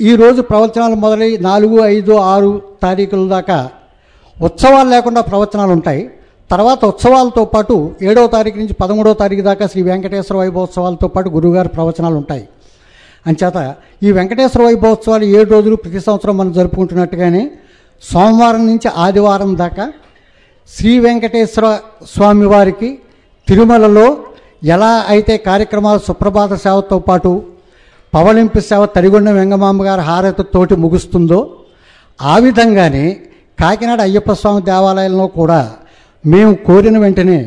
[0.00, 3.58] ఈరోజు ప్రవచనాలు మొదలై నాలుగు ఐదు ఆరు తారీఖుల దాకా
[4.36, 6.02] ఉత్సవాలు లేకుండా ప్రవచనాలు ఉంటాయి.
[6.50, 12.16] తర్వాత ఉత్సవాలతో పాటు ఏడవ తారీఖు నుంచి పదమూడవ తారీఖు దాకా శ్రీ వెంకటేశ్వర వైభవోత్సవాలతో పాటు గురువుగారి ప్రవచనాలు
[12.22, 12.44] ఉంటాయి.
[13.26, 13.58] అంచేత
[14.02, 17.44] ఈ వెంకటేశ్వర వైభవోత్సవాలు ఏడు రోజులు ప్రతి సంవత్సరం మనం జరుపుకుంటున్నట్టుగానే
[18.02, 19.86] సోమవారం నుంచి ఆదివారం దాకా
[20.70, 21.66] శ్రీ వెంకటేశ్వర
[22.14, 22.90] స్వామి వారికి
[23.48, 24.06] తిరుమలలో
[24.74, 27.32] ఎలా అయితే కార్యక్రమాలు సుప్రభాత సేవతో పాటు
[28.14, 31.38] పవలింపు సేవ తడిగొండ వెంగమాంబ గారి హారతితోటి ముగుస్తుందో
[32.22, 33.16] ఆ విధంగానే
[33.60, 35.60] కాకినాడ అయ్యప్ప స్వామి దేవాలయంలో కూడా
[36.26, 37.38] మేము కోరిన వెంటనే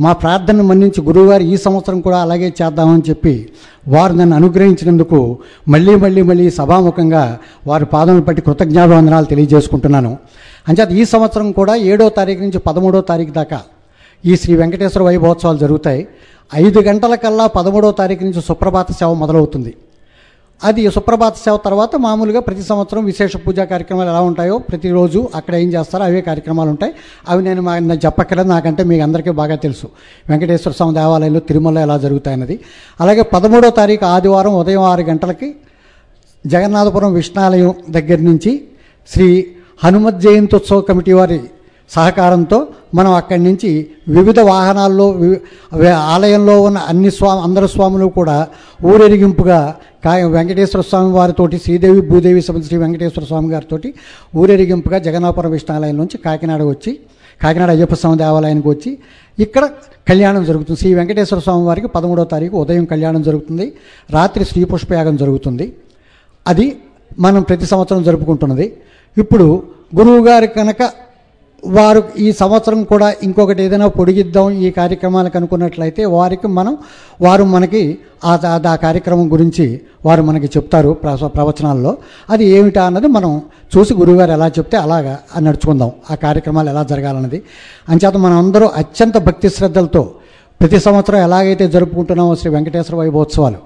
[0.00, 3.34] మా ప్రార్థనను మన్నించి గురువుగారు ఈ సంవత్సరం కూడా అలాగే చేద్దామని చెప్పి
[3.88, 10.12] వారు నన్ను అనుగ్రహించినందుకు మళ్ళీ మళ్ళీ మళ్ళీ సభాముఖంగా వారి పాదములు పట్టి కృతజ్ఞాభివందనాలు తెలియజేసుకుంటున్నాను.
[10.68, 13.60] అంచేత ఈ సంవత్సరం కూడా ఏడో తారీఖు నుంచి పదమూడో తారీఖు దాకా
[14.24, 16.08] ఈ శ్రీ వెంకటేశ్వర వైభవోత్సవాలు జరుగుతాయి.
[16.54, 19.74] ఐదు గంటలకల్లా పదమూడో తారీఖు నుంచి సుప్రభాత సేవ మొదలవుతుంది.
[20.64, 25.68] అది సుప్రభాత సేవ తర్వాత మామూలుగా ప్రతి సంవత్సరం విశేష పూజా కార్యక్రమాలు ఎలా ఉంటాయో ప్రతిరోజు అక్కడ ఏం
[25.68, 26.92] చేస్తారో అవే కార్యక్రమాలు ఉంటాయి.
[27.28, 29.86] అవి నేను మా చెప్పక్కర్లేదు నాకంటే మీకు అందరికీ బాగా తెలుసు.
[30.28, 32.60] వెంకటేశ్వర స్వామి దేవాలయంలో తిరుమల ఎలా జరుగుతాయన్నది.
[33.00, 35.54] అలాగే పదమూడో తారీఖు ఆదివారం ఉదయం ఆరు గంటలకి
[36.46, 38.68] జగన్నాథపురం విష్ణాలయం దగ్గర నుంచి
[39.12, 39.46] శ్రీ
[39.84, 41.40] హనుమత్ ఉత్సవ కమిటీ వారి
[41.90, 45.38] సహకారంతో మనం అక్కడి నుంచి వివిధ వాహనాల్లో వి-
[45.88, 48.48] ఆలయంలో ఉన్న అన్ని స్వామి అందరు స్వాములు కూడా
[48.84, 53.94] ఊరేగింపుగా కా వెంకటేశ్వర స్వామి వారితోటి శ్రీదేవి భూదేవి సమేత శ్రీ వెంకటేశ్వర స్వామి గారితోటి
[54.36, 56.98] ఊరేగింపుగా జగన్నాపురం విష్ణాలయం నుంచి కాకినాడ వచ్చి
[57.42, 58.98] కాకినాడ అయ్యప్ప స్వామి దేవాలయానికి వచ్చి
[59.38, 59.68] ఇక్కడ
[60.08, 60.80] కళ్యాణం జరుగుతుంది.
[60.80, 63.72] శ్రీ వెంకటేశ్వర స్వామి వారికి పదమూడవ తారీఖు ఉదయం కళ్యాణం జరుగుతుంది.
[64.10, 65.72] రాత్రి శ్రీ పుష్పయాగం జరుగుతుంది.
[66.46, 66.76] అది
[67.18, 68.76] మనం ప్రతి సంవత్సరం జరుపుకుంటున్నది.
[69.18, 69.62] ఇప్పుడు
[69.96, 71.05] గురువుగారు కనుక
[71.64, 76.76] వారు ఈ సంవత్సరం కూడా ఇంకొకటి ఏదైనా పొడిగిద్దాం ఈ కార్యక్రమాలకు అనుకున్నట్లయితే వారికి మనం
[77.20, 81.96] వారు మనకి ఆ ఆ- కార్యక్రమం గురించి వారు మనకి చెప్తారు ప్ర- ప్రవచనాల్లో.
[82.30, 83.42] అది ఏమిటా అన్నది మనం
[83.78, 85.90] చూసి గురువుగారు ఎలా చెప్తే అలాగా నడుచుకుందాం.
[86.10, 87.42] ఆ కార్యక్రమాలు ఎలా జరగాలన్నది.
[87.88, 90.02] అంచేత మనం అందరూ అత్యంత భక్తి శ్రద్ధలతో
[90.60, 93.56] ప్రతి సంవత్సరం ఎలాగైతే జరుపుకుంటున్నామో శ్రీ వెంకటేశ్వర వైభవోత్సవాలు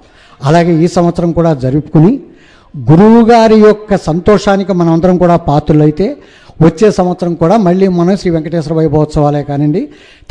[0.43, 2.19] అలాగే ఈ సంవత్సరం కూడా జరుపుకుని
[2.91, 6.17] గురువు గారి యొక్క సంతోషానికి మనందరం కూడా పాత్రులైతే
[6.63, 9.81] వచ్చే సంవత్సరం కూడా మళ్ళీ మనం శ్రీ వెంకటేశ్వర వైభవోత్సవాలే కానివ్వండి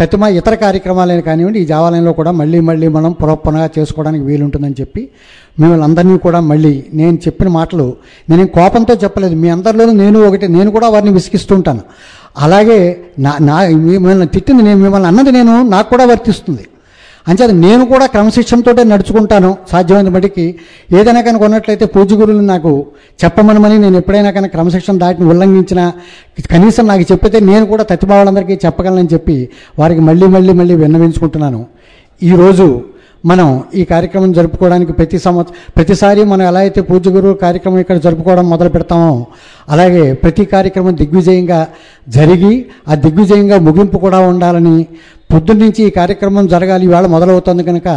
[0.00, 5.02] తతిమా ఇతర కార్యక్రమాలే కానివ్వండి ఈ దేవాలయంలో కూడా మళ్ళీ మళ్ళీ మనం పునఃపునగా చేసుకోవడానికి వీలుంటుందని చెప్పి
[5.60, 7.86] మిమ్మల్ని అందరినీ కూడా మళ్ళీ నేను చెప్పిన మాటలు
[8.30, 9.34] నేను కోపంతో చెప్పలేదు.
[9.34, 11.82] మీ అందరిలోనూ నేను ఒకటి నేను కూడా వారిని విసిగిస్తుంటాను.
[12.38, 12.80] అలాగే
[13.18, 13.56] నా నా
[13.88, 16.64] మిమ్మల్ని తిట్టింది నేను మిమ్మల్ని అన్నది నేను నాకు కూడా వర్తిస్తుంది.
[17.30, 20.46] అంచేత నేను కూడా క్రమశిక్షణతో నడుచుకుంటాను సాధ్యమైన బట్టికి
[20.98, 22.72] ఏదైనా కనుక ఉన్నట్లయితే పూజ గురువులు నాకు
[23.24, 25.80] చెప్పమనమని నేను ఎప్పుడైనా కనుక క్రమశిక్షణ దాటిని ఉల్లంఘించిన
[26.52, 29.36] కనీసం నాకు చెప్పితే నేను కూడా తత్తిభావాలందరికీ చెప్పగలనని చెప్పి
[29.78, 31.60] వారికి మళ్ళీ మళ్ళీ మళ్ళీ విన్నవించుకుంటున్నాను.
[32.22, 32.68] ఈరోజు
[33.24, 38.46] మనం ఈ కార్యక్రమం జరుపుకోవడానికి ప్రతి సంవత్సరం ప్రతిసారి మనం ఎలా అయితే పూజ గురువు కార్యక్రమం ఇక్కడ జరుపుకోవడం
[38.48, 39.12] మొదలు పెడతామో
[39.68, 41.60] అలాగే ప్రతి కార్యక్రమం దిగ్విజయంగా
[42.08, 42.54] జరిగి
[42.88, 44.86] ఆ దిగ్విజయంగా ముగింపు కూడా ఉండాలని
[45.32, 47.88] పొద్దున్నుంచి ఈ కార్యక్రమం జరగాలి ఇవాళ మొదలవుతుంది కనుక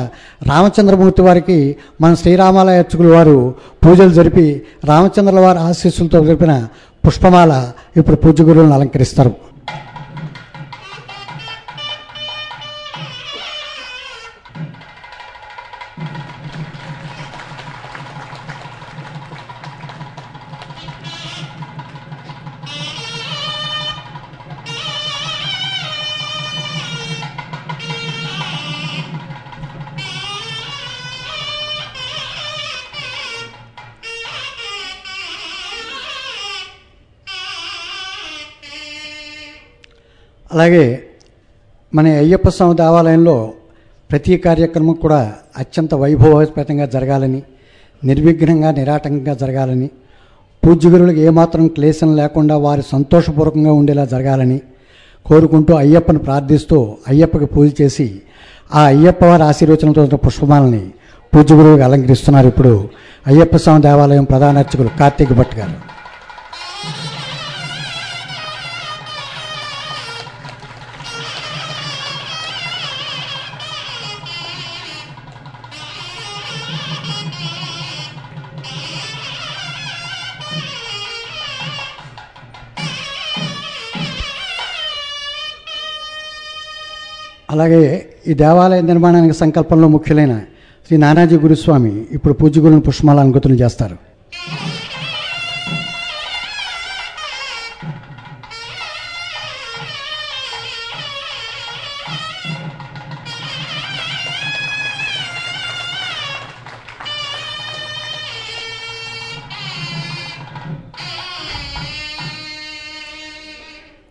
[0.49, 1.57] రామచంద్రమూర్తి వారికి
[2.01, 3.37] మన శ్రీరామాలయ అర్చకులు వారు
[3.85, 4.47] పూజలు జరిపి
[4.85, 6.55] రామచంద్రుల వారి ఆశీస్సులతో జరిపిన
[7.03, 7.53] పుష్పమాల
[7.97, 9.52] ఇప్పుడు పూజ గురువులను అలంకరిస్తారు.
[40.53, 40.85] అలాగే
[41.95, 43.53] మన అయ్యప్ప స్వామి దేవాలయంలో
[44.09, 45.19] ప్రతి కార్యక్రమం కూడా
[45.57, 47.41] అత్యంత వైభవోపేతంగా జరగాలని
[48.03, 49.89] నిర్విఘ్నంగా నిరాటంకంగా జరగాలని
[50.63, 54.61] పూజ్యగురులకు ఏమాత్రం క్లేశం లేకుండా వారి సంతోషపూర్వకంగా ఉండేలా జరగాలని
[55.25, 56.77] కోరుకుంటూ అయ్యప్పను ప్రార్థిస్తూ
[57.07, 58.07] అయ్యప్పకి పూజ చేసి
[58.75, 60.83] ఆ అయ్యప్ప వారి ఆశీర్వచనంతో ఉన్న పుష్పమాలని
[61.33, 62.47] పూజ్యగురువుగా అలంకరిస్తున్నారు.
[62.47, 62.73] ఇప్పుడు
[63.27, 65.92] అయ్యప్ప స్వామి దేవాలయం ప్రధాన అర్చకులు కార్తీక్ భట్ గారు.
[87.53, 87.81] అలాగే
[88.27, 90.35] ఈ దేవాలయ నిర్మాణానికి సంకల్పంలో ముఖ్యులైన
[90.85, 93.95] శ్రీ నానాజీ గురుస్వామి ఇప్పుడు పూజ పూజ్యగురుని పుష్మాల అనుగతులు చేస్తారు.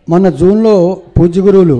[0.07, 0.73] మొన్న జూన్లో
[1.17, 1.77] పూజ్య గురువులు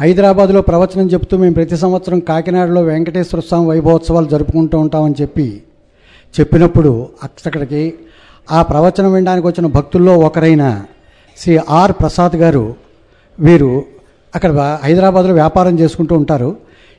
[0.00, 5.62] హైదరాబాద్లో ప్రవచనం చెప్తూ మేము ప్రతి సంవత్సరం కాకినాడలో వెంకటేశ్వర స్వామి వైభవోత్సవాలు జరుపుకుంటూ ఉంటామని చెప్పి
[6.40, 7.08] చెప్పినప్పుడు
[7.46, 7.94] అక్కడికి
[8.52, 10.82] ఆ ప్రవచనం వినడానికి వచ్చిన భక్తుల్లో ఒకరైన
[11.38, 12.74] శ్రీ ఆర్ ప్రసాద్ గారు
[13.40, 13.84] వీరు
[14.34, 14.52] అక్కడ
[14.82, 16.56] హైదరాబాద్లో వ్యాపారం చేసుకుంటూ ఉంటారు.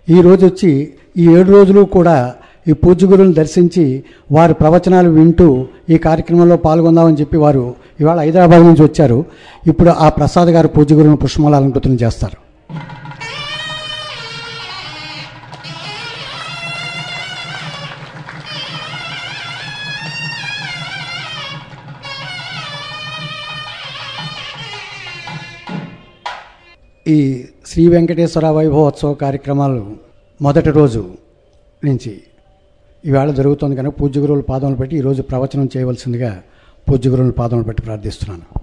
[0.09, 2.33] ఈ వచ్చి ఈ ఏడు రోజులు కూడా
[2.67, 8.83] ఈ పూజ్య గురువులను దర్శించి వారి ప్రవచనాలు వింటూ ఈ కార్యక్రమంలో పాల్గొందామని చెప్పి వారు ఇవాళ హైదరాబాద్ నుంచి
[8.83, 9.25] వచ్చారు.
[9.67, 12.42] ఇప్పుడు ఆ ప్రసాద్ గారు పూజ్య గురువును పుష్పమాలంకృతం చేస్తారు.
[27.05, 27.17] ఈ
[27.65, 29.81] శ్రీ వెంకటేశ్వర వైభవోత్సవ కార్యక్రమాలు
[30.39, 31.01] మొదటి రోజు
[31.83, 32.13] నుంచి
[33.03, 36.31] ఈవేళ జరుగుతుంది కనుక పూజ్య గురువుల పాదములు పెట్టి ఈరోజు ప్రవచనం చేయవలసిందిగా
[36.87, 38.62] పూజ్య గురువుల పాదములు పెట్టి ప్రార్థిస్తున్నాను.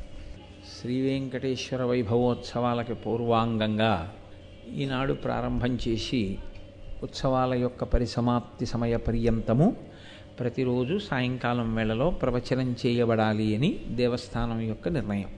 [0.81, 4.12] శ్రీవేంకటేశ్వర వైభవోత్సవాలకి పూర్వాంగంగా
[4.69, 6.39] ఈనాడు ప్రారంభం చేసి
[7.03, 9.77] ఉత్సవాల యొక్క పరిసమాప్తి సమయ పర్యంతము
[10.41, 15.29] ప్రతిరోజు సాయంకాలం వేళలో ప్రవచనం చేయబడాలి అని దేవస్థానం యొక్క నిర్ణయం.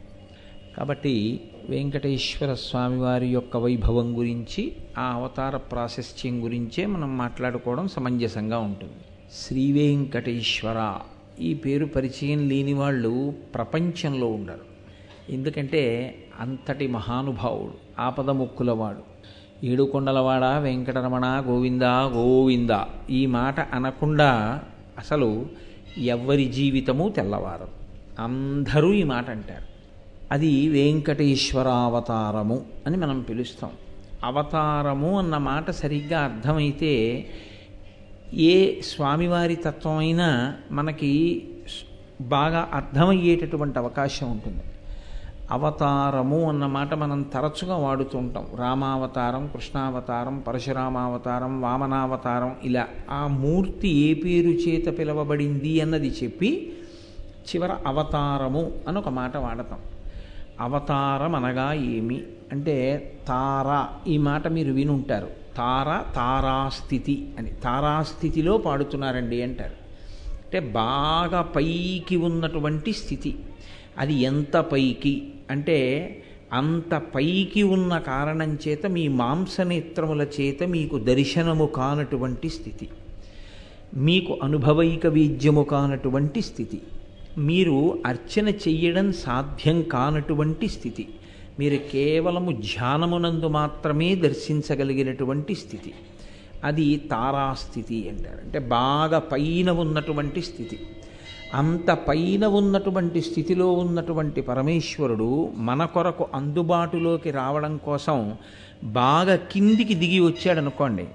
[0.77, 8.93] కాబట్టి వెంకటేశ్వర స్వామివారి యొక్క వైభవం గురించి ఆ అవతార ప్రాశస్త్యం గురించే మనం మాట్లాడుకోవడం సమంజసంగా ఉంటుంది.
[9.33, 10.99] శ్రీ వెంకటేశ్వర
[11.41, 14.73] ఈ పేరు పరిచయం లేని వాళ్ళు ప్రపంచంలో ఉండరు.
[15.33, 19.12] ఎందుకంటే అంతటి మహానుభావుడు ఆపద ముక్కులవాడు
[19.65, 22.71] ఏడుకొండలవాడ వెంకటరమణ గోవింద గోవింద.
[23.11, 24.61] ఈ మాట అనకుండా
[24.99, 25.47] అసలు
[25.99, 27.69] ఎవ్వరి జీవితము తెల్లవారదు.
[28.23, 29.67] అందరూ ఈ మాట అంటారు.
[30.33, 33.71] అది వెంకటేశ్వరావతారము అని మనం పిలుస్తాం.
[34.25, 37.27] అవతారము అన్న మాట సరిగ్గా అర్థమైతే
[38.35, 41.43] ఏ స్వామివారి తత్వం అయినా మనకి
[42.21, 44.63] బాగా అర్థమయ్యేటటువంటి అవకాశం ఉంటుంది.
[45.53, 48.47] అవతారము అన్న మాట మనం తరచుగా వాడుతుంటాం.
[48.57, 56.73] రామావతారం కృష్ణావతారం పరశురామావతారం వామనావతారం ఇలా ఆ మూర్తి ఏ పేరు చేత పిలవబడింది అన్నది చెప్పి
[57.49, 59.79] చివర అవతారము అని ఒక మాట వాడతాం.
[60.61, 62.23] అవతారం అనగా ఏమి?
[62.53, 65.29] అంటే తార ఈ మాట మీరు వినుంటారు.
[65.57, 67.51] తార తారాస్థితి అని.
[67.51, 69.83] తారాస్థితిలో పాడుతున్నారండి అంటారు.
[70.43, 73.39] అంటే బాగా పైకి ఉన్నటువంటి స్థితి.
[73.99, 75.33] అది ఎంత పైకి?
[75.53, 75.79] అంటే
[76.53, 82.89] అంత పైకి ఉన్న కారణం చేత మీ మాంసనేత్రముల చేత మీకు దర్శనము కానటువంటి స్థితి.
[83.95, 86.83] మీకు అనుభవైక వీద్యము కానటువంటి స్థితి.
[87.39, 91.09] మీరు అర్చన చెయ్యడం సాధ్యం కానటువంటి స్థితి.
[91.59, 95.93] మీరు కేవలము ధ్యానమునందు మాత్రమే దర్శించగలిగినటువంటి స్థితి.
[96.65, 98.41] అది తారాస్థితి అంటారు.
[98.45, 100.79] అంటే బాగా పైన ఉన్నటువంటి స్థితి.
[101.55, 108.37] అంత పైన ఉన్నటువంటి స్థితిలో ఉన్నటువంటి పరమేశ్వరుడు మన కొరకు అందుబాటులోకి రావడం కోసం
[108.85, 111.09] బాగా కిందికి దిగి వచ్చాడనుకోండి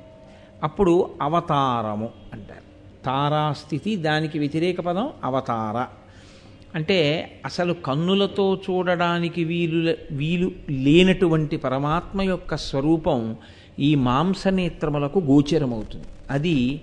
[0.63, 2.67] అప్పుడు అవతారము అంటారు.
[3.05, 5.85] తారాస్థితి దానికి వ్యతిరేక పదం అవతార.
[6.75, 6.97] అంటే
[7.45, 13.35] అసలు కన్నులతో చూడడానికి వీలు వీలు లేనటువంటి పరమాత్మ యొక్క స్వరూపం
[13.79, 16.05] ఈ మాంసనేత్రములకు గోచరమవుతుంది.
[16.29, 16.81] అది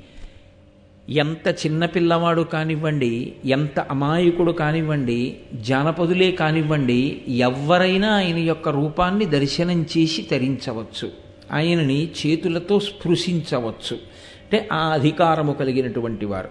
[1.10, 11.10] ఎంత చిన్నపిల్లవాడు కానివ్వండి ఎంత అమాయకుడు కానివ్వండి జానపదులే కానివ్వండి ఎవరైనా ఆయన యొక్క రూపాన్ని దర్శనం చేసి తరించవచ్చు.
[11.52, 13.96] ఆయనని చేతులతో స్పృశించవచ్చు.
[13.96, 16.48] అంటే ఆ అధికారము కలిగినటువంటి వారు.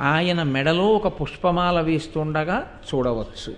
[0.00, 3.54] ఆయన మెడలో ఒక పుష్పమాల వేస్తుండగా చూడవచ్చు.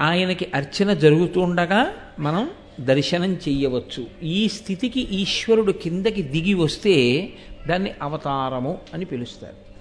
[0.00, 1.86] ఆయనకి అర్చన జరుగుతుండగా
[2.18, 4.06] మనం దర్శనం చెయ్యవచ్చు.
[4.22, 7.28] ఈ స్థితికి ఈశ్వరుడు కిందకి దిగి వస్తే
[7.68, 9.72] దాన్ని అవతారము అని పిలుస్తారు.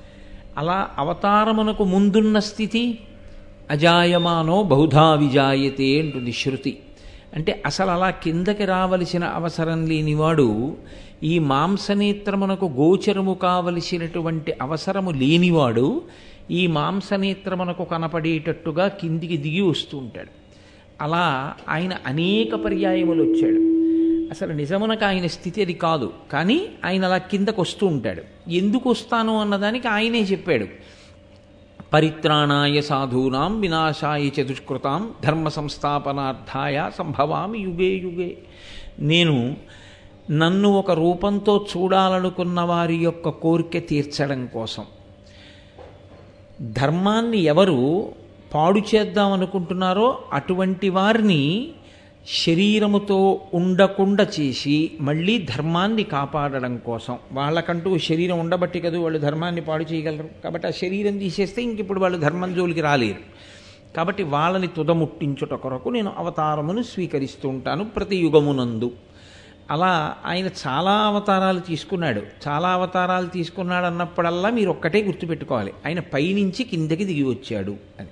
[0.58, 3.00] అలా అవతారమునకు ముందున్న స్థితి
[3.70, 6.80] అజాయమానో బహుధా విజాయతే అంటుంది శృతి.
[7.36, 10.78] అంటే అసలు అలా కిందకి రావలసిన అవసరం లేనివాడు
[11.24, 16.02] ఈ మాంసనేత్రమునకు గోచరము కావలసినటువంటి అవసరము లేనివాడు
[16.52, 20.30] ఈ మాంసనేత్రమునకు కనపడేటట్టుగా కిందికి దిగి వస్తూ ఉంటాడు.
[21.02, 23.91] అలా ఆయన అనేక పర్యాయములు వచ్చాడు.
[24.32, 26.14] అసలు నిజమునకు ఆయన స్థితి అది కాదు.
[26.32, 28.50] కానీ ఆయన అలా కిందకు వస్తూ ఉంటాడు.
[28.50, 30.66] ఎందుకు వస్తాను అన్నదానికి ఆయనే చెప్పాడు.
[31.94, 38.38] పరిత్రాణాయ సాధూనాం వినాశాయ చతుష్కృతాం ధర్మ సంస్థాపనార్థాయ సంభవామి యుగే యుగే.
[39.00, 39.56] నేను
[40.32, 44.84] నన్ను ఒక రూపంతో చూడాలనుకున్న వారి యొక్క కోరిక తీర్చడం కోసం.
[46.62, 48.12] ధర్మాన్ని ఎవరు
[48.54, 51.72] పాడు చేద్దాం అనుకుంటున్నారో అటువంటి వారిని
[52.28, 57.18] శరీరముతో ఉండకుండా చేసి మళ్ళీ ధర్మాన్ని కాపాడడం కోసం.
[57.32, 60.30] వాళ్ళకంటూ శరీరం ఉండబట్టి కదా వాళ్ళు ధర్మాన్ని పాడు చేయగలరు.
[60.44, 63.20] కాబట్టి ఆ శరీరం తీసేస్తే ఇంక ఇప్పుడు వాళ్ళు ధర్మం జోలికి రాలేరు.
[63.96, 68.92] కాబట్టి వాళ్ళని తుదముట్టించుట కొరకు నేను అవతారమును స్వీకరిస్తూ ఉంటాను ప్రతి యుగమునందు.
[69.72, 72.22] అలా ఆయన చాలా అవతారాలు తీసుకున్నాడు.
[72.48, 75.74] చాలా అవతారాలు తీసుకున్నాడు అన్నప్పుడల్లా మీరు ఒక్కటే గుర్తుపెట్టుకోవాలి.
[75.86, 78.10] ఆయన పైనుంచి కిందకి దిగి వచ్చాడు అని.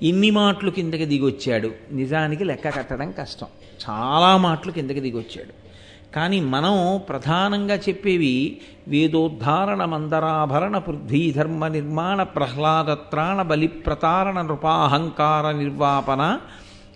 [0.00, 1.70] ఇన్ని మాటలు కిందకి దిగొచ్చాడు.
[1.92, 3.46] నిజానికి లెక్క కట్టడం కష్టం.
[3.90, 5.68] చాలా మాటలు కిందకి దిగొచ్చాడు.
[6.14, 16.38] కానీ మనం ప్రధానంగా చెప్పేవి వేదోద్ధారణ మందరాభరణ పృథ్వీధర్మ నిర్మాణ ప్రహ్లాదత్రాణ బలి ప్రతారణ నృపాహంకార నిర్వాపన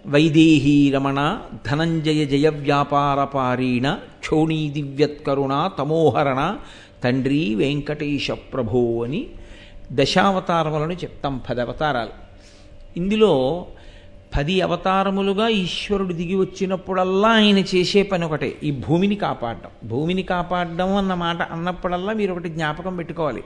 [0.06, 6.56] వైదేహీ రమణ ధనంజయ జయ వ్యాపార పారీణ క్షోణీ దివ్యత్కరుణ తమోహరణ
[7.04, 9.26] తండ్రి వెంకటేశ ప్రభో అని
[9.92, 12.21] దశావతారములను చెప్తాం పదవతారాలు.
[12.96, 13.66] ఇందులో
[14.36, 19.88] పది అవతారములుగా ఈశ్వరుడు దిగి వచ్చినప్పుడల్లా ఆయన చేసే పని ఒకటే ఈ భూమిని కాపాడడం.
[19.88, 23.42] భూమిని కాపాడడం అన్న మాట అన్నప్పుడల్లా మీరు ఒకటి జ్ఞాపకం పెట్టుకోవాలి.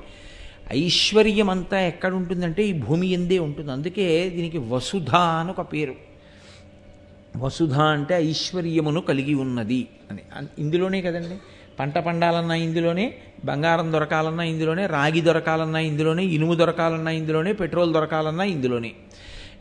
[0.72, 3.72] ఐశ్వర్యం అంతా ఎక్కడ ఉంటుందంటే ఈ భూమి ఎందే ఉంటుంది.
[3.72, 5.94] అందుకే దీనికి వసుధ అని ఒక పేరు.
[7.36, 10.22] వసుధ అంటే ఐశ్వర్యమును కలిగి ఉన్నది అని
[10.58, 11.36] ఇందులోనే కదండి.
[11.80, 18.92] పంట పండాలన్నా ఇందులోనే బంగారం దొరకాలన్నా ఇందులోనే రాగి దొరకాలన్నా ఇందులోనే ఇనుము దొరకాలన్నా ఇందులోనే పెట్రోల్ దొరకాలన్నా ఇందులోనే.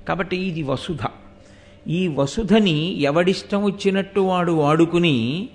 [0.07, 1.05] కాబట్టి ఇది వసుధ.
[1.87, 5.49] ఈ వసుధని ఎవడిష్టం వచ్చినట్టు వాడు వాడుకుని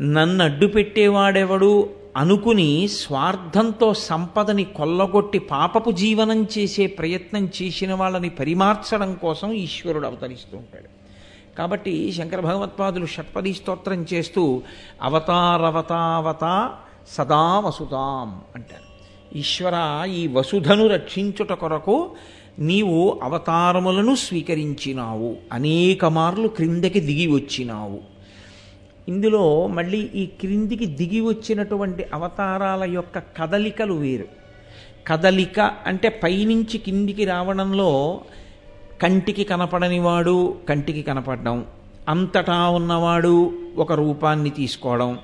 [0.00, 9.52] నన్ను అడ్డు పెట్టేవాడెవడు అనుకుని స్వార్థంతో సంపదని కొల్లగొట్టి పాపపు జీవనం చేసే ప్రయత్నం చేసిన వాళ్ళని పరిమార్చడం కోసం
[9.52, 10.96] ఈశ్వరుడు అవతరిస్తూ ఉంటాడు.
[11.58, 14.62] కాబట్టి శంకర భగవత్పాదులు షట్పది స్తోత్రం చేస్తూ
[15.02, 16.70] అవతారవతావత
[17.08, 18.86] సదా వసుతాం అంటారు.
[19.38, 22.10] ఈశ్వర ఈ వసుధను రక్షించుట కొరకు
[22.58, 25.36] నీవు అవతారములను స్వీకరించినావు.
[25.52, 28.00] అనేక మార్లు క్రిందకి దిగి వచ్చినావు.
[29.08, 34.24] ఇందులో మళ్ళీ ఈ క్రిందికి దిగి వచ్చినటువంటి అవతారాల యొక్క కదలికలు వేరు.
[35.06, 38.20] కదలిక అంటే పైనుంచి కిందికి రావడంలో
[39.02, 41.64] కంటికి కనపడని వాడు కంటికి కనపడడం
[42.08, 45.18] అంతటా ఉన్నవాడు ఒక రూపాన్ని తీసుకోవడం.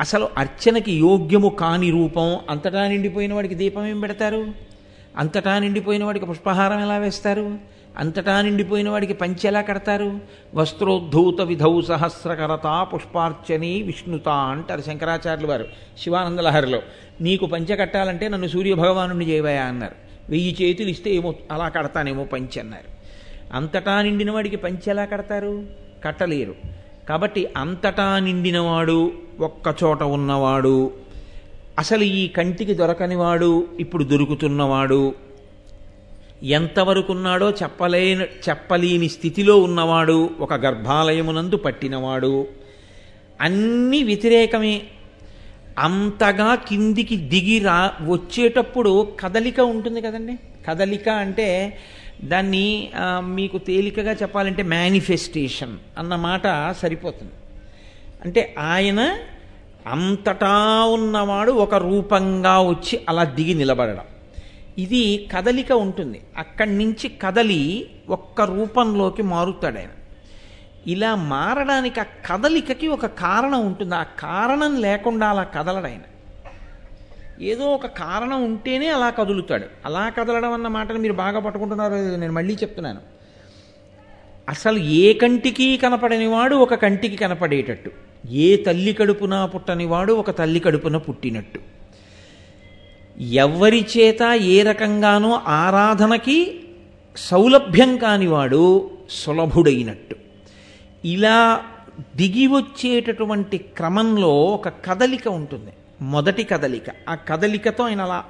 [0.00, 4.69] అసలు అర్చనకి యోగ్యము కాని రూపం అంతటా నిండిపోయిన వాడికి దీపం ఏం పెడతారు?
[5.16, 7.58] అంతటా నిండిపోయిన వాడికి పుష్పహారం ఎలా వేస్తారు?
[7.98, 10.20] అంతటా నిండిపోయిన వాడికి పంచి ఎలా కడతారు?
[10.54, 15.64] వస్త్రోద్ధూత విధౌ సహస్రకరత పుష్పార్చని విష్ణుత అంటారు శంకరాచార్యులు వారు
[15.98, 16.82] శివానందలహరిలో.
[17.20, 19.94] నీకు పంచె కట్టాలంటే నన్ను సూర్యభగవానుడిని చేయవయా అన్నారు.
[20.30, 23.00] వెయ్యి చేతులు ఇస్తే ఏమో అలా కడతానేమో పంచి అన్నారు.
[23.56, 25.66] అంతటా నిండిన వాడికి పంచి ఎలా కడతారు?
[26.04, 26.54] కట్టలేరు.
[27.08, 30.90] కాబట్టి అంతటా నిండినవాడు ఒక్కచోట ఉన్నవాడు
[31.78, 35.14] అసలు ఈ కంటికి దొరకనివాడు ఇప్పుడు దొరుకుతున్నవాడు
[36.42, 42.46] ఎంతవరకున్నాడో చెప్పలేని చెప్పలేని స్థితిలో ఉన్నవాడు ఒక గర్భాలయమునందు పట్టినవాడు.
[43.40, 44.82] అన్నీ వ్యతిరేకమే.
[45.78, 50.36] అంతగా కిందికి దిగి రా వచ్చేటప్పుడు కదలిక ఉంటుంది కదండి.
[50.68, 51.78] కదలిక అంటే
[52.24, 57.32] దాన్ని మీకు తేలికగా చెప్పాలంటే మేనిఫెస్టేషన్ అన్న మాట సరిపోతుంది.
[58.24, 59.18] అంటే ఆయన
[59.86, 64.04] అంతటా ఉన్నవాడు ఒక రూపంగా వచ్చి అలా దిగి నిలబడడం.
[64.78, 66.20] ఇది కదలిక ఉంటుంది.
[66.38, 69.88] అక్కడి నుంచి కదలి ఒక్క రూపంలోకి మారుతాడు ఆయన.
[70.86, 73.94] ఇలా మారడానికి ఆ కదలికకి ఒక కారణం ఉంటుంది.
[73.94, 76.00] ఆ కారణం లేకుండా అలా కదలడు ఆయన.
[77.40, 79.66] ఏదో ఒక కారణం ఉంటేనే అలా కదులుతాడు.
[79.86, 81.94] అలా కదలడం అన్న మాటను మీరు బాగా పట్టుకుంటున్నారు.
[81.94, 83.00] నేను మళ్ళీ చెప్తున్నాను.
[84.48, 88.09] అసలు ఏ కంటికి కనపడనివాడు ఒక కంటికి కనపడేటట్టు.
[88.28, 91.60] ఏ తల్లి కడుపున పుట్టనివాడు ఒక తల్లి కడుపున పుట్టినట్టు.
[93.22, 96.60] ఎవరి చేత ఏ రకంగానో ఆరాధనకి
[97.16, 100.16] సౌలభ్యం కానివాడు సులభుడైనట్టు.
[101.04, 101.64] ఇలా
[102.16, 105.72] దిగి వచ్చేటటువంటి క్రమంలో ఒక కదలిక ఉంటుంది.
[106.00, 106.84] మొదటి కదలిక.
[107.08, 108.24] ఆ కదలికతో ఆయన అలా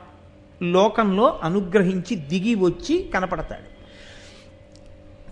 [0.63, 3.81] లోకంలో అనుగ్రహించి దిగి వచ్చి కనపడతాడు.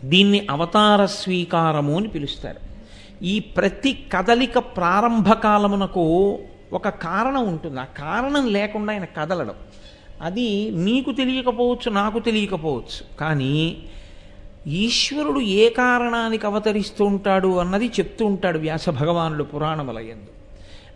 [0.06, 2.67] దీన్ని అవతార స్వీకారము అని పిలుస్తారు.
[3.22, 6.38] ఈ ప్రతి కదలిక ప్రారంభ కాలమునకు
[6.72, 7.80] ఒక కారణం ఉంటుంది.
[7.80, 9.54] ఆ కారణం లేకుండా ఆయన కదలడం.
[10.22, 13.18] అది మీకు తెలియకపోవచ్చు నాకు తెలియకపోవచ్చు.
[13.20, 13.76] కానీ
[14.66, 20.32] ఈశ్వరుడు ఏ కారణానికి అవతరిస్తూ ఉంటాడు అన్నది చెప్తూ ఉంటాడు వ్యాస భగవానుడు పురాణములయందు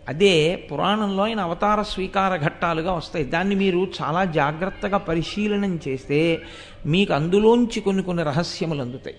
[0.09, 3.25] అదే పురాణంలో ఆయన అవతార స్వీకార ఘట్టాలుగా వస్తాయి.
[3.25, 6.43] దాన్ని మీరు చాలా జాగ్రత్తగా పరిశీలనం చేస్తే
[6.87, 9.17] మీకు అందులోంచి కొన్ని కొన్ని రహస్యములు అందుతాయి.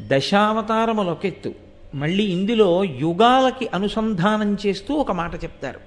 [0.00, 1.65] దశావతారములొకెత్తు.
[1.94, 5.80] మళ్ళీ ఇందులో యుగాలకి అనుసంధానం చేస్తూ ఒక మాట చెప్తారు.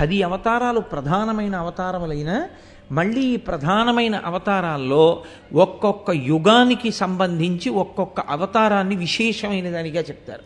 [0.00, 2.48] పది అవతారాలు ప్రధానమైన అవతారములైన
[2.92, 5.22] మళ్ళీ ఈ ప్రధానమైన అవతారాల్లో
[5.52, 10.42] ఒక్కొక్క యుగానికి సంబంధించి ఒక్కొక్క అవతారాన్ని విశేషమైన దానిగా చెప్తారు.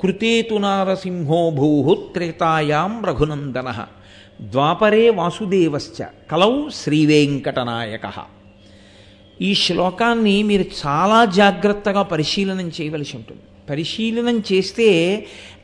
[0.00, 3.86] కృతేతు నారసింహో భూ త్రేతాయాం రఘునందన
[4.40, 8.12] ద్వాపరే వాసుదేవశ్చ కలౌ శ్రీవేంకటనాయక.
[9.40, 13.42] ఈ శ్లోకాన్ని మీరు చాలా జాగ్రత్తగా పరిశీలనం చేయవలసి ఉంటుంది.
[13.70, 14.88] పరిశీలనం చేస్తే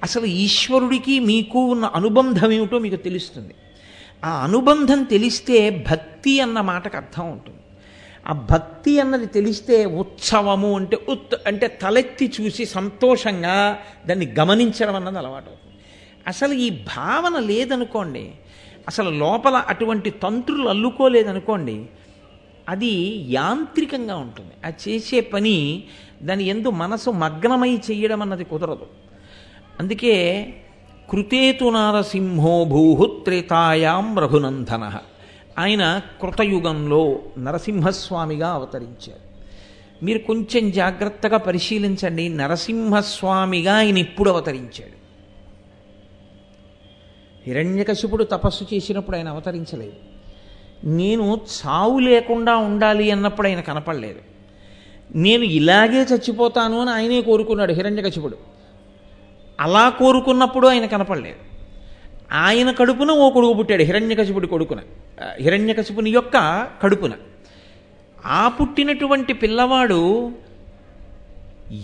[0.02, 3.54] అసలు ఈశ్వరుడికి మీకు ఉన్న అనుబంధం ఏమిటో మీకు తెలుస్తుంది.
[4.24, 7.58] ఆ అనుబంధం తెలిస్తే భక్తి అన్న మాటకు అర్థం ఉంటుంది.
[8.28, 15.46] ఆ భక్తి అన్నది తెలిస్తే ఉత్సవము అంటే ఉత్ అంటే తలెత్తి చూసి సంతోషంగా దాన్ని గమనించడం అన్నది అలవాటు
[15.46, 15.76] అవుతుంది.
[16.26, 18.30] అసలు ఈ భావన లేదనుకోండి
[18.88, 21.86] అసలు లోపల అటువంటి తంత్రులు అల్లుకోలేదనుకోండి
[22.68, 22.92] అది
[23.32, 24.54] యాంత్రికంగా ఉంటుంది.
[24.66, 25.84] ఆ చేసే పని
[26.22, 28.86] దాని ఎందు మనసు మగ్నమై చేయడం అన్నది కుదరదు.
[29.80, 30.46] అందుకే
[31.10, 34.92] కృతేతు నారసింహో భూహుత్రేతాయాం రఘునందన.
[35.58, 39.34] ఆయన కృతయుగంలో నరసింహస్వామిగా అవతరించారు.
[40.04, 45.04] మీరు కొంచెం జాగ్రత్తగా పరిశీలించండి నరసింహస్వామిగా ఆయన ఇప్పుడు అవతరించాడు.
[47.46, 49.92] హిరణ్యకశిపుడు తపస్సు చేసినప్పుడు ఆయన అవతరించలేదు.
[50.84, 54.33] నేను చావు లేకుండా ఉండాలి అన్నప్పుడు ఆయన కనపడలేదు.
[55.14, 58.36] నేను ఇలాగే చచ్చిపోతాను అని ఆయనే కోరుకున్నాడు హిరణ్యకశిపుడు.
[59.60, 61.36] అలా కోరుకున్నప్పుడు ఆయన కనపడలేదు.
[62.32, 64.78] ఆయన కడుపున ఓ కొడుకు పుట్టాడు హిరణ్యకశిపుడి కొడుకున.
[65.40, 67.12] హిరణ్యకశిపుని యొక్క కడుపున.
[68.26, 70.32] ఆ పుట్టినటువంటి పిల్లవాడు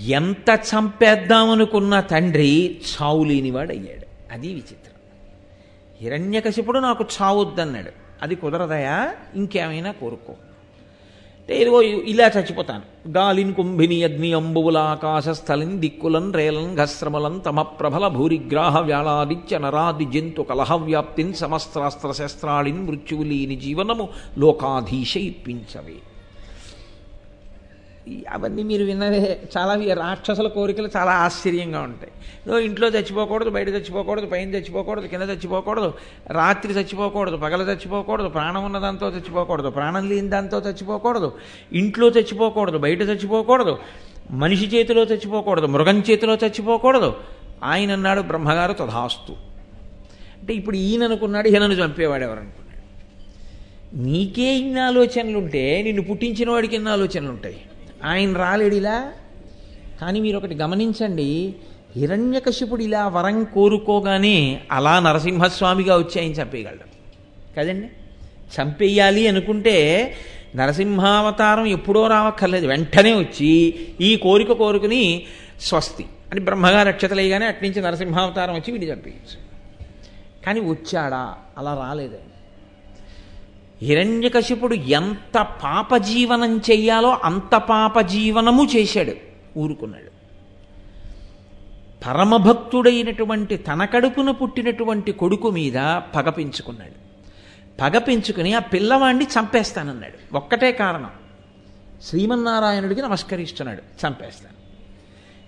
[0.07, 5.01] ఎంత చంపేద్దామనుకున్న తండ్రి చావు లేనివాడు అయ్యాడు అది విచిత్రం.
[6.01, 7.91] హిరణ్యకశిపుడు నాకు చావొద్దన్నాడు.
[8.23, 9.15] అది కుదరదయా?
[9.35, 10.33] ఇంకేమైనా కోరుకో.
[11.51, 12.83] అంటే ఇదిగో ఇలా చచ్చిపోతాను.
[13.09, 20.43] గాలిన్ కుంభిని అగ్ని అంబువుల ఆకాశ స్థలిన్ దిక్కులన్ రేలన్ ఘస్రమలన్ తమ ప్రబల భూరిగ్రాహ వ్యాళాదిత్య నరాది జంతు
[20.43, 24.09] కలహ వ్యాప్తిన్ సమస్త్రాస్త్ర శస్త్రాళిన్ మృత్యువులీని జీవనము
[24.39, 25.99] లోకాధీశ ఇప్పించవే.
[28.09, 32.13] అవన్నీ మీరు విన్నవే చాలా రాక్షసుల కోరికలు చాలా ఆశ్చర్యంగా ఉంటాయి.
[32.47, 35.95] ఏదో ఇంట్లో చచ్చిపోకూడదు బయట చచ్చిపోకూడదు పైన చచ్చిపోకూడదు కింద చచ్చిపోకూడదు
[36.31, 41.33] రాత్రి చచ్చిపోకూడదు పగల చచ్చిపోకూడదు ప్రాణం ఉన్న దాంతో చచ్చిపోకూడదు ప్రాణం లేని దాంతో చచ్చిపోకూడదు
[41.73, 43.79] ఇంట్లో చచ్చిపోకూడదు బయట చచ్చిపోకూడదు
[44.31, 47.17] మనిషి చేతిలో చచ్చిపోకూడదు మృగం చేతిలో చచ్చిపోకూడదు.
[47.65, 49.33] ఆయన అన్నాడు బ్రహ్మగారు తథాస్తు.
[50.41, 52.71] అంటే ఇప్పుడు ఈయన అనుకున్నాడు ఈయనను చంపేవాడు ఎవరనుకున్నాడు
[53.97, 57.61] నీకే ఇన్ని ఆలోచనలుంటే నిన్ను పుట్టించిన వాడికి ఎన్ని ఆలోచనలు ఉంటాయి
[58.05, 59.13] ఆయన రాలేడిలా
[60.01, 61.55] కానీ మీరు ఒకటి గమనించండి
[61.97, 66.91] హిరణ్యకశిపుడు ఇలా వరం కోరుకోగానే అలా నరసింహస్వామిగా వచ్చి ఆయన చంపేయగలడు.
[67.57, 67.87] కదండి?
[68.61, 70.15] చంపేయాలి అనుకుంటే
[70.57, 72.67] నరసింహావతారం ఎప్పుడో రావక్కర్లేదు.
[72.67, 75.27] వెంటనే వచ్చి ఈ కోరిక కోరుకుని
[75.61, 76.07] స్వస్తి.
[76.31, 79.37] అని బ్రహ్మగా అక్షతలేయగానే అట్నుంచి నరసింహావతారం వచ్చి వీడిని చంపేయచ్చు.
[80.47, 81.35] కానీ వచ్చాడా?
[81.59, 82.19] అలా రాలేదు
[83.83, 89.13] హిరణ్యకశిపుడు ఎంత పాప జీవనం చెయ్యాలో అంత పాప జీవనము చేశాడు
[89.59, 90.11] ఊరుకున్నాడు.
[92.07, 95.75] పరమభక్తుడైనటువంటి తన కడుపున పుట్టినటువంటి కొడుకు మీద
[96.15, 97.01] పగ పెంచుకున్నాడు.
[97.81, 99.27] పగ పెంచుకుని ఆ పిల్లవాడిని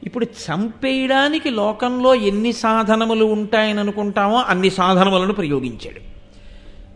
[0.05, 6.01] ఇప్పుడు చంపేయడానికి లోకంలో ఎన్ని సాధనములు ఉంటాయని అనుకుంటామో అన్ని సాధనములను ప్రయోగించాడు.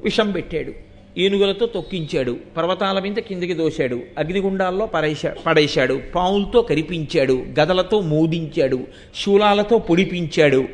[0.02, 0.95] విషం పెట్టాడు.
[1.18, 2.36] ఏనుగులతో తొక్కించాడు.
[2.56, 4.02] పర్వతాల మీద కిందికి దోశాడు.
[4.18, 6.00] అగ్నిగుండాల్లో పడేశా పడేశాడు.
[6.14, 7.32] పావులతో కరిపించాడు.
[7.32, 8.86] గదలతో మోదించాడు.
[9.24, 10.68] శూలాలతో పొడిపించాడు.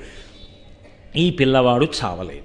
[1.16, 2.42] ఈ పిల్లవాడు చావలేదు.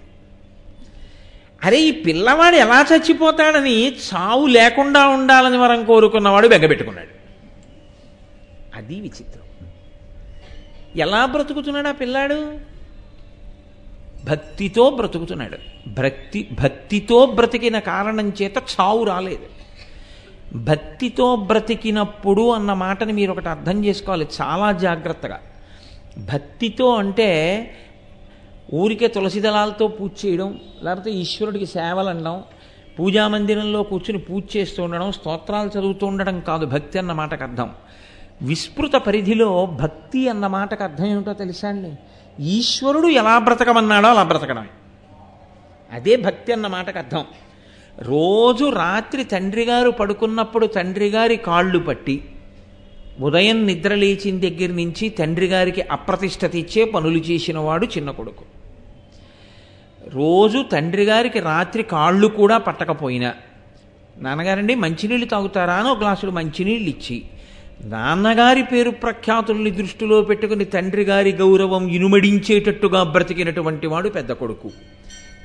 [1.63, 7.17] అరే ఈ పిల్లవాడు ఎలా చచ్చిపోతాడని చావు లేకుండా ఉండాలని వరం కోరుకున్నవాడు బెగ్గబెట్టుకున్నాడు
[8.75, 9.67] అది విచిత్రం.
[10.95, 12.53] ఎలా బ్రతుకుతున్నాడు ఆ పిల్లాడు?
[14.27, 15.57] భక్తితో బ్రతుకుతున్నాడు.
[15.89, 19.47] భక్తి భక్తితో బ్రతికిన కారణం చేత చావు రాలేదు.
[20.57, 25.39] భక్తితో బ్రతికినప్పుడు అన్న మాటని మీరు ఒకటి అర్థం చేసుకోవాలి చాలా జాగ్రత్తగా.
[26.33, 27.29] భక్తితో అంటే
[28.73, 32.43] ఊరికే తులసి దళాలతో పూజ చేయడం లేకపోతే ఈశ్వరుడికి సేవలు అనడం
[32.99, 37.69] పూజా మందిరంలో కూర్చుని పూజ చేస్తూ ఉండడం స్తోత్రాలు చదువుతూ ఉండడం కాదు భక్తి అన్న మాటకు అర్థం.
[38.41, 41.91] విస్తృత పరిధిలో భక్తి అన్న మాటకు అర్థం ఏమిటో తెలుసా అండి?
[42.39, 44.67] ఈశ్వరుడు ఎలా బ్రతకమన్నాడో అలా బ్రతకడమే.
[45.93, 47.25] అదే భక్తి అన్న మాటకు అర్థం.
[47.99, 52.23] రోజు రాత్రి తండ్రి గారు పడుకున్నప్పుడు తండ్రి గారి కాళ్ళు పట్టి
[53.19, 58.43] ఉదయం నిద్ర లేచిన దగ్గర నుంచి తండ్రి గారికి అప్రతిష్ట తెచ్చే పనులు చేసినవాడు చిన్న కొడుకు.
[60.07, 63.33] రోజు తండ్రి గారికి రాత్రి కాళ్ళు కూడా పట్టకపోయినా
[64.17, 67.23] నాన్నగారండి మంచినీళ్ళు తాగుతారా అని ఒక గ్లాసుడు మంచినీళ్ళు ఇచ్చి
[67.83, 74.71] నాన్నగారి పేరు ప్రఖ్యాతుల్ని దృష్టిలో పెట్టుకుని తండ్రి గారి గౌరవం ఇనుమడించేటట్టుగా బ్రతికినటువంటి వాడు పెద్ద కొడుకు.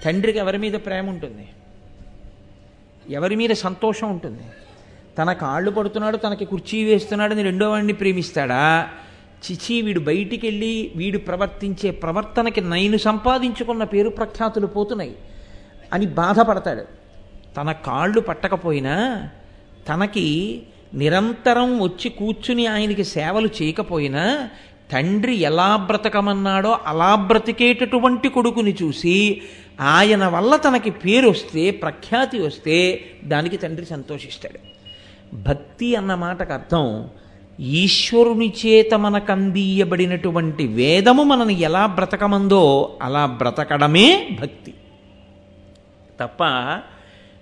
[0.05, 1.49] తండ్రికి ఎవరి మీద ప్రేమ ఉంటుంది?
[3.11, 4.43] ఎవరి మీద సంతోషం ఉంటుంది?
[5.19, 8.89] తన కాళ్ళు పడుతున్నాడు తనకి కుర్చీ వేస్తున్నాడని రెండో వాడిని ప్రేమిస్తాడా?
[9.51, 15.17] చిచి వీడు బయటికి వెళ్ళి వీడు ప్రవర్తించే ప్రవర్తనకి నైను సంపాదించుకున్న పేరు ప్రఖ్యాతులు పోతున్నాయి
[15.93, 16.85] అని బాధపడతాడు.
[17.57, 19.29] తన కాళ్ళు పట్టకపోయినా
[19.89, 20.63] తనకి
[20.95, 24.49] నిరంతరం వచ్చి కూర్చుని ఆయనకి సేవలు చేయకపోయినా
[24.93, 29.43] తండ్రి ఎలా బ్రతకమన్నాడో అలా బ్రతికేటటువంటి కొడుకుని చూసి
[29.81, 34.59] ఆయన వల్ల తనకి పేరు వస్తే ప్రఖ్యాతి వస్తే దానికి తండ్రి సంతోషిస్తాడు.
[35.37, 37.09] భక్తి అన్న మాటకు అర్థం
[37.61, 44.75] ఈశ్వరుని చేత మనకు అందియబడినటువంటి వేదము మనని ఎలా బ్రతకమందో అలా బ్రతకడమే భక్తి.
[46.21, 46.45] తప్ప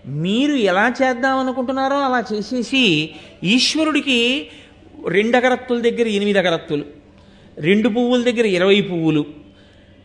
[0.07, 3.11] మీరు ఎలా చేద్దాం అనుకుంటున్నారో అలా చేసేసి
[3.45, 4.49] ఈశ్వరుడికి
[5.09, 6.85] రెండు అగరత్తుల దగ్గర ఎనిమిది అగరత్తులు
[7.59, 9.25] రెండు పువ్వుల దగ్గర ఇరవై పువ్వులు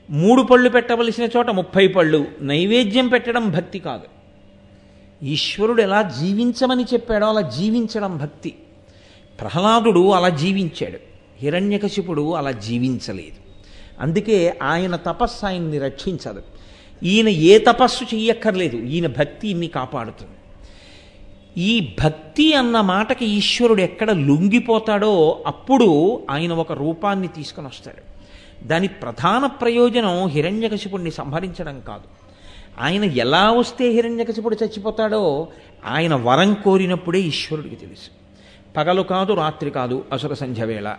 [0.09, 4.03] మూడు పళ్ళు పెట్టవలసిన చోట ముప్పై పళ్ళు నైవేద్యం పెట్టడం భక్తి కాదు.
[5.25, 8.53] ఈశ్వరుడు ఎలా జీవించమని చెప్పాడో అలా జీవించడం భక్తి.
[9.39, 10.99] ప్రహ్లాదుడు అలా జీవించాడు
[11.39, 13.45] హిరణ్యకశిపుడు అలా జీవించలేదు.
[13.99, 16.41] అందుకే ఆయన తపస్సు ఆయన్ని రక్షించదు.
[17.03, 18.77] ఈయన ఏ తపస్సు చెయ్యక్కర్లేదు.
[18.77, 20.31] ఈయన భక్తి ఇన్ని కాపాడుతుంది.
[21.61, 28.15] ఈ భక్తి అన్న మాటకి ఈశ్వరుడు ఎక్కడ లొంగిపోతాడో అప్పుడు ఆయన ఒక రూపాన్ని తీసుకొని వస్తాడు.
[28.67, 32.03] దాని ప్రధాన ప్రయోజనం హిరణ్యకశిపుడిని సంహరించడం కాదు.
[32.79, 35.47] ఆయన ఎలా వస్తే హిరణ్యకశిపుడు చచ్చిపోతాడో
[35.85, 38.09] ఆయన వరం కోరినప్పుడే ఈశ్వరుడికి తెలుసు.
[38.77, 40.95] పగలు కాదు రాత్రి కాదు అసుర సంధ్య వేళ.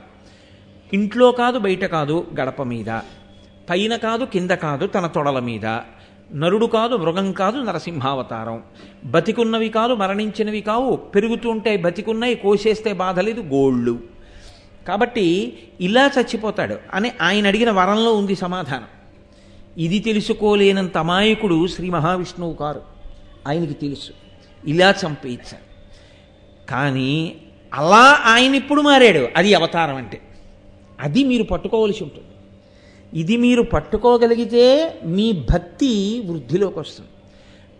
[0.92, 2.90] ఇంట్లో కాదు బయట కాదు గడప మీద.
[3.70, 5.66] పైన కాదు కింద కాదు తన తొడల మీద.
[6.34, 8.62] నరుడు కాదు మృగం కాదు నరసింహావతారం.
[9.04, 10.96] బతికున్నవి కాదు మరణించినవి కావు.
[10.96, 13.98] పెరుగుతూ ఉంటాయి బతికున్నాయి కోసేస్తే బాధ లేదు గోళ్ళు.
[14.88, 18.86] కాబట్టి ఇలా చచ్చిపోతాడు అని ఆయన అడిగిన వరంలో ఉంది సమాధానం.
[19.78, 22.82] ఇది తెలుసుకోలేనంత అమాయకుడు శ్రీ మహావిష్ణువు కారు
[23.48, 24.12] ఆయనకి తెలుసు.
[24.66, 25.66] ఇలా చంపేయించాడు
[26.70, 27.36] కానీ
[27.74, 29.28] అలా ఆయన ఇప్పుడు మారాడు.
[29.36, 30.20] అది అవతారం అంటే.
[31.00, 32.35] అది మీరు పట్టుకోవలసి ఉంటుంది.
[33.16, 34.64] ఇది మీరు పట్టుకోగలిగితే
[35.04, 35.92] మీ భక్తి
[36.26, 37.10] వృద్ధిలోకి వస్తుంది.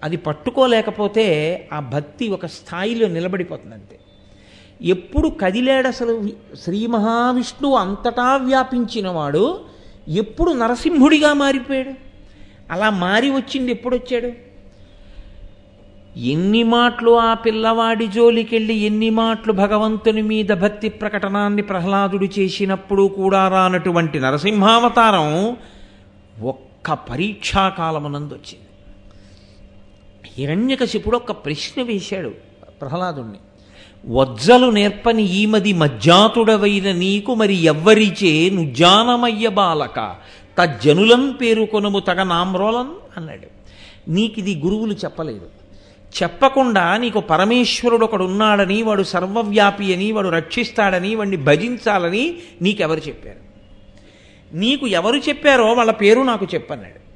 [0.05, 1.25] అది పట్టుకోలేకపోతే
[1.73, 3.97] ఆ భక్తి ఒక స్థాయిలో నిలబడిపోతుంది అంతే
[4.83, 6.15] ఎప్పుడు కదిలాడు అసలు
[6.63, 9.45] శ్రీ మహావిష్ణువు అంతటా వ్యాపించినవాడు
[10.23, 11.95] ఎప్పుడు నరసింహుడిగా మారిపోయాడు.
[12.73, 14.31] అలా మారి వచ్చింది ఎప్పుడొచ్చాడు
[16.17, 24.21] ఎన్ని మాటలు ఆ పిల్లవాడి జోలికెళ్ళి ఎన్ని మాటలు భగవంతుని మీద భక్తి ప్రకటనాన్ని ప్రహ్లాదుడు చేసినప్పుడు కూడా రానటువంటి
[24.21, 25.57] నరసింహావతారం
[26.43, 28.67] ఒక్క పరీక్షాకాలమునందు వచ్చింది
[30.37, 32.29] హిరణ్యకశిపుడు ఒక ప్రశ్న వేశాడు
[32.81, 33.39] ప్రహ్లాదుణ్ణి.
[34.07, 40.17] వజ్జలు నేర్పని ఈమది మజ్జాతుడవైన నీకు మరి ఎవ్వరిచే నుజ్జానమయ్య బాలక
[40.59, 43.47] తజ్జనులం పేరుకొనుము తగ నామ్రోలం అన్నాడు.
[44.11, 45.66] నీకిది గురువులు చెప్పలేదు.
[46.23, 53.47] చెప్పకుండా నీకు పరమేశ్వరుడు ఒకడు ఉన్నాడని వాడు సర్వవ్యాపి అని వాడు రక్షిస్తాడని వాడిని భజించాలని నీకెవరు చెప్పారు?
[54.57, 57.07] నీకు ఎవరు చెప్పారో వాళ్ళ పేరు నాకు చెప్పన్నాడు.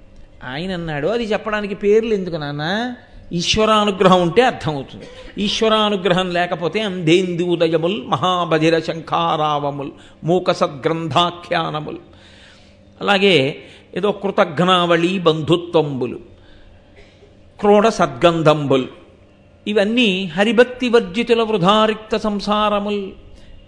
[0.46, 2.94] ఆయన అన్నాడు అది చెప్పడానికి పేర్లు ఎందుకు నాన్న?
[3.32, 5.04] ఈశ్వరానుగ్రహం ఉంటే అర్థమవుతుంది.
[5.38, 9.90] ఈశ్వరానుగ్రహం లేకపోతే అంధేందూదయముల్ మహాబధిర శంఖారావముల్
[10.24, 11.98] మూక సద్గ్రంథాఖ్యానముల్
[13.00, 13.56] అలాగే
[13.96, 16.30] ఏదో కృతఘ్నావళి బంధుత్వంబులు.
[17.61, 18.87] క్రోడ సద్గంధంబుల్.
[19.66, 23.11] ఇవన్నీ హరిభక్తి వర్జితుల వృధారిక్త సంసారముల్.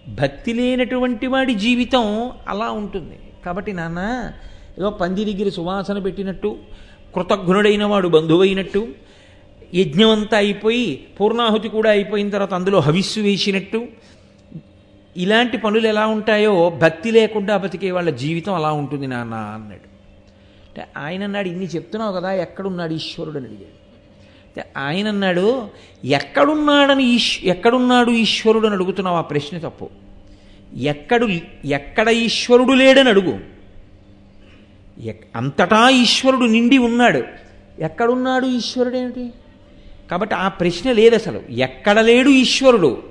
[0.09, 3.19] భక్తి లేనటువంటి వాడి జీవితం అలా ఉంటుంది.
[3.47, 4.33] కాబట్టి నాన్న
[4.79, 6.57] ఏదో పందిరిగిరి సువాసన పెట్టినట్టు
[7.15, 8.89] కృతజ్ఞుడైన వాడు బంధువైనట్టు
[9.75, 13.87] యజ్ఞమంతా అయిపోయి పూర్ణాహుతి కూడా అయిపోయిన తర్వాత అందులో హవిస్సు వేసినట్టు
[15.17, 19.93] ఇలాంటి పనులు ఎలా ఉంటాయో భక్తి లేకుండా బతికే వాళ్ళ జీవితం అలా ఉంటుంది నాన్న అన్నాడు.
[20.69, 23.37] అంటే ఆయన అన్నాడు ఇన్ని చెప్తున్నావు కదా ఎక్కడున్నాడు ఈశ్వరుడు?
[23.37, 23.82] అని అడిగాడు.
[24.77, 25.69] ఆయన అన్నాడు
[26.05, 29.17] ఎక్కడున్నాడని ఈశ్ ఎక్కడున్నాడు ఈశ్వరుడు అని అడుగుతున్నావు?
[29.17, 29.91] ఆ ప్రశ్న తప్పు.
[30.77, 31.29] ఎక్కడు
[31.65, 33.41] ఎక్కడ ఈశ్వరుడు లేడని అడుగు.
[35.37, 37.23] అంతటా ఈశ్వరుడు నిండి ఉన్నాడు.
[37.79, 39.31] ఎక్కడున్నాడు ఈశ్వరుడు ఏమిటి?
[40.11, 41.43] కాబట్టి ఆ ప్రశ్న లేదు అసలు.
[41.51, 43.03] ఎక్కడ లేడు ఈశ్వరుడు?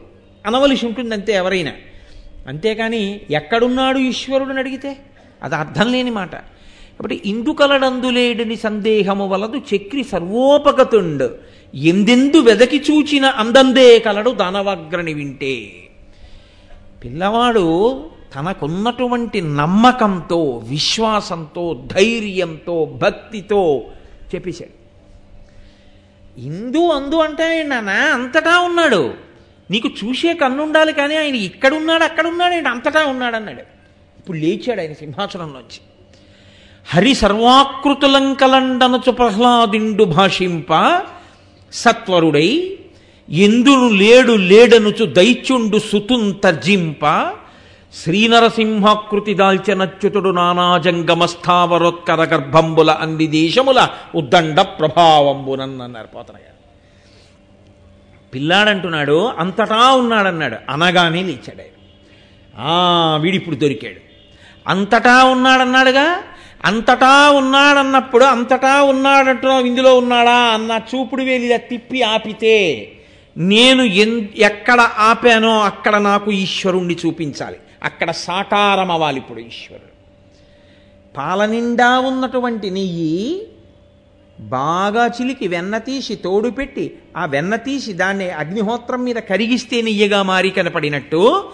[0.46, 1.74] అనవలసి ఉంటుంది అంతే ఎవరైనా.
[2.48, 4.98] అంతేకాని ఎక్కడున్నాడు ఈశ్వరుడు అని అడిగితే
[5.44, 6.51] అది అర్థం లేని మాట.
[7.02, 11.36] కాబట్టి ఇందుకలడందులేడని సందేహము వలదు చక్రి సర్వోపగతుండు.
[11.76, 15.74] ఎందెందు వెదకి చూచిన అందందే కలడు దానవాగ్రని వింటే.
[17.04, 23.84] పిల్లవాడు తనకున్నటువంటి నమ్మకంతో విశ్వాసంతో ధైర్యంతో భక్తితో
[24.36, 24.76] చెప్పేశాడు.
[26.40, 29.14] ఇందు అందు అంటే నాన్న అంతటా ఉన్నాడు.
[29.72, 33.62] నీకు చూసే కన్నుండాలి కానీ ఆయన ఇక్కడున్నాడు అక్కడున్నాడు ఆయన అంతటా ఉన్నాడు అన్నాడు
[34.20, 35.80] ఇప్పుడు లేచాడు ఆయన సింహాసనంలోంచి
[36.88, 41.02] హరి సర్వాకృతులంకలండనచు ప్రహ్లాదిండు భాషింప
[41.74, 42.78] సత్వరుడై
[43.30, 47.34] ఎందును లేడు లేడనుచు దైత్యుండు సుతున్ తర్జింప
[48.04, 56.46] శ్రీనరసింహాకృతి దాల్చనచ్యుతుడు నానాజంగమస్థావరోత్కర గర్భంబుల అన్ని దేశముల ఉద్దండ ప్రభావంబునన్నారు పోతనయ్య.
[58.34, 60.56] పిల్లాడంటున్నాడు అంతటా ఉన్నాడన్నాడు.
[60.70, 61.72] అనగానే లేచాడు ఆయన.
[62.60, 64.12] ఆ వీడిప్పుడు దొరికాడు.
[64.68, 66.24] అంతటా ఉన్నాడన్నాడుగా?
[66.66, 72.92] అంతటా ఉన్నాడన్నప్పుడు అంతటా ఉన్నాడంటున్నావు ఇందులో ఉన్నాడా అన్న చూపుడు వేలిలా తిప్పి ఆపితే
[73.38, 77.58] నేను ఎన్ ఎక్కడ ఆపానో అక్కడ నాకు ఈశ్వరుణ్ణి చూపించాలి.
[77.84, 79.92] అక్కడ సాకారం అవ్వాలి ఇప్పుడు ఈశ్వరుడు.
[81.18, 83.48] పాలనిండా ఉన్నటువంటి నెయ్యి
[84.40, 90.50] బాగా చిలికి వెన్న తీసి తోడు పెట్టి ఆ వెన్న తీసి దాన్ని అగ్నిహోత్రం మీద కరిగిస్తే నెయ్యగా మారి
[90.50, 91.50] కనపడినట్టు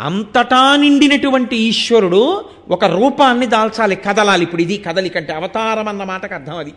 [0.00, 4.42] అంతటా నిండినటువంటి ఈశ్వరుడు ఒక రూపాన్ని దాల్చాలి కదలాలి.
[4.42, 6.72] ఇప్పుడు ఇది కదలికంటే అవతారం అన్న మాటకు అర్థం అది.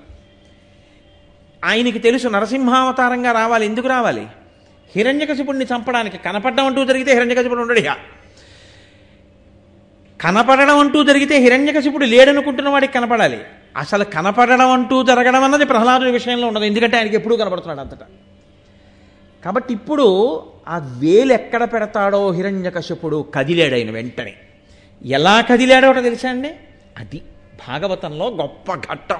[1.65, 3.65] ఆయనకి తెలుసు నరసింహావతారంగా రావాలి.
[3.65, 4.27] ఎందుకు రావాలి?
[4.95, 7.91] హిరణ్యకశిపుడిని చంపడానికి కనపడడం అంటూ జరిగితే హిరణ్యకశిపుడు ఉండడు ఇక
[10.21, 13.39] కనపడడం అంటూ జరిగితే హిరణ్యకశిపుడు లేడనుకుంటున్న వాడికి కనపడాలి.
[13.77, 16.63] అసలు కనపడడం అంటూ జరగడం అన్నది ప్రహ్లాదుడి విషయంలో ఉండదు.
[16.63, 18.05] ఎందుకంటే ఆయనకి ఎప్పుడూ కనపడుతున్నాడు అంతటా.
[19.45, 24.33] కాబట్టి ఇప్పుడు ఆ వేలు ఎక్కడ పెడతాడో హిరణ్యకశపుడు కదిలాడు ఆయన వెంటనే.
[25.05, 26.49] ఎలా కదిలాడో తెలుసా అండి?
[26.97, 27.21] అది
[27.67, 29.17] భాగవతంలో గొప్ప ఘట్టం.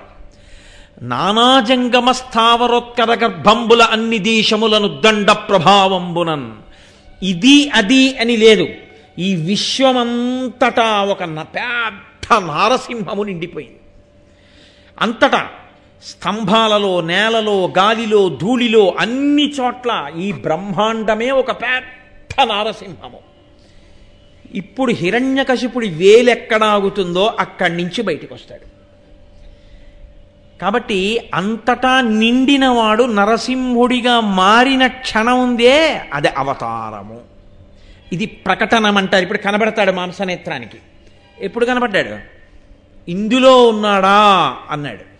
[1.02, 6.52] నానాజంగమ స్థావరోత్కర గర్భంబుల అన్ని దేశములను దండ ప్రభావంబునన్.
[7.24, 8.68] ఇది అది అని లేదు.
[9.20, 13.80] ఈ విశ్వమంతటా ఒక న- పెద్ద నారసింహము నిండిపోయింది.
[15.02, 15.50] అంతటా
[16.04, 23.20] స్తంభాలలో నేలలో గాలిలో ధూళిలో అన్ని చోట్ల ఈ బ్రహ్మాండమే ఒక పెద్ద నారసింహము.
[24.54, 28.74] ఇప్పుడు హిరణ్యకశిపుడి వేలెక్కడాగుతుందో అక్కడి నుంచి బయటికి వస్తాడు
[30.62, 37.22] కాబట్టి అంతటా నిండినవాడు నరసింహుడిగా మారిన క్షణం ఉందే అది అవతారము.
[38.14, 39.24] ఇది ప్రకటనం అంటారు.
[39.24, 40.78] ఇప్పుడు కనబడతాడు మాంసనేత్రానికి.
[41.42, 42.18] ఎప్పుడు కనబడ్డాడు?
[43.12, 44.58] ఇందులో ఉన్నాడా?
[44.70, 45.13] అన్నాడు.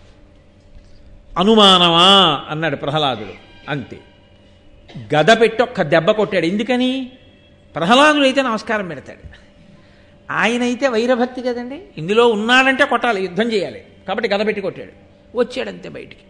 [1.38, 2.44] అనుమానమా?
[2.48, 3.32] అన్నాడు ప్రహ్లాదుడు.
[3.68, 3.98] అంతే.
[5.14, 6.46] గద పెట్టి ఒక్క దెబ్బ కొట్టాడు.
[6.46, 7.12] ఎందుకని?
[7.74, 9.28] ప్రహ్లాదుడు అయితే నమస్కారం పెడతాడు.
[10.30, 11.80] ఆయన అయితే వైరభక్తి కదండి.
[11.98, 13.84] ఇందులో ఉన్నాడంటే కొట్టాలి యుద్ధం చేయాలి.
[14.08, 14.90] కాబట్టి గద పెట్టి కొట్టాడు.
[15.38, 16.20] వచ్చాడంతే బయటికి.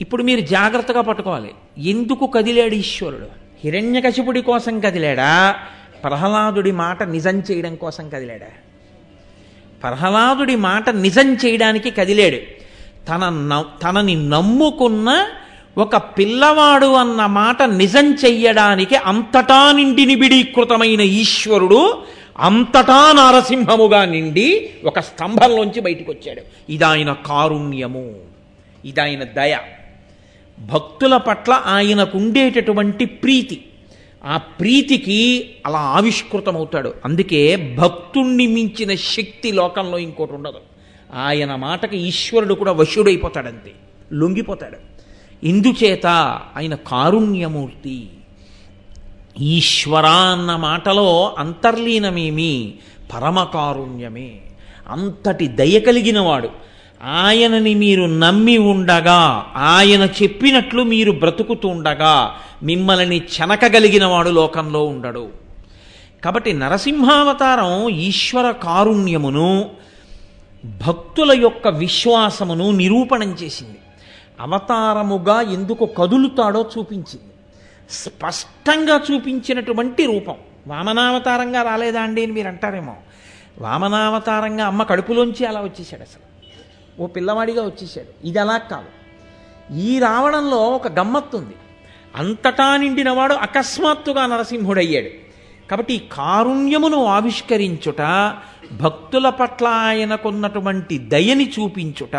[0.00, 1.50] ఇప్పుడు మీరు జాగ్రత్తగా పట్టుకోవాలి.
[1.78, 3.26] ఎందుకు కదిలాడు ఈశ్వరుడు?
[3.64, 5.56] హిరణ్యకశిపుడి కోసం కదిలాడా?
[6.04, 8.46] ప్రహ్లాదుడి మాట నిజం చేయడం కోసం కదిలాడా?
[9.82, 12.57] ప్రహ్లాదుడి మాట నిజం చేయడానికి కదిలాడు.
[13.08, 15.26] తన తనని నమ్ముకున్న
[15.78, 21.98] ఒక పిల్లవాడు అన్న మాట నిజం చెయ్యడానికి అంతటా నిండి నిబిడీకృతమైన ఈశ్వరుడు
[22.38, 28.14] అంతటా నారసింహముగా నిండి ఒక స్తంభంలోంచి బయటకు వచ్చాడు ఇదాయన కారుణ్యము.
[28.84, 29.58] ఇదాయన దయ.
[30.58, 33.64] భక్తుల పట్ల ఆయనకుండేటటువంటి ప్రీతి.
[34.24, 36.94] ఆ ప్రీతికి అలా ఆవిష్కృతమవుతాడు.
[37.04, 40.67] అందుకే భక్తుణ్ణి మించిన శక్తి లోకంలో ఇంకోటి ఉండదు.
[41.14, 43.72] ఆయన మాటకి ఈశ్వరుడు కూడా వశుడైపోతాడంతే
[44.12, 44.76] లొంగిపోతాడు.
[45.46, 46.06] ఇందుచేత
[46.56, 48.10] ఆయన కారుణ్యమూర్తి.
[49.40, 52.74] ఈశ్వర అన్న మాటలో అంతర్లీనమేమి
[53.14, 54.32] పరమకారుణ్యమే.
[54.88, 56.48] అంతటి దయ కలిగినవాడు.
[57.04, 65.28] ఆయనని మీరు నమ్మి ఉండగా ఆయన చెప్పినట్లు మీరు బ్రతుకుతుండగా మిమ్మల్ని చెనకగలిగినవాడు లోకంలో ఉండడు.
[66.24, 69.70] కాబట్టి నరసింహావతారం ఈశ్వర కారుణ్యమును
[70.64, 73.78] భక్తుల యొక్క విశ్వాసమును నిరూపణం చేసింది.
[74.40, 77.32] అవతారముగా ఎందుకు కదులుతాడో చూపించింది.
[77.90, 80.34] స్పష్టంగా చూపించినటువంటి రూపం.
[80.66, 82.96] వామనావతారంగా రాలేదా అండి అని మీరు అంటారేమో.
[83.58, 86.28] వామనావతారంగా అమ్మ కడుపులోంచి అలా వచ్చేసాడు అసలు.
[87.02, 88.88] ఓ పిల్లవాడిగా వచ్చేసాడు ఇది అలా కాదు.
[89.78, 91.54] ఈ రావడంలో ఒక గమ్మత్తుంది
[92.16, 95.27] అంతటా నిండినవాడు అకస్మాత్తుగా నరసింహుడయ్యాడు.
[95.70, 98.02] కాబట్టి ఈ కారుణ్యమును ఆవిష్కరించుట
[98.72, 102.16] భక్తుల పట్ల ఆయనకున్నటువంటి దయని చూపించుట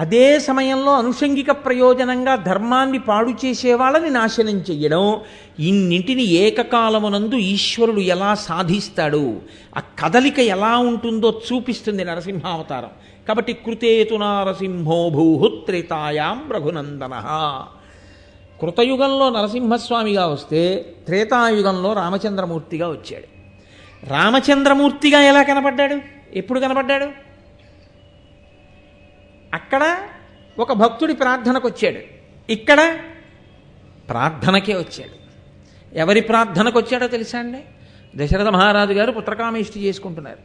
[0.00, 5.20] అదే సమయంలో అనుషంగిక ప్రయోజనంగా ధర్మాన్ని పాడు చేసే వాళ్ళని నాశనం చెయ్యడం
[5.58, 9.40] ఇన్నింటిని ఏకకాలమునందు ఈశ్వరుడు ఎలా సాధిస్తాడు
[9.76, 12.90] ఆ కదలిక ఎలా ఉంటుందో చూపిస్తుంది నరసింహావతారం.
[13.28, 17.14] కాబట్టి కృతేతు నారసింహో భూహుత్రితాయాం రఘునందన.
[18.62, 23.40] కృతయుగంలో నరసింహస్వామిగా వస్తే త్రేతాయుగంలో రామచంద్రమూర్తిగా వచ్చాడు.
[24.06, 25.96] రామచంద్రమూర్తిగా ఎలా కనపడ్డాడు?
[26.34, 27.06] ఎప్పుడు కనపడ్డాడు?
[29.54, 29.98] అక్కడ
[30.58, 31.98] ఒక భక్తుడి ప్రార్థనకు వచ్చాడు.
[32.52, 32.98] ఇక్కడ
[34.08, 35.20] ప్రార్థనకే వచ్చాడు.
[35.98, 37.58] ఎవరి ప్రార్థనకు వచ్చాడో తెలుసా అండి?
[38.16, 40.38] దశరథ మహారాజు గారు పుత్రకామేష్టి చేసుకుంటున్నారు.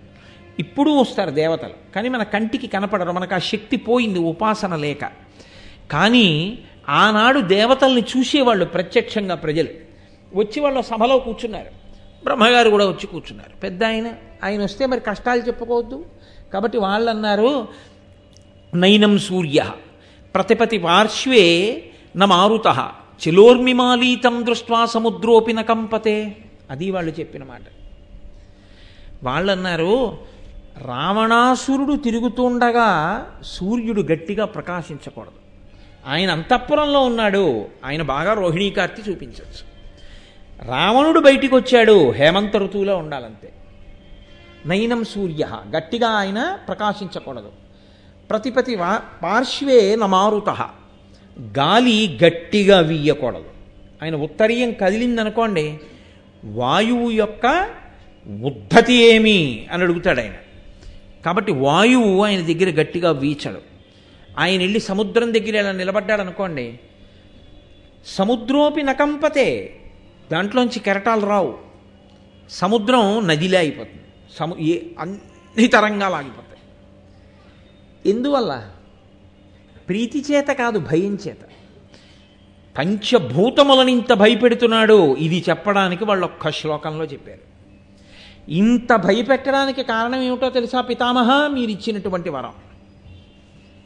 [0.60, 1.94] ఇప్పుడు వస్తారు దేవతలు.
[1.96, 3.12] కానీ మన కంటికి కనపడరు.
[3.12, 5.06] మనకు ఆ శక్తి పోయింది ఉపాసన లేక.
[5.92, 9.68] కానీ ఆనాడు దేవతల్ని చూసేవాళ్ళు ప్రత్యక్షంగా ప్రజలు.
[10.36, 11.68] వచ్చి వాళ్ళ సభలో కూర్చున్నారు.
[12.24, 13.60] బ్రహ్మగారు కూడా వచ్చి కూర్చున్నారు.
[13.60, 16.06] పెద్ద ఆయన ఆయన వస్తే మరి కష్టాలు చెప్పుకోవద్దు.
[16.54, 17.68] కాబట్టి వాళ్ళు అన్నారు
[18.76, 19.72] నైనం సూర్య
[20.36, 21.84] ప్రతిపతి పార్శ్వే
[22.18, 22.92] న మారుత
[23.28, 26.38] చిలోర్మిమాలీతం దృష్ట్వా సముద్రోపి కంపతే
[26.72, 27.62] అది వాళ్ళు చెప్పిన మాట.
[29.24, 30.18] వాళ్ళు అన్నారు
[30.82, 35.45] రావణాసురుడు తిరుగుతుండగా సూర్యుడు గట్టిగా ప్రకాశించకూడదు.
[36.08, 37.66] ఆయన అంతఃపురంలో ఉన్నాడు.
[37.86, 39.76] ఆయన బాగా రోహిణీకార్తి చూపించవచ్చు
[40.68, 43.54] రావణుడు బయటికి వచ్చాడు హేమంత ఋతువులో ఉండాలంతే.
[44.66, 45.48] నైనం సూర్య.
[45.78, 47.52] గట్టిగా ఆయన ప్రకాశించకూడదు.
[48.30, 48.76] ప్రతిపతి
[49.24, 50.70] పార్శ్వే నమారుత.
[51.60, 53.46] గాలి గట్టిగా వీయకూడదు.
[54.04, 55.80] ఆయన ఉత్తరీయం కదిలిందనుకోండి
[56.46, 57.70] వాయువు యొక్క
[58.44, 59.68] ఉద్ధతి ఏమి?
[59.72, 60.34] అని అడుగుతాడు ఆయన.
[61.26, 63.75] కాబట్టి వాయువు ఆయన దగ్గర గట్టిగా వీచడు.
[64.40, 66.80] ఆయన వెళ్ళి సముద్రం దగ్గర ఇలా నిలబడ్డాడు అనుకోండి
[68.06, 69.80] సముద్రోపి నకంపతే
[70.32, 71.58] దాంట్లోంచి కెరటాలు రావు.
[72.50, 74.02] సముద్రం నదిలే అయిపోతుంది.
[74.40, 76.60] సము ఏ అన్ని తరంగాలు ఆగిపోతాయి.
[78.12, 78.70] ఎందువల్ల?
[79.90, 81.38] ప్రీతి చేత కాదు భయం చేత.
[82.78, 87.56] పంచభూతములనింత భయపెడుతున్నాడు ఇది చెప్పడానికి వాళ్ళు ఒక్క శ్లోకంలో చెప్పారు.
[88.52, 91.48] ఇంత భయపెట్టడానికి కారణం ఏమిటో తెలుసా పితామహ?
[91.48, 92.54] మీరు ఇచ్చినటువంటి వరం.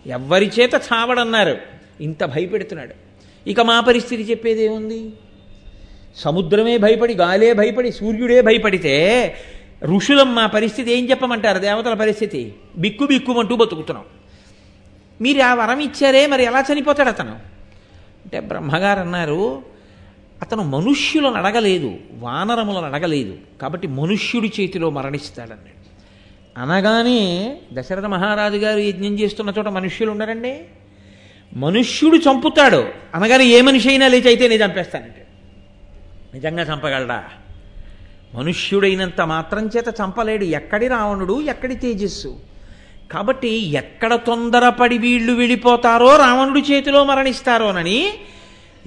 [0.09, 1.57] ఎవ్వరి చేత చావడన్నారు.
[2.01, 2.93] ఇంత భయపెడుతున్నాడు.
[3.49, 5.13] ఇక మా పరిస్థితి చెప్పేదేముంది
[6.15, 9.35] సముద్రమే భయపడి గాలే భయపడి సూర్యుడే భయపడితే
[9.83, 11.59] ఋషులం మా పరిస్థితి ఏం చెప్పమంటారు?
[11.59, 12.55] దేవతల పరిస్థితి?
[12.77, 14.05] బిక్కు బిక్కుమంటూ బతుకుతున్నాం.
[15.21, 17.31] మీరు ఆ వరం ఇచ్చారే మరి ఎలా చనిపోతాడు అతను?
[17.31, 19.61] అంటే బ్రహ్మగారు అన్నారు
[20.41, 23.37] అతను మనుష్యులను అడగలేదు వానరములను అడగలేదు.
[23.61, 25.78] కాబట్టి మనుష్యుడి చేతిలో మరణిస్తాడన్నాడు.
[26.59, 30.61] అనగానే దశరథ మహారాజు గారు యజ్ఞం చేస్తున్న చోట మనుష్యులు ఉండరండి.
[31.55, 32.87] మనుష్యుడు చంపుతాడు.
[33.15, 35.27] అనగానే ఏ మనిషి అయినా లేచి అయితే నేను చంపేస్తానంటే.
[36.33, 37.23] నిజంగా చంపగలడా?
[38.33, 40.43] మనుష్యుడైనంత మాత్రం చేత చంపలేడు.
[40.43, 42.39] ఎక్కడి రావణుడు ఎక్కడి తేజస్సు?
[43.11, 48.11] కాబట్టి ఎక్కడ తొందరపడి వీళ్ళు వెళ్ళిపోతారో రావణుడి చేతిలో మరణిస్తారోనని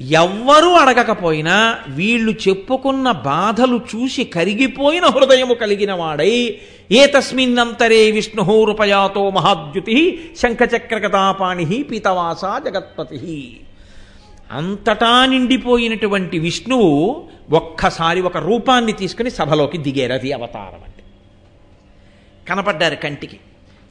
[0.00, 6.58] ఎవ్వరూ అడగకపోయినా వీళ్ళు చెప్పుకున్న బాధలు చూసి కరిగిపోయిన హృదయము కలిగిన వాడై
[6.92, 13.60] ఏ తస్మిన్నంతరే విష్ణు రూపయాతో మహాద్యుతి శంఖచక్రగతాపాణి పీతవాస జగత్పతి.
[14.52, 20.12] అంతటా నిండిపోయినటువంటి విష్ణువు ఒక్కసారి ఒక రూపాన్ని తీసుకుని సభలోకి దిగారు.
[20.12, 21.02] అది అవతారం అంటే.
[22.48, 23.40] కనపడ్డారు కంటికి.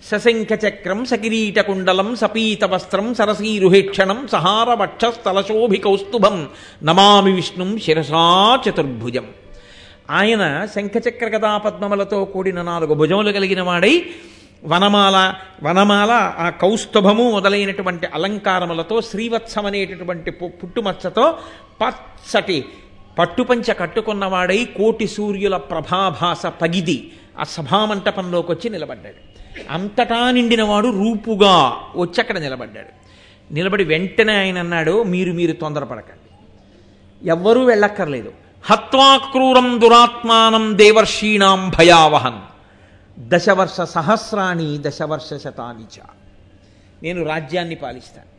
[0.04, 6.50] సశంఖచక్రం సకిరీటకుండలం సపీత వస్త్రం సరసీరుహేక్షణం సహారవక్షస్థలశోభికౌస్తుభం కౌస్తుభం
[6.84, 9.26] నమామి విష్ణుం శిరసా చతుర్భుజం.
[10.10, 14.06] ఆయన శంఖచక్ర గదా పద్మములతో కూడిన నాలుగు భుజములు కలిగిన వాడై
[14.66, 15.34] వనమాల
[15.64, 21.38] వనమాల ఆ కౌస్తుభము మొదలైనటువంటి అలంకారములతో శ్రీవత్సం అనేటటువంటి పు- పుట్టుమచ్చతో
[21.82, 22.66] పచ్చటి
[23.20, 29.31] పట్టుపంచ కట్టుకున్నవాడై కోటి సూర్యుల ప్రభాభాస పగిది ఆ సభామంటపంలోకి వచ్చి నిలబడ్డాడు.
[29.70, 33.02] అంతటా నిండినవాడు రూపుగా వచ్చి అక్కడ నిలబడ్డాడు.
[33.54, 36.32] నిలబడి వెంటనే ఆయన అన్నాడు మీరు మీరు తొందరపడకండి.
[37.30, 38.34] ఎవ్వరూ వెళ్ళక్కర్లేదు.
[38.64, 42.40] హత్వాక్రూరం దురాత్మానం దేవర్షీణాం భయావహన్
[43.20, 46.02] దశవర్ష సహస్రాణి దశవర్ష శతానిచ
[47.04, 48.32] నేను రాజ్యాన్ని పాలిస్తాను.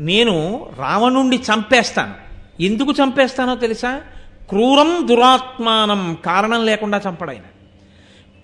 [0.00, 2.14] నేను రావణుణ్ణి చంపేస్తాను.
[2.62, 4.00] ఎందుకు చంపేస్తానో తెలుసా?
[4.48, 7.42] క్రూరం దురాత్మానం కారణం లేకుండా చంపడైన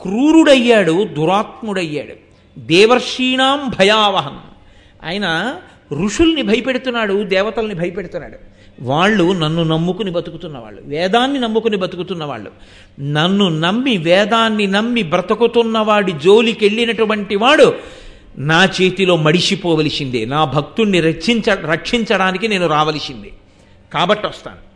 [0.01, 2.15] క్రూరుడయ్యాడు దురాత్ముడయ్యాడు.
[2.59, 4.41] దేవర్షీణాం భయావహం.
[5.05, 5.57] ఆయన
[5.93, 8.39] ఋషుల్ని భయపెడుతున్నాడు దేవతల్ని భయపెడుతున్నాడు.
[8.81, 12.51] వాళ్ళు నన్ను నమ్ముకుని బతుకుతున్న వాళ్ళు వేదాన్ని నమ్ముకుని బతుకుతున్న వాళ్ళు.
[13.01, 17.75] నన్ను నమ్మి వేదాన్ని నమ్మి బ్రతుకుతున్న వాడి జోలికి వెళ్ళినటువంటి వాడు
[18.39, 20.25] నా చేతిలో మడిసిపోవలసిందే.
[20.25, 23.33] నా భక్తుణ్ణి రక్షించ రక్షించడానికి నేను రావలసిందే.
[23.93, 24.67] కాబట్టి వస్తాను.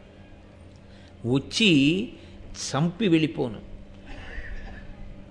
[1.32, 2.08] వచ్చి
[2.52, 3.69] చంపి వెళ్ళిపోను.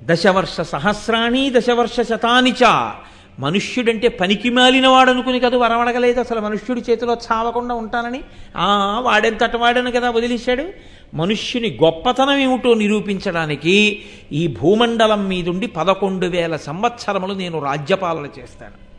[0.04, 2.92] దశవర్ష సహస్రాణి దశవర్ష శతాని చ.
[3.40, 8.22] మనుష్యుడంటే పనికి మాలినవాడు అనుకుని కదా వరమడగలేదు అసలు మనుష్యుడి చేతిలో చావకుండా ఉంటానని
[8.58, 10.66] ఆ వాడెంతట వాడని కదా వదిలేశాడు.
[11.14, 18.90] మనుష్యుని గొప్పతనం ఏమిటో నిరూపించడానికి ఈ భూమండలం మీదుండి పదకొండు వేల సంవత్సరములు నేను రాజ్యపాలన చేస్తాను.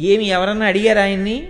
[0.00, 1.48] ఏమి ఎవరన్నా అడిగారు ఆయన్ని?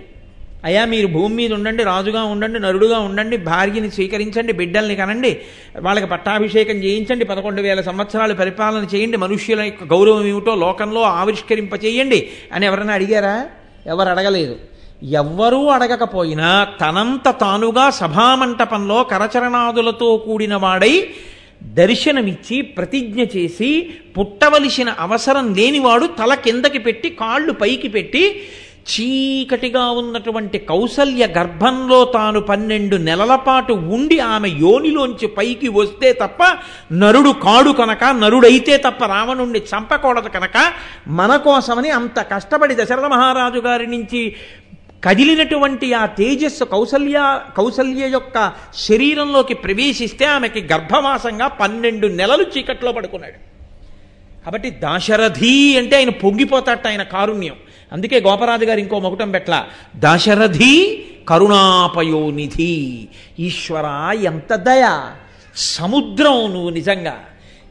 [0.63, 5.31] అయ్యా మీరు భూమి మీద ఉండండి రాజుగా ఉండండి నరుడుగా ఉండండి భార్యని స్వీకరించండి బిడ్డల్ని కనండి
[5.79, 12.65] వాళ్ళకి పట్టాభిషేకం చేయించండి పదకొండు వేల సంవత్సరాలు పరిపాలన చేయండి మనుష్యుల యొక్క గౌరవం ఏమిటో లోకంలో ఆవిష్కరింపచేయండి అని
[12.65, 13.45] ఎవరైనా అడిగారా?
[13.87, 14.55] ఎవరు అడగలేదు.
[15.03, 21.07] ఎవ్వరూ అడగకపోయినా తనంత తానుగా సభామంటపంలో కరచరణాదులతో కూడిన వాడై
[21.63, 28.23] దర్శనమిచ్చి ప్రతిజ్ఞ చేసి పుట్టవలసిన అవసరం లేనివాడు తల కిందకి పెట్టి కాళ్ళు పైకి పెట్టి
[28.91, 36.43] చీకటిగా ఉన్నటువంటి కౌసల్య గర్భంలో తాను పన్నెండు నెలల పాటు ఉండి ఆమె యోనిలోంచి పైకి వస్తే తప్ప
[36.93, 40.57] నరుడు కాడు కనుక నరుడైతే తప్ప రావణుణ్ణి చంపకూడదు కనుక
[41.07, 44.35] మన కోసమని అంత కష్టపడి దశరథ మహారాజు గారి నుంచి
[45.05, 53.39] కదిలినటువంటి ఆ తేజస్సు కౌసల్య కౌసల్య యొక్క శరీరంలోకి ప్రవేశిస్తే ఆమెకి గర్భవాసంగా పన్నెండు నెలలు చీకట్లో పడుకున్నాడు.
[54.45, 57.55] కాబట్టి దాశరథి అంటే ఆయన పొంగిపోతాట ఆయన కారుణ్యం.
[57.93, 59.65] అందుకే గోపరాజు గారు ఇంకో మకుటం పెట్ల
[59.95, 63.07] దశరథి కరుణాపయోనిధి
[63.39, 65.09] ఈశ్వర ఎంత దయ
[65.55, 67.19] సముద్రం నువ్వు నిజంగా.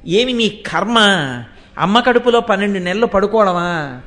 [0.07, 0.99] ఏమి నీ కర్మ?
[1.79, 4.01] అమ్మ కడుపులో పన్నెండు నెలలు పడుకోవడమా?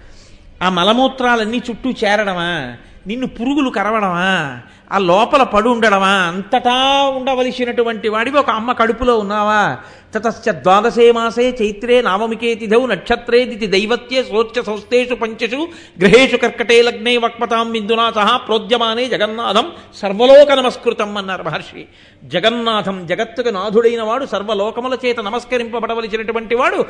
[0.64, 2.78] ఆ మలమూత్రాలన్నీ చుట్టూ చేరడమా?
[3.08, 4.62] నిన్ను పురుగులు కరవడమా?
[4.92, 6.08] ఆ లోపల పడు ఉండడమా?
[6.08, 9.78] అంతటా ఉండవలసినటువంటి వాడివి ఒక అమ్మ కడుపులో ఉన్నావా?
[10.16, 15.68] తతశ్చ ద్వాదశే మాసే చైత్రే నామమికే తిథౌ నక్షత్రే దితి దైవత్యే సోచ్య సంస్థేషు పంచషు
[16.02, 21.86] గ్రహేషు కర్కటే లగ్నే వక్పతాం బిందునా సహా ప్రోద్యమానే జగన్నాథం సర్వలోక నమస్కృతం అన్నారు మహర్షి.
[22.24, 26.86] జగన్నాథం జగత్తుకు నాథుడైన వాడు సర్వలోకముల చేత నమస్కరింపబడవలసినటువంటి వాడు.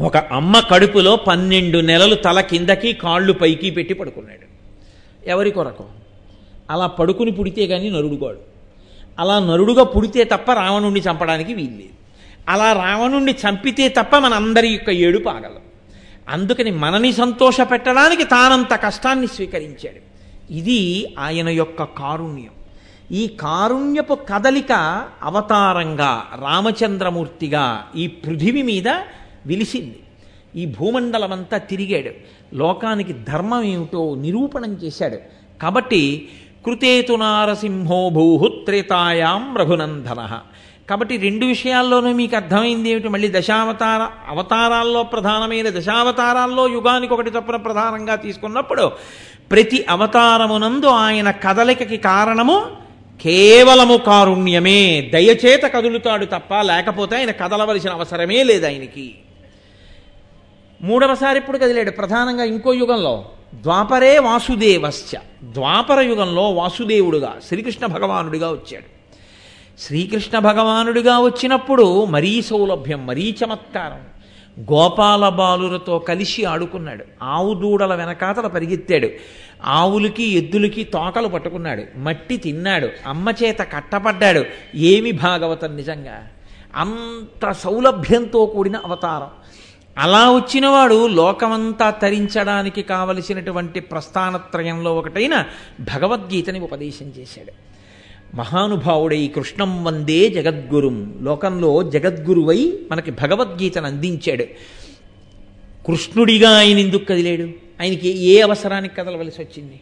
[0.00, 4.48] ఒక అమ్మ కడుపులో పన్నెండు నెలలు తల కిందకి కాళ్ళు పైకి పెట్టి పడుకున్నాడు.
[5.28, 5.84] ఎవరి కొరకు?
[6.70, 8.58] అలా పడుకుని పుడితే కానీ నరుడుగాడు
[9.18, 11.98] అలా నరుడుగా పుడితే తప్ప రావణుణ్ణి చంపడానికి వీల్లేదు.
[12.48, 15.62] అలా రావణుణ్ణి చంపితే తప్ప మన అందరి యొక్క ఏడుపు ఆగలం.
[16.28, 20.08] అందుకని మనని సంతోష పెట్టడానికి తానంత కష్టాన్ని స్వీకరించాడు.
[20.52, 22.50] ఇది ఆయన యొక్క కారుణ్యం.
[23.12, 24.72] ఈ కారుణ్యపు కదలిక
[25.22, 28.88] అవతారంగా రామచంద్రమూర్తిగా ఈ పృథివి మీద
[29.46, 30.00] విలిసింది.
[30.56, 32.10] ఈ భూమండలమంతా తిరిగాడు.
[32.56, 35.18] లోకానికి ధర్మం ఏమిటో నిరూపణం చేశాడు.
[35.62, 36.28] కాబట్టి
[36.68, 40.40] కృతేతు నారసింహో భూహుత్రేతాయాం రఘునందన.
[40.90, 43.08] కాబట్టి రెండు విషయాల్లోనూ మీకు అర్థమైంది ఏమిటి?
[43.08, 48.92] మళ్ళీ దశావతార అవతారాల్లో ప్రధానమైన దశావతారాల్లో యుగానికి ఒకటి చొప్పున ప్రధానంగా తీసుకున్నప్పుడు
[49.50, 52.66] ప్రతి అవతారమునందు ఆయన కదలికకి కారణము
[53.22, 55.10] కేవలము కారుణ్యమే.
[55.12, 59.14] దయచేత కదులుతాడు తప్ప లేకపోతే ఆయన కదలవలసిన అవసరమే లేదు ఆయనకి.
[60.82, 61.90] మూడవసారి ఇప్పుడు కదిలాడు.
[61.90, 63.24] ప్రధానంగా ఇంకో యుగంలో
[63.54, 65.18] ద్వాపరే వాసుదేవశ్చ.
[65.42, 68.98] ద్వాపర యుగంలో వాసుదేవుడుగా శ్రీకృష్ణ భగవానుడిగా వచ్చాడు.
[69.80, 74.00] శ్రీకృష్ణ భగవానుడిగా వచ్చినప్పుడు మరీ సౌలభ్యం మరీ చమత్కారం.
[74.72, 77.04] గోపాల బాలులతో కలిసి ఆడుకున్నాడు.
[77.22, 79.08] ఆవు దూడల వెనకాతల పరిగెత్తాడు.
[79.64, 81.84] ఆవులకి ఎద్దులకి తోకలు పట్టుకున్నాడు.
[81.96, 82.88] మట్టి తిన్నాడు.
[83.06, 84.44] అమ్మ చేత కట్టపడ్డాడు
[84.74, 86.28] ఏమి భాగవతం నిజంగా?
[86.76, 89.28] అంత సౌలభ్యంతో కూడిన అవతారం.
[89.98, 95.44] అలా వచ్చినవాడు లోకమంతా తరించడానికి కావలసినటువంటి ప్రస్థానత్రయంలో ఒకటైన
[95.80, 97.52] భగవద్గీతని ఉపదేశం చేశాడు.
[98.36, 101.18] మహానుభావుడై కృష్ణం వందే జగద్గురుం.
[101.22, 104.44] లోకంలో జగద్గురువై మనకి భగవద్గీతను అందించాడు.
[105.86, 107.48] కృష్ణుడిగా ఆయన ఎందుకు కదిలేడు?
[107.80, 109.80] ఆయనకి ఏ అవసరానికి కదలవలసి వచ్చింది?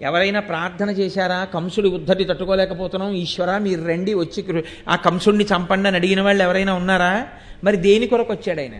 [0.00, 1.44] ఎవరైనా ప్రార్థన చేశారా?
[1.44, 3.12] కంసుడి ఉద్ధరి తట్టుకోలేకపోతున్నాం.
[3.12, 7.26] ఈశ్వర మీరు రండి వచ్చి ఆ కంసుడిని చంపండి అని అడిగిన వాళ్ళు ఎవరైనా ఉన్నారా?
[7.64, 8.72] మరి దేని కొరకు వచ్చాడు ఆయన?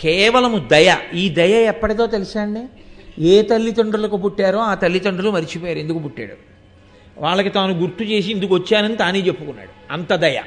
[0.00, 0.96] కేవలము దయ.
[1.14, 2.62] ఈ దయ ఎప్పటిదో తెలుసా అండి?
[3.18, 5.78] ఏ తల్లిదండ్రులకు పుట్టారో ఆ తల్లిదండ్రులు మర్చిపోయారు.
[5.78, 6.34] ఎందుకు పుట్టాడు?
[7.18, 9.92] వాళ్ళకి తాను గుర్తు చేసి ఇందుకు వచ్చానని తానే చెప్పుకున్నాడు.
[9.92, 10.42] అంత దయ.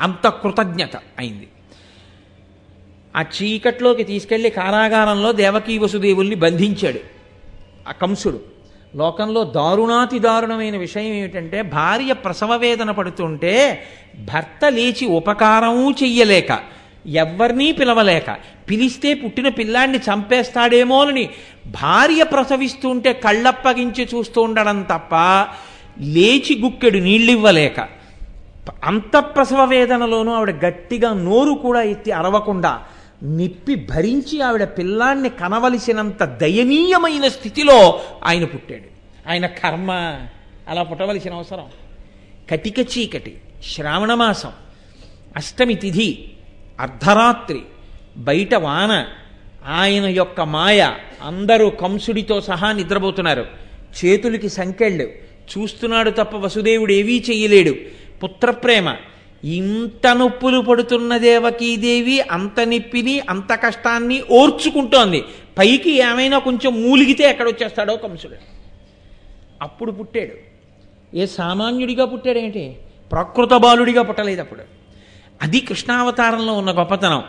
[0.00, 1.48] అంత కృతజ్ఞత అయింది.
[3.16, 7.00] ఆ చీకట్లోకి తీసుకెళ్ళి కారాగారంలో దేవకీ వసుదేవుల్ని బంధించాడు.
[7.88, 8.51] ఆ కంసుడు.
[8.94, 13.54] లోకంలో దారుణాతి దారుణమైన విషయం ఏమిటంటే భార్య ప్రసవ వేదన పడుతుంటే
[14.24, 16.52] భర్త లేచి ఉపకారము చెయ్యలేక
[17.16, 18.30] ఎవ్వరినీ పిలవలేక
[18.70, 21.24] పిలిస్తే పుట్టిన పిల్లాన్ని చంపేస్తాడేమోనని
[21.66, 25.14] భార్య ప్రసవిస్తుంటే కళ్ళప్పగించి చూస్తూ ఉండడం తప్ప
[26.14, 27.80] లేచి గుక్కెడు నీళ్ళివ్వలేక
[28.84, 32.72] అంత ప్రసవ వేదనలోనూ ఆవిడ గట్టిగా నోరు కూడా ఎత్తి అరవకుండా
[33.22, 38.92] నిప్పి భరించి ఆవిడ పిల్లాన్ని కనవలసినంత దయనీయమైన స్థితిలో ఆయన పుట్టాడు.
[39.30, 39.92] ఆయన కర్మ
[40.68, 41.66] అలా పుట్టవలసిన అవసరం.
[42.50, 43.40] కటిక చీకటి
[43.74, 44.52] శ్రావణమాసం
[45.36, 46.32] అష్టమి తిథి
[46.80, 47.60] అర్ధరాత్రి
[48.16, 49.06] బయట వాన
[49.66, 50.90] ఆయన యొక్క మాయ
[51.22, 53.46] అందరూ కంసుడితో సహా నిద్రపోతున్నారు.
[54.04, 55.04] చేతులకి సంకెళ్ళు
[55.58, 57.74] చూస్తున్నాడు తప్ప వసుదేవుడు ఏవీ చెయ్యలేడు
[58.22, 58.96] పుత్రప్రేమ
[59.44, 65.24] ఇంత నొప్పులు పడుతున్న దేవకీదేవి అంత నిప్పిని అంత కష్టాన్ని ఓర్చుకుంటోంది.
[65.58, 68.34] పైకి ఏమైనా కొంచెం మూలిగితే ఎక్కడొచ్చేస్తాడో కంసుడు.
[69.62, 70.52] అప్పుడు పుట్టాడు.
[71.16, 72.76] ఏ సామాన్యుడిగా పుట్టాడేంటి
[73.12, 74.60] ప్రకృత బాలుడిగా పుట్టలేదు అప్పుడు.
[75.42, 77.22] అది కృష్ణావతారంలో ఉన్న గొప్పతనం.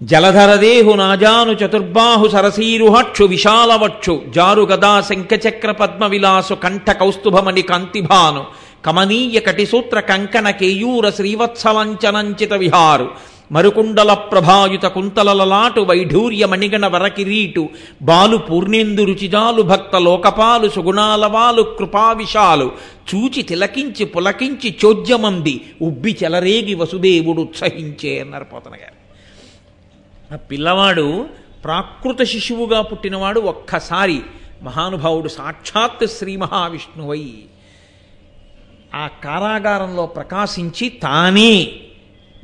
[0.00, 8.46] జలధరదేహు నాజాను చతుర్బాహు సరసీరుహక్షు విశాలవక్షు జారు గదా శంఖచక్ర పద్మ విలాసు కంఠ కౌస్తుభమణి కాంతిభాను.
[8.84, 13.10] కమనీయ కటిసూత్ర కంకణ కేయూర శ్రీవత్సలంచనంచిత విహారు
[13.52, 17.68] మరుకుండల ప్రభాయుత కుంతలలలాటు వైఢూర్య మణిగణ వరకిరీటు
[18.02, 22.72] బాలు పూర్ణేందు రుచిజాలు భక్త లోకపాలు సుగుణాలవాలు కృపావిషాలు
[23.14, 25.60] చూచి తిలకించి పులకించి చోద్యమంది.
[25.82, 29.00] ఉబ్బి చెలరేగి వసుదేవుడు ఉత్సహించే అన్నారు పోతన గారు.
[30.34, 31.26] ఆ పిల్లవాడు
[31.64, 34.20] ప్రాకృత శిశువుగా పుట్టినవాడు ఒక్కసారి.
[34.62, 37.32] మహానుభావుడు సాక్షాత్ శ్రీ మహావిష్ణువై.
[38.94, 41.72] ఆ కారాగారంలో ప్రకాశించి తానే.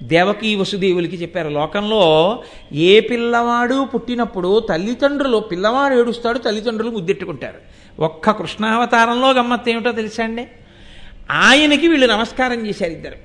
[0.00, 2.42] దేవకీ వసుదేవులకి చెప్పారు లోకంలో
[2.72, 7.76] ఏ పిల్లవాడు పుట్టినప్పుడు తల్లిదండ్రులు పిల్లవాడు ఏడుస్తాడు తల్లిదండ్రులు ముద్దెట్టుకుంటారు.
[8.02, 10.48] ఒక్క కృష్ణావతారంలో గమ్మత్తు ఏమిటో తెలుసా అండి?
[11.30, 13.16] ఆయనకి వీళ్ళు నమస్కారం చేశారు ఇద్దరు.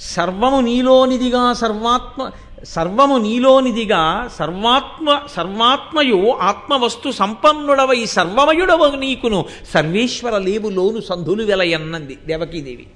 [0.00, 2.30] సర్వము నీలోనిదిగా సర్వాత్మ
[2.64, 9.44] సర్వము నీలోనిదిగా సర్వాత్మ సర్వాత్మయు ఆత్మవస్తు సంపన్నుడవై సర్వమయుడవ నీకును.
[9.74, 12.86] సర్వేశ్వర లేవు లోను సంధులు వెలయన్నది దేవకీదేవి.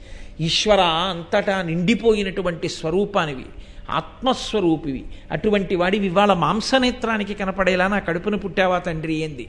[0.40, 3.44] ఈశ్వర అంతటా నిండిపోయినటువంటి స్వరూపానివి
[3.90, 5.04] ఆత్మస్వరూపివి.
[5.32, 9.48] అటువంటి వాడివి ఇవాళ మాంసనేత్రానికి కనపడేలా నా కడుపున పుట్టావా తండ్రి ఏంది?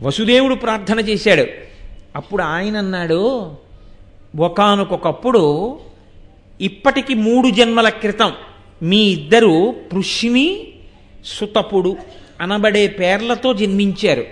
[0.00, 1.46] వసుదేవుడు ప్రార్థన చేశాడు.
[2.16, 3.52] అప్పుడు ఆయన అన్నాడు
[4.38, 5.78] ఒకనకొకప్పుడు
[6.60, 8.32] ఇప్పటికి మూడు జన్మల క్రితం
[8.82, 10.68] మీ ఇద్దరు పృష్ణి
[11.24, 11.96] సుతపుడు
[12.40, 14.24] అనబడే పేర్లతో జన్మించారు.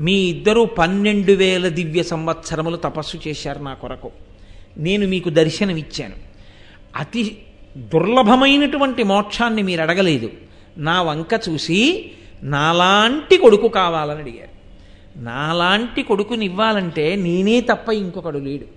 [0.00, 4.10] మీ ఇద్దరు పన్నెండు వేల దివ్య సంవత్సరములు తపస్సు చేశారు నా కొరకు.
[4.78, 6.14] నేను మీకు దర్శనమిచ్చాను.
[6.96, 7.38] అతి
[7.76, 10.30] దుర్లభమైనటువంటి మోక్షాన్ని మీరు అడగలేదు.
[10.78, 12.10] నా వంక చూసి
[12.42, 14.56] నాలాంటి కొడుకు కావాలని అడిగారు.
[15.24, 18.75] నాలాంటి కొడుకుని ఇవ్వాలంటే నేనే తప్ప ఇంకొకడు లేడు.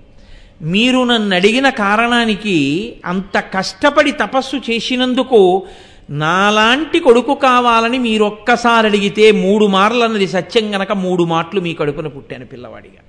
[0.61, 5.63] మీరు నన్ను అడిగిన కారణానికి అంత కష్టపడి తపస్సు చేసినందుకు
[6.09, 12.07] నాలాంటి కొడుకు కావాలని మీరు ఒక్కసారి అడిగితే మూడు మార్లు అన్నది సత్యం గనక మూడు మాటలు మీ కడుపున
[12.07, 13.03] పుట్టాను పిల్లవాడిగా.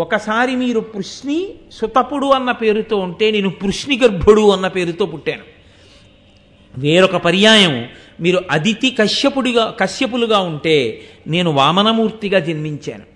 [0.00, 5.42] ఒకసారి మీరు పృష్ణి సుతపుడు అన్న పేరుతో ఉంటే నేను పృష్ణి గర్భుడు అన్న పేరుతో పుట్టాను.
[6.78, 7.88] వేరొక పర్యాయం
[8.20, 13.13] మీరు అదితి కశ్యపుడిగా కశ్యపులుగా ఉంటే నేను వామనమూర్తిగా జన్మించాను.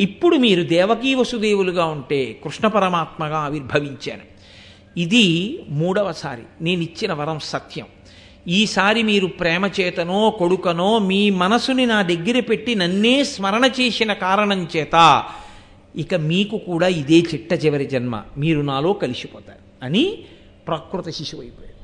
[0.00, 4.38] ఇప్పుడు మీరు దేవకీ వసుదేవులుగా ఉంటే కృష్ణ పరమాత్మగా ఆవిర్భవించాను
[4.96, 7.86] ఇది మూడవసారి నేను ఇచ్చిన వరం సత్యం.
[8.48, 15.24] ఈసారి మీరు ప్రేమ చేతనో కొడుకనో మీ మనసుని నా దగ్గర పెట్టి నన్నే స్మరణ చేసిన కారణం చేత
[15.96, 18.22] ఇక మీకు కూడా ఇదే చిట్ట చివరి జన్మ.
[18.38, 19.84] మీరు నాలో కలిసిపోతారు.
[19.84, 20.18] అని
[20.68, 21.78] ప్రకృత శిశువు అయిపోయాడు.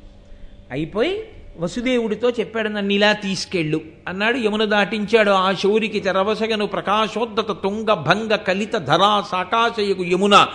[0.70, 1.22] అయిపోయి
[1.58, 3.80] వసుదేవుడితో చెప్పాడు నన్ను ఇలా తీసుకెళ్ళు.
[4.08, 10.48] అన్నాడు యమున దాటించాడు ఆ శౌరికి తెరవసగను ప్రకాశోద్ధత తుంగ భంగ కలిత ధరా సాకాశయకు యమున.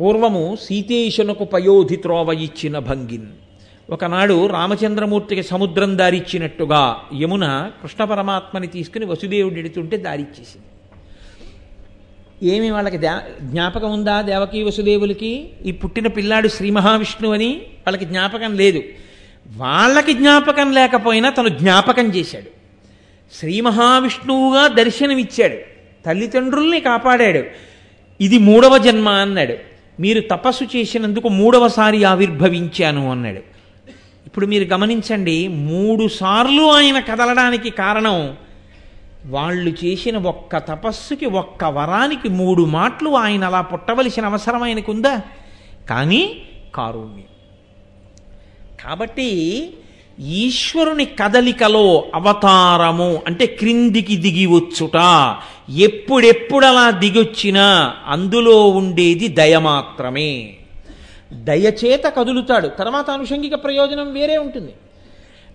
[0.00, 3.26] పూర్వము సీతేశునకు పయోధి త్రోవ ఇచ్చిన భంగిన్.
[3.90, 10.66] ఒకనాడు రామచంద్రమూర్తికి సముద్రం దారిచ్చినట్టుగా యమున కృష్ణ పరమాత్మని తీసుకుని వసుదేవుడు ఎడుతుంటే దారిచ్చేసింది.
[12.48, 12.98] ఏమి వాళ్ళకి
[13.42, 15.50] జ్ఞాపకం ఉందా దేవకీ వసుదేవులకి?
[15.66, 18.82] ఈ పుట్టిన పిల్లాడు శ్రీ మహావిష్ణువు అని వాళ్ళకి జ్ఞాపకం లేదు.
[19.46, 22.62] వాళ్ళకి జ్ఞాపకం లేకపోయినా తను జ్ఞాపకం చేశాడు.
[23.34, 25.56] శ్రీ మహావిష్ణువుగా దర్శనమిచ్చాడు.
[26.06, 27.44] తల్లిదండ్రుల్ని కాపాడాడు.
[28.20, 29.54] ఇది మూడవ జన్మ అన్నాడు.
[30.00, 33.40] మీరు తపస్సు చేసినందుకు మూడవసారి ఆవిర్భవించాను అన్నాడు.
[34.26, 38.36] ఇప్పుడు మీరు గమనించండి మూడు సార్లు ఆయన కదలడానికి కారణం
[39.26, 45.20] వాళ్ళు చేసిన ఒక్క తపస్సుకి ఒక్క వరానికి మూడు మాటలు ఆయన అలా పుట్టవలసిన అవసరం ఆయనకుందా?
[45.90, 46.42] కానీ
[46.74, 47.31] కారుణ్యం.
[48.84, 49.70] కాబట్టి
[50.20, 55.36] ఈశ్వరుని కదలికలో అవతారము అంటే క్రిందికి దిగి వచ్చుట.
[55.70, 60.54] ఎప్పుడెప్పుడు అలా దిగొచ్చినా అందులో ఉండేది దయ మాత్రమే.
[61.32, 62.68] దయచేత కదులుతాడు.
[62.68, 64.72] తర్వాత అనుషంగిక ప్రయోజనం వేరే ఉంటుంది.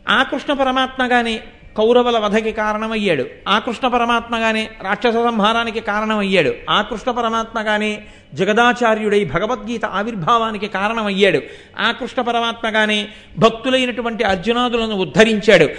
[0.09, 1.39] ఆ కృష్ణ పరమాత్మగానే
[1.77, 3.25] కౌరవుల వధకి కారణమయ్యాడు.
[3.47, 6.53] ఆ కృష్ణ పరమాత్మగానే రాక్షస సంహారానికి కారణమయ్యాడు.
[6.69, 8.03] ఆ కృష్ణ పరమాత్మగానే
[8.33, 11.41] జగదాచార్యుడై భగవద్గీత ఆవిర్భావానికి కారణమయ్యాడు.
[11.79, 13.07] ఆ కృష్ణ పరమాత్మగానే
[13.37, 15.69] భక్తులైనటువంటి అర్జునాదులను ఉద్ధరించాడు.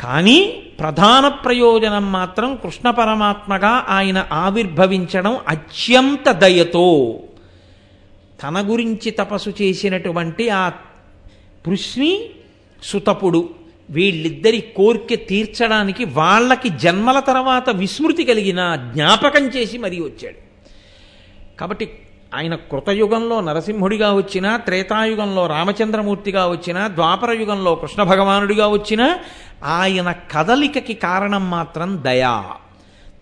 [0.00, 7.20] కానీ ప్రధాన ప్రయోజనం మాత్రం కృష్ణ పరమాత్మగా ఆయన ఆవిర్భవించడం అత్యంత దయతో.
[8.42, 10.68] తన గురించి తపస్సు చేసినటువంటి ఆ
[11.66, 12.30] పృష్ణి
[12.82, 13.48] సుతపుడు.
[13.90, 20.48] వీళ్ళిద్దరి కోరిక తీర్చడానికి వాళ్ళకి జన్మల తర్వాత విస్మృతి కలిగిన జ్ఞాపకం చేసి మరీ వచ్చాడు.
[21.60, 21.98] కాబట్టి
[22.34, 29.18] ఆయన కృతయుగంలో నరసింహుడిగా వచ్చినా త్రేతాయుగంలో రామచంద్రమూర్తిగా వచ్చినా ద్వాపర యుగంలో కృష్ణ భగవానుడిగా వచ్చినా
[29.64, 32.44] ఆయన కదలికకి కారణం మాత్రం దయా.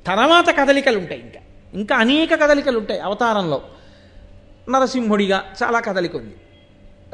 [0.07, 1.41] తర్వాత కదలికలు ఉంటాయి ఇంకా.
[1.75, 3.63] ఇంకా అనేక కదలికలు ఉంటాయి అవతారంలో.
[4.71, 6.35] నరసింహుడిగా చాలా కదలిక ఉంది.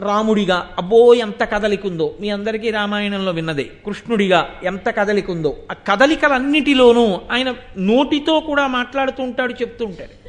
[0.03, 2.15] రాముడిగా అబ్బో ఎంత కదలికుందో.
[2.21, 3.71] మీ అందరికీ రామాయణంలో విన్నదే.
[3.87, 5.57] కృష్ణుడిగా ఎంత కదలికుందో.
[5.71, 10.23] ఆ కదలికలన్నిటిలోనూ ఆయన నోటితో కూడా మాట్లాడుతూ ఉంటాడు చెప్తూ ఉంటాడు.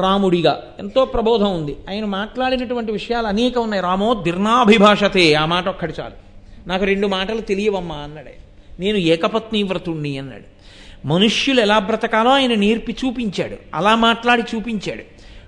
[0.00, 1.76] రాముడిగా ఎంతో ప్రబోధం ఉంది.
[1.90, 3.82] ఆయన మాట్లాడినటువంటి విషయాలు అనేక ఉన్నాయి.
[3.82, 6.28] రామో దిర్నాభిభాషతే ఆ మాట ఒక్కటి చాలు.
[6.68, 8.48] నాకు రెండు మాటలు తెలియవమ్మా అన్నాడు
[8.80, 10.58] నేను ఏకపత్ని వ్రతుణ్ణి అన్నాడు.
[11.06, 13.56] మనుష్యులు ఎలా బ్రతకాలో ఆయన నేర్పి చూపించాడు.
[13.74, 15.02] అలా మాట్లాడి చూపించాడు.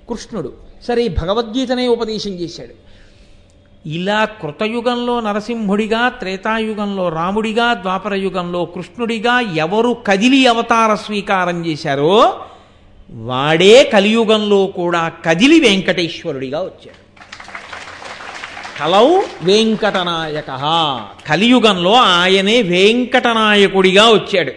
[0.08, 0.52] కృష్ణుడు
[0.88, 2.89] సరే ఈ భగవద్గీతనే ఉపదేశం చేశాడు.
[3.86, 12.44] ఇలా కృతయుగంలో నరసింహుడిగా త్రేతాయుగంలో రాముడిగా ద్వాపర యుగంలో కృష్ణుడిగా ఎవరు కదిలి అవతార స్వీకారం చేశారో
[13.10, 17.10] వాడే కలియుగంలో కూడా కదిలి వెంకటేశ్వరుడిగా వచ్చాడు.
[18.78, 20.46] కలౌ వెంకటనాయక.
[21.26, 24.52] కలియుగంలో ఆయనే వెంకటనాయకుడిగా వచ్చాడు.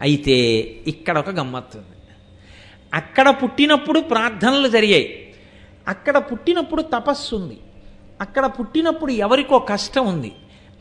[0.00, 0.38] అయితే
[0.86, 1.86] ఇక్కడ ఒక గమ్మత్తుంది
[2.94, 5.34] అక్కడ పుట్టినప్పుడు ప్రార్థనలు జరిగాయి.
[5.88, 7.58] అక్కడ పుట్టినప్పుడు తపస్సు ఉంది.
[8.20, 10.32] అక్కడ పుట్టినప్పుడు ఎవరికో కష్టం ఉంది.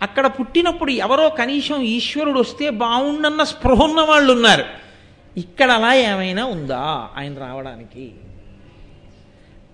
[0.01, 4.65] అక్కడ పుట్టినప్పుడు ఎవరో కనీసం ఈశ్వరుడు వస్తే బాగుండన్న స్పృహ ఉన్న వాళ్ళు ఉన్నారు.
[5.37, 8.11] ఇక్కడ అలా ఏమైనా ఉందా ఆయన రావడానికి?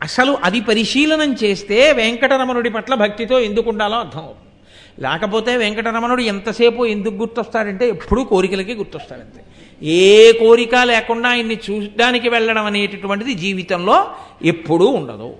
[0.01, 4.41] అసలు అది పరిశీలనం చేస్తే వెంకటరమణుడి పట్ల భక్తితో ఎందుకు ఉండాలో అర్థం అవుతుంది.
[4.99, 9.41] లేకపోతే వెంకటరమణుడు ఎంతసేపు ఎందుకు గుర్తొస్తాడంటే ఎప్పుడూ కోరికలకి గుర్తొస్తాడంతే.
[9.81, 13.97] ఏ కోరిక లేకుండా ఆయన్ని చూడడానికి వెళ్ళడం అనేటటువంటిది జీవితంలో
[14.43, 15.35] ఎప్పుడూ ఉండదు.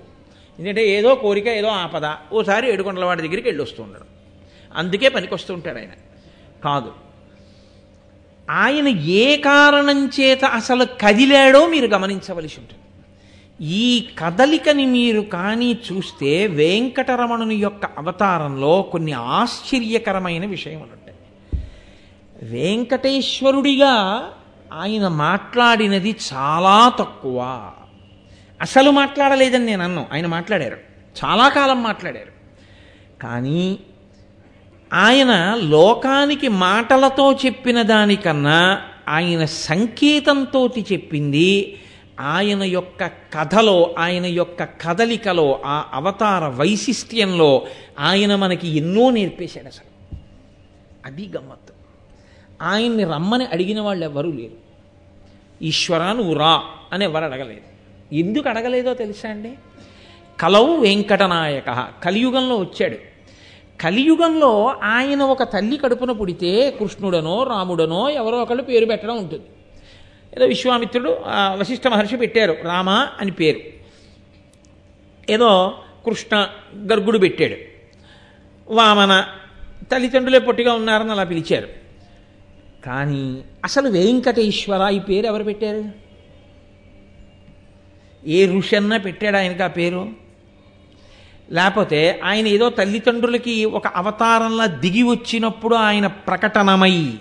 [0.59, 4.05] ఎందుకంటే ఏదో కోరిక ఏదో ఆపద ఓసారి ఏడుకొండల వాడి దగ్గరికి వెళ్ళి వస్తూ ఉండడం.
[4.75, 5.89] అందుకే పనికొస్తూ ఉంటాడు ఆయన.
[6.63, 6.91] కాదు.
[8.49, 12.81] ఆయన ఏ కారణం చేత అసలు కదిలాడో మీరు గమనించవలసి ఉంటుంది.
[13.61, 21.17] ఈ కదలికని మీరు కానీ చూస్తే వెంకటరమణుని యొక్క అవతారంలో కొన్ని ఆశ్చర్యకరమైన విషయములు ఉంటాయి.
[22.43, 24.29] వెంకటేశ్వరుడిగా
[24.73, 27.71] ఆయన మాట్లాడినది చాలా తక్కువ.
[28.61, 30.77] అసలు మాట్లాడలేదని నేను అన్నాను ఆయన మాట్లాడారు.
[31.25, 32.35] చాలా కాలం మాట్లాడారు.
[33.23, 33.79] కానీ
[34.93, 41.79] ఆయన లోకానికి మాటలతో చెప్పిన దానికన్నా ఆయన సంకేతంతో చెప్పింది
[42.19, 47.67] ఆయన యొక్క కథలో ఆయన యొక్క కదలికలో ఆ అవతార వైశిష్ట్యంలో
[47.99, 50.17] ఆయన మనకి ఎన్నో నేర్పేశాడు అసలు.
[51.05, 51.73] అది గమ్మత్తు.
[52.61, 54.65] ఆయన్ని రమ్మని అడిగిన వాళ్ళు ఎవరూ లేరు.
[55.61, 57.74] ఈశ్వరా నువ్వు రా అని ఎవరు అడగలేదు.
[58.13, 59.53] ఎందుకు అడగలేదో తెలుసా అండి?
[60.39, 62.97] కలవు వెంకటనాయక కలియుగంలో వచ్చాడు.
[63.81, 69.43] కలియుగంలో ఆయన ఒక తల్లి కడుపున పుడితే కృష్ణుడనో రాముడనో ఎవరో ఒకళ్ళు పేరు పెట్టడం ఉంటుంది.
[70.37, 73.59] ఏదో విశ్వామిత్రుడు వశిష్ఠ మహర్షి పెట్టారు రామ అని పేరు.
[75.31, 75.73] ఏదో
[76.05, 76.47] కృష్ణ
[76.77, 77.55] గర్గుడు పెట్టాడు.
[78.73, 79.25] వామన
[79.91, 81.67] తల్లిదండ్రులే పొట్టిగా ఉన్నారని అలా పిలిచారు.
[82.85, 86.04] కానీ అసలు వెంకటేశ్వర ఈ పేరు ఎవరు పెట్టారు?
[88.25, 90.09] ఏ ఋషి అన్నా పెట్టాడు ఆయనకి ఆ పేరు?
[91.51, 97.13] లేకపోతే ఆయన ఏదో తల్లిదండ్రులకి ఒక అవతారంలా దిగి వచ్చినప్పుడు ఆయన ప్రకటనమై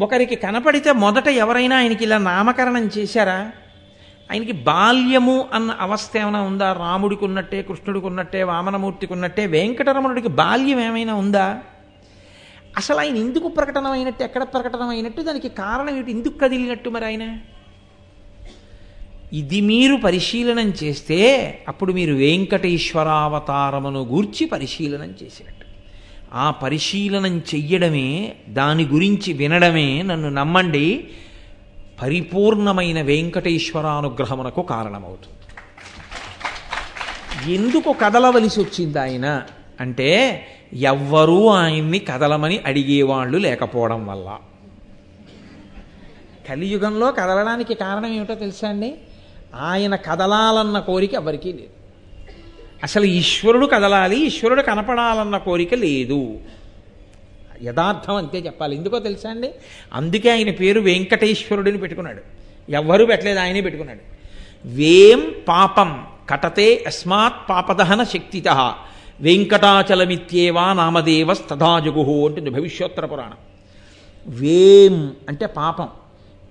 [0.00, 3.52] ఒకరికి కనపడితే మొదట ఎవరైనా ఆయనకి ఇలా నామకరణం చేశారా?
[4.32, 6.72] ఆయనకి బాల్యము అన్న అవస్థ ఏమైనా ఉందా?
[6.72, 11.58] రాముడికి ఉన్నట్టే కృష్ణుడికి ఉన్నట్టే వామనమూర్తికి ఉన్నట్టే వెంకటరమణుడికి బాల్యం ఏమైనా ఉందా?
[12.76, 16.10] అసలు ఆయన ఎందుకు ప్రకటన అయినట్టు ఎక్కడ ప్రకటన అయినట్టు దానికి కారణం ఏమిటి?
[16.10, 17.38] ఎందుకు కదిలినట్టు మరి ఆయన?
[19.36, 21.18] ఇది మీరు పరిశీలనం చేస్తే
[21.68, 25.66] అప్పుడు మీరు వెంకటేశ్వరావతారమును గూర్చి పరిశీలనం చేసినట్టు.
[26.34, 31.08] ఆ పరిశీలనం చెయ్యడమే దాని గురించి వినడమే నన్ను నమ్మండి
[32.02, 35.32] పరిపూర్ణమైన వెంకటేశ్వరానుగ్రహమునకు కారణమవుతుంది.
[37.54, 39.42] ఎందుకు కదలవలసి వచ్చింది ఆయన?
[39.80, 44.38] అంటే ఎవ్వరూ ఆయన్ని కదలమని అడిగేవాళ్ళు లేకపోవడం వల్ల.
[46.48, 48.94] కలియుగంలో కదలడానికి కారణం ఏమిటో తెలుసా అండి?
[49.60, 51.76] ఆయన కదలాలన్న కోరిక ఎవరికీ లేదు.
[52.82, 56.38] అసలు ఈశ్వరుడు కదలాలి ఈశ్వరుడు కనపడాలన్న కోరిక లేదు.
[57.62, 58.76] యథార్థం అంతే చెప్పాలి.
[58.76, 59.50] ఎందుకో తెలుసా అండి?
[59.92, 62.20] అందుకే ఆయన పేరు వెంకటేశ్వరుడిని పెట్టుకున్నాడు.
[62.72, 64.00] ఎవ్వరూ పెట్టలేదు ఆయనే పెట్టుకున్నాడు.
[64.68, 68.48] వేం పాపం కటతే అస్మాత్ పాపదహన శక్తిత.
[69.20, 73.36] వెంకటాచలమిత్యేవా నామదేవస్తథాజగుహు అంటుంది భవిష్యోత్తర పురాణం.
[74.26, 75.88] వేం అంటే పాపం.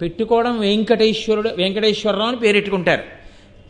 [0.01, 3.03] పెట్టుకోవడం వెంకటేశ్వరుడు వెంకటేశ్వరరావు అని పేరెట్టుకుంటారు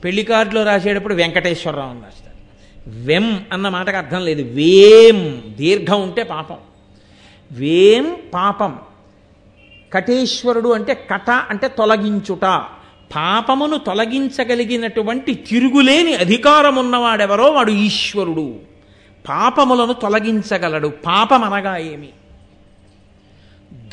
[0.03, 2.35] పెళ్ళి కార్డులో రాసేటప్పుడు వెంకటేశ్వరరావు అని రాస్తారు.
[3.05, 4.41] వెం అన్న మాటకు అర్థం లేదు.
[4.41, 6.57] వేం దీర్ఘం ఉంటే పాపం.
[7.51, 8.79] వేం పాపం.
[9.93, 12.45] కటేశ్వరుడు అంటే కట అంటే తొలగించుట.
[13.15, 18.55] పాపమును తొలగించగలిగినటువంటి తిరుగులేని అధికారం ఉన్నవాడెవరో వాడు ఈశ్వరుడు.
[19.29, 20.87] పాపములను తొలగించగలడు.
[20.87, 22.09] పాపం అనగా ఏమి?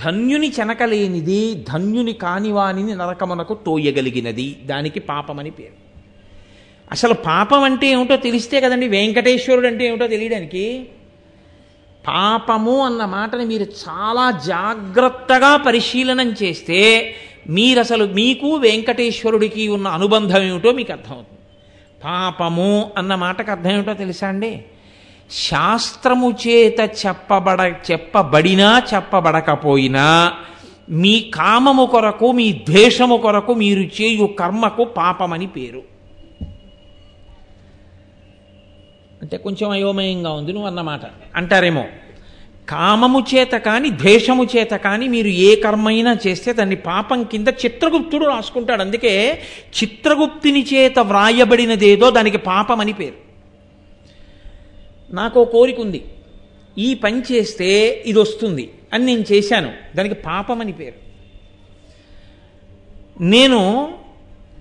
[0.05, 4.59] ధన్యుని చెనకలేనిది ధన్యుని కానివానిని నరకమునకు తోయగలిగినది.
[4.65, 5.83] దానికి పాపమని పేరు.
[6.93, 10.89] అసలు పాపం అంటే ఏమిటో తెలిస్తే కదండి వెంకటేశ్వరుడు అంటే ఏమిటో తెలియడానికి.
[12.09, 17.15] పాపము అన్న మాటని మీరు చాలా జాగ్రత్తగా పరిశీలనం చేస్తే
[17.49, 21.39] మీరు అసలు మీకు వెంకటేశ్వరుడికి ఉన్న అనుబంధం ఏమిటో మీకు అర్థమవుతుంది.
[22.05, 24.65] పాపము అన్న మాటకు అర్థం ఏమిటో తెలుసా అండి?
[25.33, 30.33] శాస్త్రము చేత చెప్పబడ చెప్పబడినా చెప్పబడకపోయినా
[30.91, 35.83] మీ కామము కొరకు మీ ద్వేషము కొరకు మీరు చేయు కర్మకు పాపమని పేరు.
[39.23, 41.01] అంటే కొంచెం అయోమయంగా ఉంది నువ్వు అన్నమాట.
[41.37, 41.85] అంటారేమో
[42.69, 48.81] కామము చేత కానీ ద్వేషము చేత కానీ మీరు ఏ కర్మైనా చేస్తే దాన్ని పాపం కింద చిత్రగుప్తుడు రాసుకుంటాడు.
[48.81, 49.43] అందుకే
[49.83, 53.32] చిత్రగుప్తుని చేత వ్రాయబడినదేదో దానికి పాపమని పేరు.
[55.13, 56.05] నాకు కోరిక ఉంది
[56.79, 59.97] ఈ పని చేస్తే ఇది వస్తుంది అని నేను చేశాను.
[59.97, 61.13] దానికి పాపం అని పేరు.
[63.23, 63.95] నేను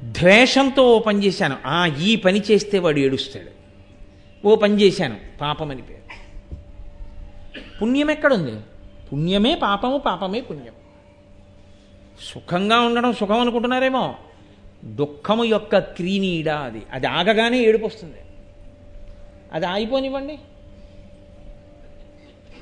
[0.04, 1.58] ద్వేషంతో ఓ పని చేశాను.
[1.66, 3.52] ఆ ఈ పని చేస్తే వాడు ఏడుస్తాడు.
[4.47, 5.18] ఓ పని చేశాను.
[5.41, 6.02] పాపం అని పేరు.
[7.82, 8.52] పుణ్యం ఎక్కడుంది
[9.12, 10.74] పుణ్యమే పాపము పాపమే పుణ్యం.
[12.34, 14.16] సుఖంగా ఉండడం సుఖం అనుకుంటున్నారేమో.
[14.86, 16.82] దుఃఖము యొక్క క్రీనీడ అది.
[16.91, 18.18] అది ఆగగానే ఏడుపు వస్తుంది.
[19.54, 20.38] అది ఆగిపోనివ్వండి.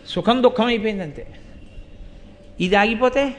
[0.10, 1.28] సుఖం దుఃఖం అయిపోయింది అంతే
[2.60, 3.36] ఇది ఆగిపోతే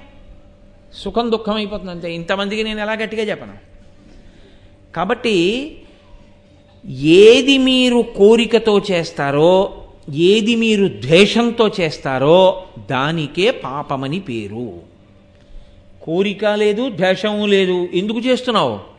[0.95, 3.57] సుఖం దుఃఖం అయిపోతుంది అంతే ఇంతమందికి నేను ఎలా గట్టిగా చెప్పను?
[4.97, 5.37] కాబట్టి
[6.97, 9.77] ఏది మీరు కోరికతో చేస్తారో
[10.11, 14.81] ఏది మీరు ద్వేషంతో చేస్తారో దానికే పాపమని పేరు.
[16.03, 17.89] కోరిక లేదు ద్వేషము లేదు.
[17.95, 18.90] ఎందుకు చేస్తున్నావు?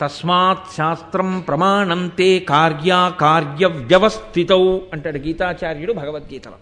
[0.00, 6.54] తస్మాత్ శాస్త్రం ప్రమాణంతే కార్యాకార్య వ్యవస్థితౌ అంటాడు గీతాచార్యుడు భగవద్గీతలో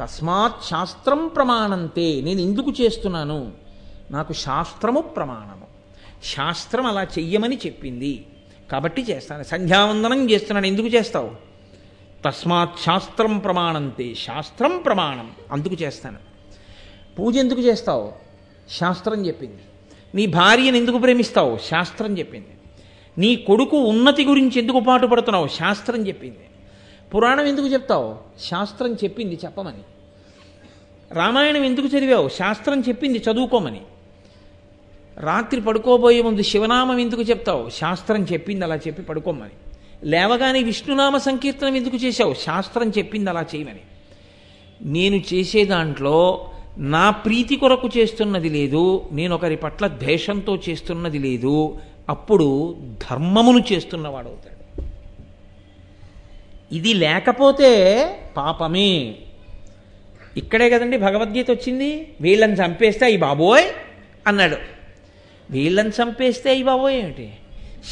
[0.00, 3.52] తస్మాత్ శాస్త్రం ప్రమాణంతే నేను ఎందుకు చేస్తున్నాను.
[4.10, 5.66] నాకు శాస్త్రము ప్రమాణము.
[6.24, 8.26] శాస్త్రం అలా చెయ్యమని చెప్పింది.
[8.72, 9.42] కాబట్టి చేస్తాను.
[9.42, 10.66] సంధ్యావందనం చేస్తున్నాను.
[10.66, 11.30] ఎందుకు చేస్తావు?
[12.24, 15.30] తస్మాత్ శాస్త్రం ప్రమాణంతే శాస్త్రం ప్రమాణం.
[15.52, 16.18] అందుకు చేస్తాను.
[17.18, 18.12] పూజ ఎందుకు చేస్తావు?
[18.70, 19.62] శాస్త్రం చెప్పింది.
[20.16, 21.58] నీ భార్యను ఎందుకు ప్రేమిస్తావు?
[21.58, 22.46] శాస్త్రం చెప్పింది.
[23.18, 25.48] నీ కొడుకు ఉన్నతి గురించి ఎందుకు పాటుపడుతున్నావు?
[25.48, 26.38] శాస్త్రం చెప్పింది.
[27.14, 28.16] పురాణం ఎందుకు చెప్తావు?
[28.40, 29.78] శాస్త్రం చెప్పింది చెప్పమని.
[31.12, 32.28] రామాయణం ఎందుకు చదివావు?
[32.28, 33.80] శాస్త్రం చెప్పింది చదువుకోమని.
[35.20, 37.68] రాత్రి పడుకోబోయే ముందు శివనామం ఎందుకు చెప్తావు?
[37.68, 39.50] శాస్త్రం చెప్పింది అలా చెప్పి పడుకోమని.
[40.04, 42.34] లేవగానే విష్ణునామ సంకీర్తనం ఎందుకు చేశావు?
[42.34, 43.80] శాస్త్రం చెప్పింది అలా చేయమని.
[44.82, 52.76] నేను చేసే దాంట్లో నా ప్రీతి కొరకు చేస్తున్నది లేదు నేను ఒకరి పట్ల ద్వేషంతో చేస్తున్నది లేదు అప్పుడు
[53.10, 54.56] ధర్మమును చేస్తున్నవాడు అవుతాడు
[56.74, 57.70] ఇది లేకపోతే
[58.36, 59.14] పాపమే.
[60.36, 63.64] ఇక్కడే కదండి భగవద్గీత వచ్చింది వీళ్ళని చంపేస్తే అయ్యి బాబోయ్
[64.26, 64.56] అన్నాడు.
[65.50, 67.32] వీళ్ళని చంపేస్తే అయ్యి బాబోయ్ ఏమిటి?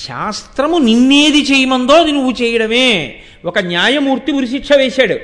[0.07, 3.17] శాస్త్రము నిన్నేది చేయమందో అది నువ్వు చేయడమే.
[3.45, 5.19] ఒక న్యాయమూర్తి ఉరిశిక్ష వేశాడు.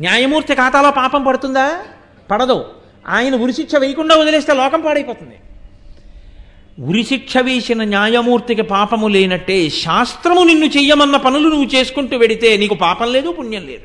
[0.00, 1.84] న్యాయమూర్తి ఖాతాలో పాపం పడుతుందా?
[2.30, 2.81] పడదు.
[3.08, 5.34] ఆయన ఉరిశిక్ష వేయకుండా వదిలేస్తే లోకం పాడైపోతుంది.
[6.80, 13.32] ఉరిశిక్ష వేసిన న్యాయమూర్తికి పాపము లేనట్టే శాస్త్రము నిన్ను చెయ్యమన్న పనులు నువ్వు చేసుకుంటూ వెడితే నీకు పాపం లేదు
[13.32, 13.82] పుణ్యం లేదు.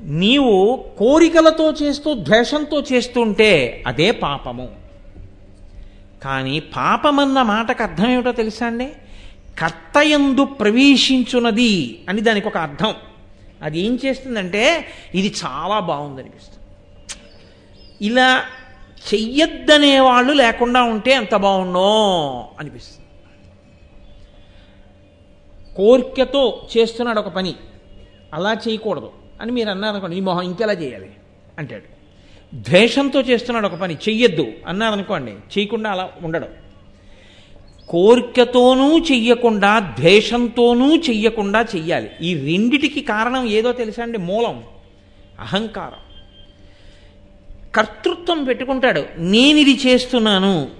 [0.00, 4.68] నీవు కోరికలతో చేస్తూ ద్వేషంతో చేస్తుంటే అదే పాపము.
[6.24, 8.88] కానీ పాపమన్న మాటకు అర్థం ఏమిటో తెలుసా అండి?
[9.58, 12.94] కర్తయందు ప్రవేశించున్నది అని దానికి ఒక అర్థం.
[13.62, 16.63] అది ఏం చేస్తుందంటే ఇది చాలా బాగుందనిపిస్తుంది.
[18.02, 18.44] ఇలా
[19.14, 21.82] చెయ్యొద్దనే వాళ్ళు లేకుండా ఉంటే ఎంత బాగుండో
[22.60, 23.06] అనిపిస్తుంది.
[25.76, 27.54] కోరికతో చేస్తున్నాడు ఒక పని.
[28.34, 29.10] అలా చేయకూడదు.
[29.40, 31.10] అని మీరు అన్నారనుకోండి ఈ మొహం ఇంకెలా చేయాలి?
[31.58, 31.94] అంటాడు.
[32.54, 36.48] ద్వేషంతో చేస్తున్నాడు ఒక పని చెయ్యొద్దు అన్నారనుకోండి చేయకుండా అలా ఉండడం.
[37.88, 42.10] కోరికతోనూ చెయ్యకుండా ద్వేషంతోనూ చెయ్యకుండా చెయ్యాలి.
[42.22, 44.18] ఈ రెండిటికి కారణం ఏదో తెలుసా అండి?
[44.18, 44.64] మూలం.
[45.40, 46.13] అహంకారం.
[47.74, 49.04] కర్తృత్వం పెట్టుకుంటాడు.
[49.18, 50.70] నేను ఇది చేస్తున్నాను.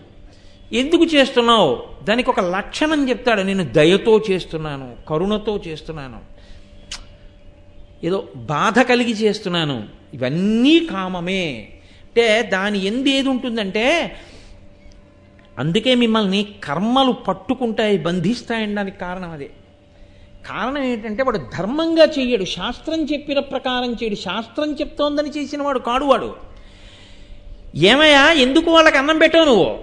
[0.73, 1.83] ఎందుకు చేస్తున్నావు?
[2.05, 3.43] దానికి ఒక లక్షణం చెప్తాడు.
[3.43, 6.21] నేను దయతో చేస్తున్నాను కరుణతో చేస్తున్నాను.
[8.05, 9.89] ఏదో బాధ కలిగి చేస్తున్నాను.
[10.15, 11.69] ఇవన్నీ కామమే.
[12.03, 14.17] అంటే దాని ఎందు ఏది ఉంటుందంటే
[15.59, 19.51] అందుకే మిమ్మల్ని కర్మలు పట్టుకుంటాయి బంధిస్తాయనడానికి కారణం అదే.
[20.47, 22.45] కారణం ఏంటంటే వాడు ధర్మంగా చెయ్యడు.
[22.45, 26.54] శాస్త్రం చెప్పిన ప్రకారం చేయడు శాస్త్రం చెప్తోందని చేసిన వాడు కాడు వాడు.
[27.75, 29.79] ఏమయ్యా ఎందుకు వాళ్ళకి అన్నం పెట్టావు నువ్వు?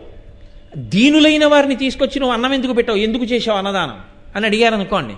[0.78, 2.98] దీనులైన వారిని తీసుకొచ్చి నువ్వు అన్నం ఎందుకు పెట్టావు?
[2.98, 4.00] ఎందుకు చేసావు అన్నదానం?
[4.36, 5.14] అని అడిగారు అనుకోండి.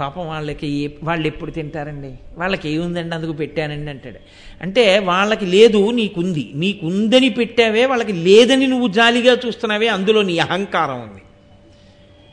[0.00, 2.14] పాపం వాళ్ళకి వాళ్ళు ఎప్పుడు తింటారండి?
[2.36, 4.18] వాళ్ళకి ఏముందండి అందుకు పెట్టానండి అంటాడు.
[4.62, 6.50] అంటే వాళ్ళకి లేదు నీకుంది.
[6.54, 11.22] నీకుందని పెట్టావే వాళ్ళకి లేదని నువ్వు జాలిగా చూస్తున్నావే అందులో నీ అహంకారం ఉంది.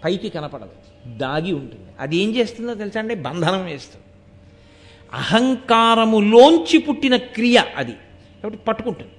[0.06, 0.70] పైకి కనపడదు.
[1.18, 1.86] దాగి ఉంటుంది.
[2.00, 3.16] అది ఏం చేస్తుందో తెలుసా అండి?
[3.16, 4.06] బంధనం వేస్తుంది
[5.14, 7.92] అహంకారములోంచి పుట్టిన క్రియ అది.
[8.44, 9.12] కాబట్టి పట్టుకుంటుంది.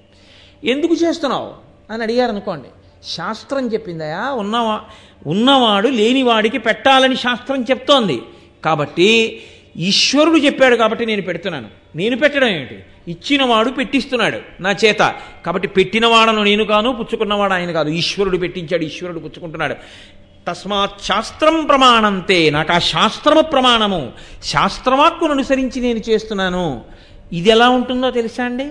[0.65, 1.53] ఎందుకు చేస్తున్నావు?
[1.93, 2.67] అని అడిగారు అనుకోండి.
[3.09, 4.31] శాస్త్రం చెప్పిందయా?
[4.31, 4.81] ఉన్నవా
[5.27, 8.21] ఉన్నవాడు లేనివాడికి పెట్టాలని శాస్త్రం చెప్తోంది.
[8.65, 9.41] కాబట్టి
[9.77, 11.67] ఈశ్వరుడు చెప్పాడు కాబట్టి నేను పెడుతున్నాను.
[11.95, 12.83] నేను పెట్టడం ఏమిటి?
[13.07, 15.15] ఇచ్చినవాడు పెట్టిస్తున్నాడు నా చేత.
[15.45, 17.89] కాబట్టి పెట్టినవాడను నేను కాను పుచ్చుకున్నవాడు ఆయన కాదు.
[17.89, 19.75] ఈశ్వరుడు పెట్టించాడు ఈశ్వరుడు పుచ్చుకుంటున్నాడు.
[20.47, 22.49] తస్మాత్ శాస్త్రం ప్రమాణంతే.
[22.49, 24.11] నాకు ఆ శాస్త్రము ప్రమాణము.
[24.43, 26.81] శాస్త్రవాక్కును అనుసరించి నేను చేస్తున్నాను.
[27.33, 28.69] ఇది ఎలా ఉంటుందో తెలుసా అండి?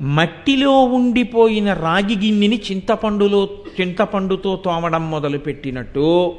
[0.00, 3.48] మట్టిలో ఉండిపోయిన రాగి గిన్నెని చింతపండులో
[3.80, 6.34] చింతపండుతో తోమడం మొదలుపెట్టినట్టు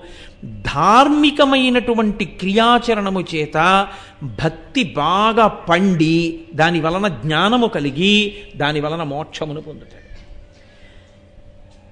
[0.45, 3.88] ధార్మికమైనటువంటి క్రియాచరణము చేత
[4.24, 10.06] భక్తి బాగా పండి దాని వలన జ్ఞానము కలిగి దాని వలన మోక్షమును పొందుతాడు.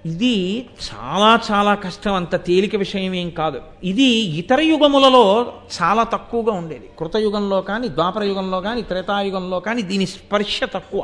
[0.08, 3.62] ఇది చాలా చాలా కష్టం అంత తేలిక విషయం ఏం కాదు.
[3.84, 6.90] ఇది ఇతర యుగములలో చాలా తక్కువగా ఉండేది.
[7.00, 11.02] కృతయుగంలో కానీ ద్వాపర యుగంలో కానీ త్రేతాయుగంలో కానీ దీని స్పర్శ తక్కువ.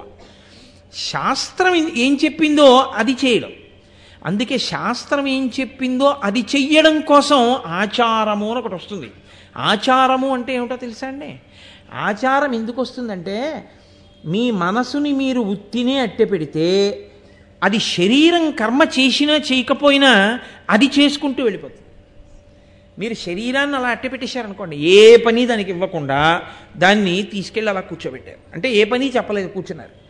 [0.95, 3.49] శాస్త్రం ఏం చెప్పిందో అది చేయడం.
[4.25, 9.11] అందుకే శాస్త్రం ఏం చెప్పిందో అది చెయ్యడం కోసం ఆచారము అని ఒకటి వస్తుంది.
[9.57, 11.39] ఆచారము అంటే ఏమిటో తెలుసా అండి?
[11.93, 13.69] ఆచారం ఎందుకు వస్తుందంటే
[14.25, 17.05] మీ మనసుని మీరు ఉత్తినే అట్టె పెడితే
[17.63, 21.81] అది శరీరం కర్మ చేసినా చేయకపోయినా అది చేసుకుంటూ వెళ్ళిపోతుంది.
[22.99, 26.41] మీరు శరీరాన్ని అలా అట్టె పెట్టేశారనుకోండి ఏ పని దానికి ఇవ్వకుండా
[26.77, 28.37] దాన్ని తీసుకెళ్ళి అలా కూర్చోబెట్టారు.
[28.53, 30.08] అంటే ఏ పని చెప్పలేదు కూర్చున్నారు.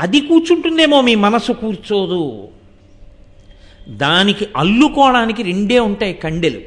[0.00, 2.48] అది కూర్చుంటుందేమో మీ మనసు కూర్చోదు.
[3.88, 6.60] దానికి అల్లుకోవడానికి రెండే ఉంటాయి కండెలు.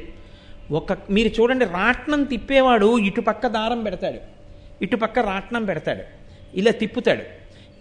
[0.70, 4.18] ఒక మీరు చూడండి రాట్నం తిప్పేవాడు ఇటుపక్క దారం పెడతాడు.
[4.82, 6.02] ఇటుపక్క రాట్నం పెడతాడు.
[6.54, 7.22] ఇలా తిప్పుతాడు.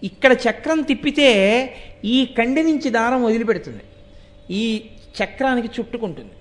[0.05, 1.75] ఇక్కడ చక్రం తిప్పితే
[2.05, 3.81] ఈ కండె నుంచి దారం వదిలిపెడుతుంది.
[4.51, 4.81] ఈ
[5.23, 6.31] చక్రానికి చుట్టుకుంటుంది.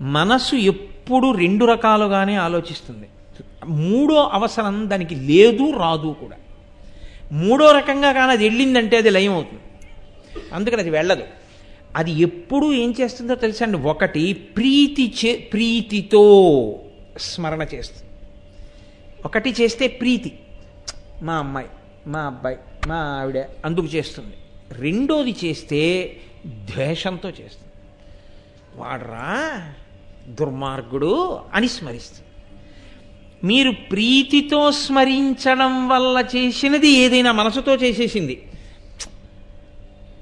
[0.00, 3.08] మనసు ఎప్పుడు రెండు రకాలుగానే ఆలోచిస్తుంది.
[3.66, 6.36] మూడో అవసరం దానికి లేదు రాదు కూడా.
[7.34, 9.62] మూడో రకంగా కానీ అది వెళ్ళిందంటే అది లయం అవుతుంది.
[10.52, 11.24] అందుకని అది వెళ్ళదు.
[11.96, 13.78] అది ఎప్పుడు ఏం చేస్తుందో తెలుసండి?
[13.78, 16.24] ఒకటి ప్రీతి చే ప్రీతితో
[17.18, 18.10] స్మరణ చేస్తుంది.
[19.24, 20.38] ఒకటి చేస్తే ప్రీతి.
[21.22, 21.66] మా అమ్మాయి
[22.06, 22.56] మా అబ్బాయి
[22.86, 24.34] మా ఆవిడ అందుకు చేస్తుంది.
[24.70, 26.16] రెండోది చేస్తే
[26.46, 27.72] ద్వేషంతో చేస్తుంది.
[28.76, 29.72] వాడరా
[30.28, 32.23] దుర్మార్గుడు అని స్మరిస్తుంది.
[33.44, 38.42] మీరు ప్రీతితో స్మరించడం వల్ల చేసినది ఏదైనా మనసుతో చేసేసింది.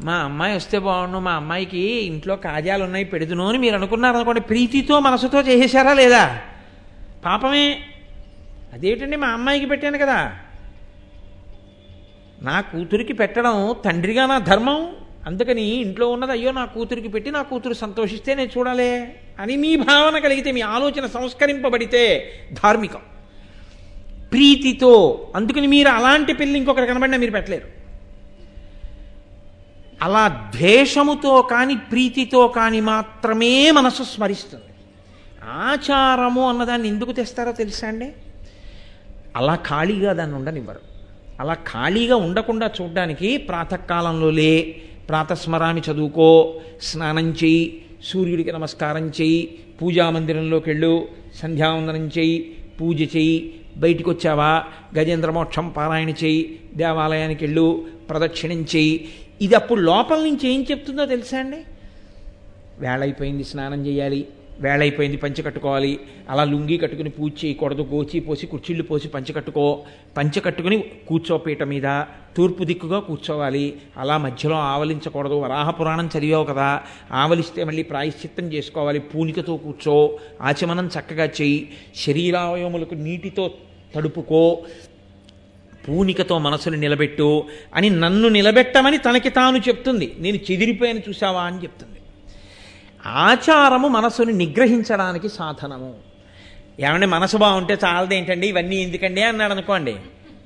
[0.01, 5.01] మా అమ్మాయి వస్తే బాగుండు మా అమ్మాయికి ఇంట్లో కాజాలు ఉన్నాయి పెడుదును అని మీరు అనుకున్నారు అనుకోండి ప్రీతితో
[5.01, 6.41] మనసుతో చేసేశారా లేదా?
[7.25, 7.79] పాపమే.
[8.73, 10.33] అదేమిటండి మా అమ్మాయికి పెట్టాను కదా.
[12.43, 14.97] నా కూతురికి పెట్టడం తండ్రిగా నా ధర్మం.
[15.27, 20.19] అందుకని ఇంట్లో ఉన్నది అయ్యో నా కూతురికి పెట్టి నా కూతురు సంతోషిస్తే నేను చూడాలే అని మీ భావన
[20.19, 23.01] కలిగితే మీ ఆలోచన సంస్కరింపబడితే ధార్మికం.
[24.33, 24.93] ప్రీతితో.
[25.37, 27.83] అందుకని మీరు అలాంటి పెళ్ళి ఇంకొకరు కనబడినా మీరు పెట్టలేరు.
[30.03, 34.71] అలా ద్వేషముతో కానీ ప్రీతితో కానీ మాత్రమే మనసు స్మరిస్తుంది.
[35.45, 38.09] ఆచారము అన్నదాన్ని ఎందుకు తెస్తారో తెలుసా అండి?
[39.37, 40.81] అలా ఖాళీగా దాన్ని ఉండనివ్వరు.
[41.41, 50.71] అలా ఖాళీగా ఉండకుండా చూడడానికి ప్రాతకాలంలో లే ప్రాతస్మరామి చదువుకో స్నానం చేయి సూర్యుడికి నమస్కారం చేయి పూజా మందిరంలోకి
[50.71, 52.39] వెళ్ళు సంధ్యావందనం చేయి
[52.81, 54.65] పూజ చేయి బయటికి వచ్చావా
[54.99, 59.09] గజేంద్ర మోక్షం పారాయణ చేయి దేవాలయానికి వెళ్ళు ప్రదక్షిణం చేయి.
[59.41, 61.57] ఇది అప్పుడు లోపల నుంచి ఏం చెప్తుందో తెలుసా అండి?
[62.79, 64.29] వేళైపోయింది స్నానం చేయాలి.
[64.63, 66.01] వేళైపోయింది పంచె కట్టుకోవాలి.
[66.31, 69.83] అలా లుంగి కట్టుకుని పూజ చేయకూడదు గోచి పోసి కుర్చీళ్ళు పోసి పంచె కట్టుకో.
[70.17, 72.05] పంచె కట్టుకుని కూర్చోపీట మీద.
[72.37, 73.75] తూర్పు దిక్కుగా కూర్చోవాలి.
[73.97, 75.35] అలా మధ్యలో ఆవలించకూడదు.
[75.35, 76.83] వరాహ పురాణం చదివావు కదా.
[77.13, 78.99] ఆవలిస్తే మళ్ళీ ప్రాయశ్చిత్తం చేసుకోవాలి.
[78.99, 80.19] పూనికతో కూర్చో.
[80.43, 83.55] ఆచమనం చక్కగా చెయ్యి శరీరావయములకు నీటితో
[83.95, 84.63] తడుపుకో.
[85.89, 87.45] పూనికతో మనసుని నిలబెట్టు
[87.75, 90.13] అని నన్ను నిలబెట్టమని తనకి తాను చెప్తుంది.
[90.19, 92.02] నేను చెదిరిపోయాను చూసావా అని చెప్తుంది.
[93.07, 95.95] ఆచారము మనసుని నిగ్రహించడానికి సాధనము.
[96.81, 99.97] ఏమంటే మనసు బాగుంటే చాలదేంటండి ఇవన్నీ ఎందుకండి అన్నాడు అనుకోండి.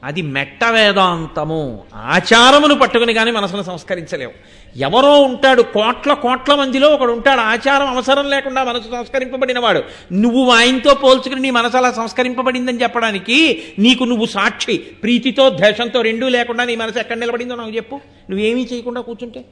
[0.04, 1.80] అది మెట్ట వేదాంతము.
[1.94, 4.32] ఆచారమును పట్టుకుని కానీ మనసును సంస్కరించలేవు.
[4.76, 7.40] ఎవరో ఉంటాడు కోట్ల కోట్ల మందిలో ఒకడు ఉంటాడు.
[7.40, 9.82] ఆచారం అవసరం లేకుండా మనసు సంస్కరింపబడినవాడు.
[10.12, 14.78] నువ్వు ఆయనతో పోల్చుకుని నీ మనసు అలా సంస్కరింపబడిందని చెప్పడానికి నీకు నువ్వు సాక్షి.
[14.78, 18.00] ప్రీతితో ద్వేషంతో రెండూ లేకుండా నీ మనసు ఎక్కడ నిలబడిందో నాకు చెప్పు.
[18.30, 19.44] నువ్వేమీ చేయకుండా కూర్చుంటే.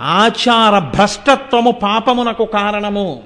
[0.00, 3.22] ఆచార భ్రష్టత్వము పాపమునకు కారణము.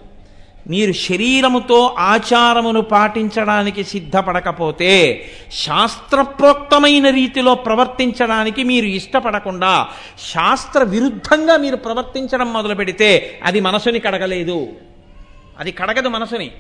[0.69, 9.89] మీరు శరీరముతో ఆచారమును పాటించడానికి సిద్ధపడకపోతే శాస్త్రప్రోక్తమైన రీతిలో ప్రవర్తించడానికి మీరు ఇష్టపడకుండా
[10.35, 14.69] శాస్త్ర విరుద్ధంగా మీరు ప్రవర్తించడం మొదలు పెడితే అది మనసుని కడగలేదు.
[15.59, 16.51] అది కడగదు మనసుని.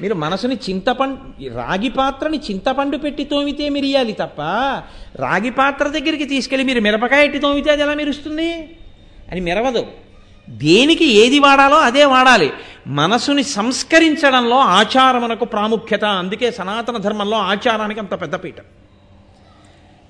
[0.00, 4.40] మీరు మనసుని చింతపండు రాగి పాత్రని చింతపండు పెట్టి తోమితే మిరియాలి తప్ప
[5.16, 8.76] రాగి పాత్ర దగ్గరికి తీసుకెళ్ళి మీరు మిరపకాయ ఎట్టి తోమితే అది ఎలా మెరుస్తుంది?
[9.32, 9.86] అని మెరవదు.
[10.48, 12.52] దేనికి ఏది వాడాలో అదే వాడాలి.
[12.86, 16.04] మనసుని సంస్కరించడంలో ఆచారమునకు ప్రాముఖ్యత.
[16.04, 18.60] అందుకే సనాతన ధర్మంలో ఆచారానికి అంత పెద్దపీట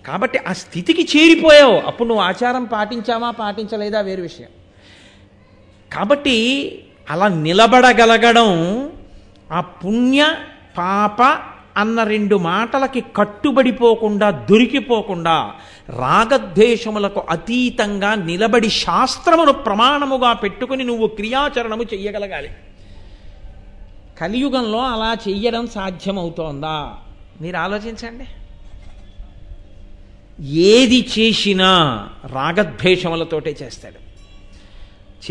[0.07, 1.73] కాబట్టి ఆ స్థితికి చేరిపోయావు.
[1.73, 4.49] అప్పుడు నువ్వు ఆచారం పాటించావా పాటించలేదా వేరు విషయం.
[5.93, 6.79] కాబట్టి
[7.11, 8.91] అలా నిలబడగలగడం
[9.53, 10.35] ఆ పుణ్య
[10.79, 11.41] పాప
[11.77, 15.53] అన్న రెండు మాటలకి కట్టుబడిపోకుండా దొరికిపోకుండా
[15.89, 22.49] రాగద్వేషములకు అతీతంగా నిలబడి శాస్త్రమును ప్రమాణముగా పెట్టుకుని నువ్వు క్రియాచరణము చెయ్యగలగాలి.
[24.21, 26.95] కలియుగంలో అలా చెయ్యడం సాధ్యమవుతోందా?
[27.41, 28.25] మీరు ఆలోచించండి.
[30.59, 34.05] ఏది చేసినా రాగద్వేషములతోటే చేస్తాడు.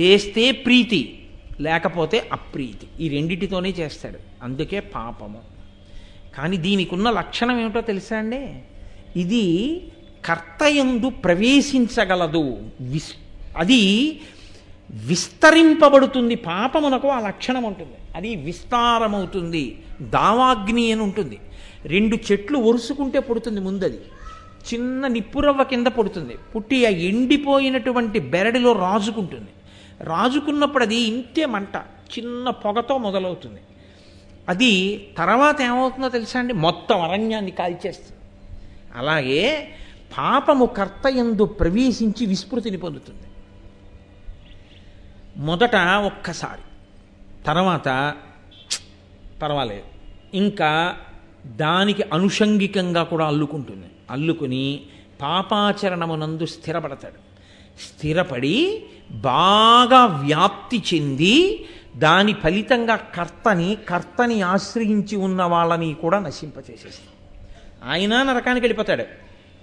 [0.02, 1.28] చేస్తే ప్రీతి
[1.62, 3.06] లేకపోతే అప్రీతి.
[3.06, 4.20] ఈ రెండిటితోనే చేస్తాడు.
[4.44, 5.53] అందుకే పాపము.
[6.38, 8.60] కానీ దీనికి ఉన్న లక్షణం ఏమిటో తెలుసా అండి?
[9.20, 9.82] ఇది
[10.26, 12.58] కర్తయందు ప్రవేశించగలదు.
[12.82, 13.14] విస్
[13.58, 14.22] అది
[14.92, 16.36] విస్తరింపబడుతుంది.
[16.36, 17.96] పాపమునకు ఆ లక్షణం ఉంటుంది.
[18.16, 19.80] అది విస్తారమవుతుంది.
[20.02, 21.40] దావాగ్ని అని ఉంటుంది.
[21.86, 24.00] రెండు చెట్లు ఒరుసుకుంటే పుడుతుంది ముందది.
[24.74, 26.38] చిన్న నిప్పురవ్వ కింద పుడుతుంది.
[26.56, 29.50] పుట్టి ఆ ఎండిపోయినటువంటి బెరడిలో రాజుకుంటుంది.
[30.02, 31.76] రాజుకున్నప్పుడు అది ఇంతే మంట.
[32.18, 33.60] చిన్న పొగతో మొదలవుతుంది.
[34.50, 36.54] అది తర్వాత ఏమవుతుందో తెలుసా అండి?
[36.54, 38.22] మొత్తం అరణ్యాన్ని కాల్చేస్తుంది
[38.96, 39.68] అలాగే
[40.18, 43.24] పాపము కర్తయందు ప్రవేశించి విస్మృతిని పొందుతుంది.
[45.38, 46.62] మొదట ఒక్కసారి.
[47.46, 48.16] తర్వాత
[49.42, 49.84] పర్వాలేదు.
[50.34, 50.98] ఇంకా
[51.46, 53.86] దానికి అనుషంగికంగా కూడా అల్లుకుంటుంది.
[54.12, 54.80] అల్లుకుని
[55.22, 57.34] పాపాచరణమునందు స్థిరపడతాడు.
[57.82, 61.66] స్థిరపడి బాగా వ్యాప్తి చెంది
[61.98, 67.14] దాని ఫలితంగా కర్తని కర్తని ఆశ్రయించి ఉన్న వాళ్ళని కూడా నశింపచేసేస్తాడు
[67.90, 69.04] ఆయన నరకానికి వెళ్ళిపోతాడు.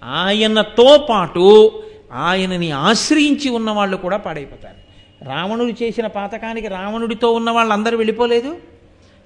[0.04, 1.72] ఆయనతో పాటు
[2.12, 4.80] ఆయనని ఆశ్రయించి ఉన్న వాళ్ళు కూడా పాడైపోతారు.
[5.24, 8.58] రావణుడు చేసిన పాతకానికి రావణుడితో ఉన్న వాళ్ళందరూ వెళ్ళిపోలేదు.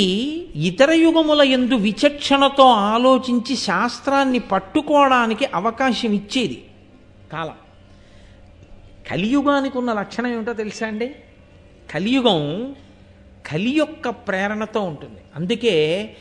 [0.56, 6.66] ఇతర యుగముల ఎందు విచక్షణతో ఆలోచించి శాస్త్రాన్ని పట్టుకోవడానికి అవకాశం ఇచ్చేది
[7.32, 7.67] కాలం.
[9.08, 11.16] కలియుగానికి ఉన్న లక్షణం ఏమిటో తెలుసా అండి?
[11.94, 12.76] కలియుగం
[13.48, 15.20] కలి యొక్క ప్రేరణతో ఉంటుంది.
[15.36, 16.16] అందుకే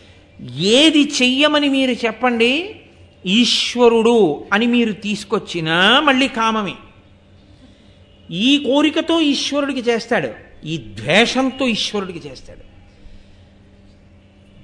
[0.57, 2.81] ఏది చెయ్యమని మీరు చెప్పండి
[3.27, 6.75] ఈశ్వరుడు అని మీరు తీసుకొచ్చినా మళ్ళీ కామమే.
[8.31, 10.31] ఈ కోరికతో ఈశ్వరుడికి చేస్తాడు
[10.67, 12.77] ఈ ద్వేషంతో ఈశ్వరుడికి చేస్తాడు.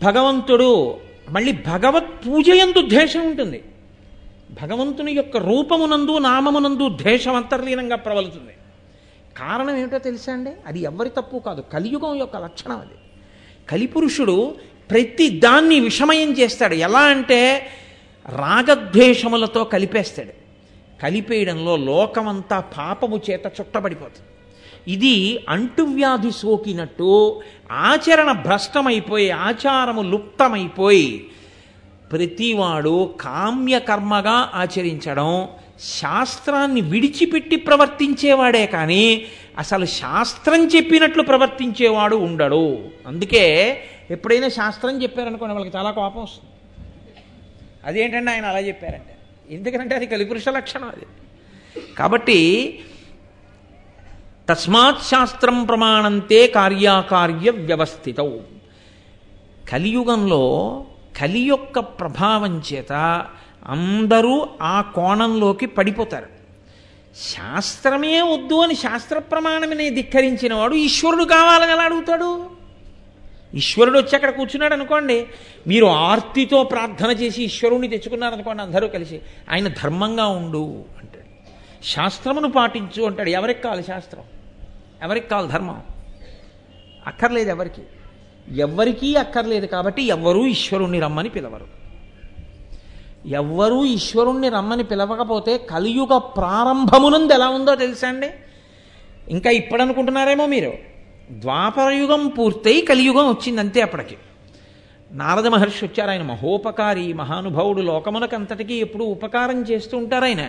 [0.05, 0.97] భగవంతుడు
[1.31, 3.62] మళ్ళీ భగవత్ పూజ ఎందు ద్వేషం ఉంటుంది.
[4.61, 8.53] భగవంతుని యొక్క రూపమునందు నామమునందు ద్వేషం అంతర్లీనంగా ప్రబలుతుంది.
[9.36, 10.50] కారణం ఏమిటో తెలుసా అండి?
[10.66, 12.94] అది ఎవరి తప్పు కాదు కలియుగం యొక్క లక్షణం అది.
[13.70, 14.55] కలిపురుషుడు
[14.90, 16.74] ప్రతి దాన్ని విషమయం చేస్తాడు.
[16.74, 17.66] ఎలా అంటే
[18.28, 20.42] రాగద్వేషములతో కలిపేస్తాడు.
[21.03, 24.28] కలిపేయడంలో లోకమంతా పాపము చేత చుట్టబడిపోతుంది.
[24.92, 27.40] ఇది అంటువ్యాధి సోకినట్టు
[27.72, 31.30] ఆచరణ భ్రష్టమైపోయి ఆచారము లుప్తమైపోయి
[32.12, 35.48] ప్రతివాడు కామ్యకర్మగా ఆచరించడం
[35.80, 39.26] శాస్త్రాన్ని విడిచిపెట్టి ప్రవర్తించేవాడే కానీ
[39.58, 42.78] అసలు శాస్త్రం చెప్పినట్లు ప్రవర్తించేవాడు ఉండడు.
[43.06, 43.78] అందుకే
[44.10, 46.50] ఎప్పుడైనా శాస్త్రం చెప్పారనుకోండి వాళ్ళకి చాలా కోపం వస్తుంది.
[47.86, 49.16] అదేంటంటే ఆయన అలా చెప్పారంటే?
[49.50, 51.06] ఎందుకంటే అది కలిపురుష లక్షణం అది.
[51.98, 52.78] కాబట్టి
[54.48, 58.30] తస్మాత్ శాస్త్రం ప్రమాణంతే కార్యాకార్య వ్యవస్థితౌ.
[59.72, 60.84] కలియుగంలో
[61.20, 63.26] కలి యొక్క ప్రభావం చేత
[63.66, 66.26] అందరూ ఆ కోణంలోకి పడిపోతారు.
[67.16, 72.50] శాస్త్రమే వద్దు అని శాస్త్ర ప్రమాణమనే ధిక్కరించిన వాడు ఈశ్వరుడు కావాలని ఎలా అడుగుతాడు?
[73.54, 75.26] ఈశ్వరుడు వచ్చి అక్కడ కూర్చున్నాడు అనుకోండి
[75.66, 81.22] మీరు ఆర్తితో ప్రార్థన చేసి ఈశ్వరుణ్ణి తెచ్చుకున్నారనుకోండి అందరూ కలిసి ఆయన ధర్మంగా ఉండు అంటాడు.
[81.84, 83.30] శాస్త్రమును పాటించు అంటాడు.
[83.30, 84.22] ఎవరికి కావాలి శాస్త్రం?
[85.02, 85.82] ఎవరికి కావాలి ధర్మం?
[87.06, 87.82] అక్కర్లేదు ఎవరికి.
[88.49, 91.82] ఎవ్వరికీ అక్కర్లేదు కాబట్టి ఎవ్వరూ ఈశ్వరుణ్ణి రమ్మని పిలవరు.
[93.28, 98.30] ఎవ్వరూ ఈశ్వరుణ్ణి రమ్మని పిలవకపోతే కలియుగ ప్రారంభమునందు ఎలా ఉందో తెలుసా అండి?
[99.28, 100.72] ఇంకా ఇప్పుడు అనుకుంటున్నారేమో మీరు
[101.30, 104.16] ద్వాపరయుగం పూర్తయి కలియుగం వచ్చింది అంతే అప్పటికి.
[105.12, 110.49] నారద మహర్షి వచ్చారు ఆయన మహోపకారి మహానుభావుడు లోకమునకంతటికీ ఎప్పుడు ఉపకారం చేస్తూ ఉంటారు ఆయన.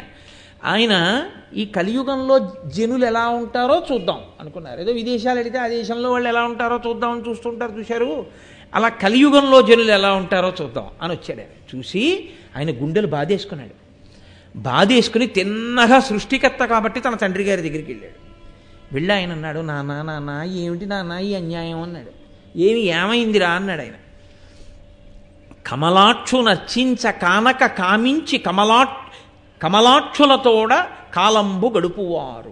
[0.66, 4.82] ఆయన ఈ కలియుగంలో జనులు ఎలా ఉంటారో చూద్దాం అనుకున్నారు.
[4.82, 8.26] ఏదో విదేశాలు అడిగితే ఆ దేశంలో వాళ్ళు ఎలా ఉంటారో చూద్దామని చూస్తుంటారు చూశారు.
[8.76, 11.78] అలా కలియుగంలో జనులు ఎలా ఉంటారో చూద్దాం అని వచ్చాడు ఆయన.
[11.78, 13.84] చూసి ఆయన గుండెలు బాధేసుకున్నాడు.
[14.58, 18.24] బాధేసుకుని తిన్నగా సృష్టికర్త కాబట్టి తన తండ్రి గారి దగ్గరికి వెళ్ళాడు.
[18.94, 21.82] వెళ్ళి ఆయన అన్నాడు నానా నానా ఏమిటి నానా ఈ అన్యాయం?
[21.82, 22.12] అన్నాడు.
[22.58, 23.50] ఏమి ఏమైందిరా?
[23.50, 23.94] అన్నాడు ఆయన.
[25.68, 29.03] కమలాక్షు నర్చించ కానక కామించి కమలాక్షు
[29.64, 30.74] కమలాక్షులతోడ
[31.16, 32.52] కాలంబు గడుపువారు.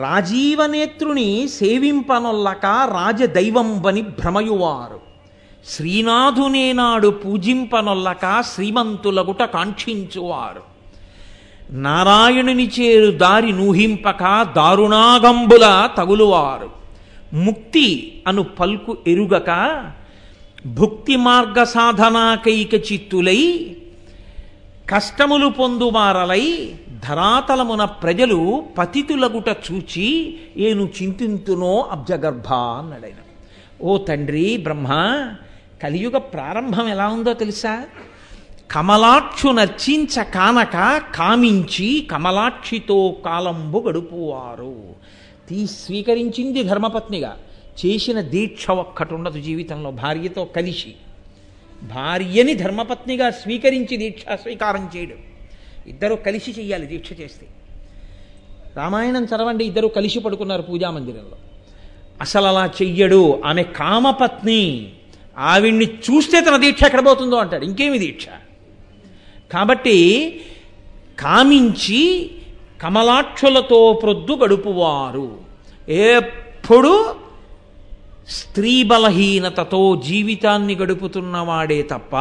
[0.00, 5.00] రాజీవనేత్రుని సేవింపనొల్లక రాజదైవంబని భ్రమయువారు.
[5.68, 10.62] శ్రీనాథునేనాడు పూజింపనొల్లక శ్రీమంతులగుట కాంక్షించువారు.
[11.70, 16.70] నారాయణుని చేరు దారి నూహింపక దారుణాగంబుల తగులువారు.
[17.36, 19.82] ముక్తి అను పల్కు ఎరుగక
[20.66, 23.76] భుక్తి మార్గ సాధనాకైక చిత్తులై
[24.90, 26.74] కష్టములు పొందువారలై
[27.08, 33.20] ధరాతలమున ప్రజలు పతితులగుట చూచి ఏను చింతింతునో అబ్జగర్భ అన్నాడైన.
[33.82, 34.88] ఓ తండ్రి బ్రహ్మ
[35.82, 37.84] కలియుగ ప్రారంభం ఎలా ఉందో తెలుసా?
[38.70, 44.76] కమలాక్షు నర్చించ కానక కామించి కమలాక్షితో కాలంబు గడుపువారు.
[45.48, 47.36] తీ స్వీకరించింది ధర్మపత్నిగా.
[47.86, 50.94] చేసిన దీక్ష ఒక్కటి ఉండదు జీవితంలో భార్యతో కలిసి.
[51.82, 55.16] భార్యని ధర్మపత్నిగా స్వీకరించి దీక్ష స్వీకారం చేయడం.
[55.86, 57.46] ఇద్దరు కలిసి చేయాలి దీక్ష చేస్తే.
[58.76, 61.36] రామాయణం చదవండి ఇద్దరు కలిసి పడుకున్నారు పూజామందిరంలో
[62.20, 63.42] అసలు అలా చెయ్యడు.
[63.44, 64.92] ఆమె కామపత్ని.
[65.38, 67.64] ఆవిడ్ని చూస్తే తన దీక్ష ఎక్కడ పోతుందో అంటాడు.
[67.64, 68.26] ఇంకేమి దీక్ష?
[69.52, 70.40] కాబట్టి
[71.20, 72.30] కామించి
[72.82, 75.38] కమలాక్షులతో ప్రొద్దు గడుపువారు.
[75.88, 77.19] ఎప్పుడు
[78.28, 82.16] స్త్రీ బలహీనతతో జీవితాన్ని గడుపుతున్నవాడే తప్ప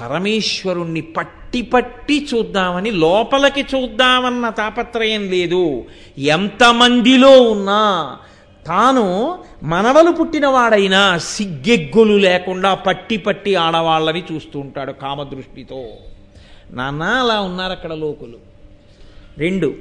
[0.00, 5.84] పరమేశ్వరుణ్ణి పట్టి పట్టి చూద్దామని లోపలికి చూద్దామన్న తాపత్రయం లేదు.
[6.18, 8.18] ఎంతమందిలో ఉన్నా
[8.66, 15.84] తాను మనవలు పుట్టినవాడైనా సిగ్గెగ్గులు లేకుండా పట్టి పట్టి ఆడవాళ్ళని చూస్తూ ఉంటాడు కామదృష్టితో.
[16.70, 18.38] నాన్న అలా ఉన్నారు అక్కడ లోకులు.
[19.38, 19.74] రెండు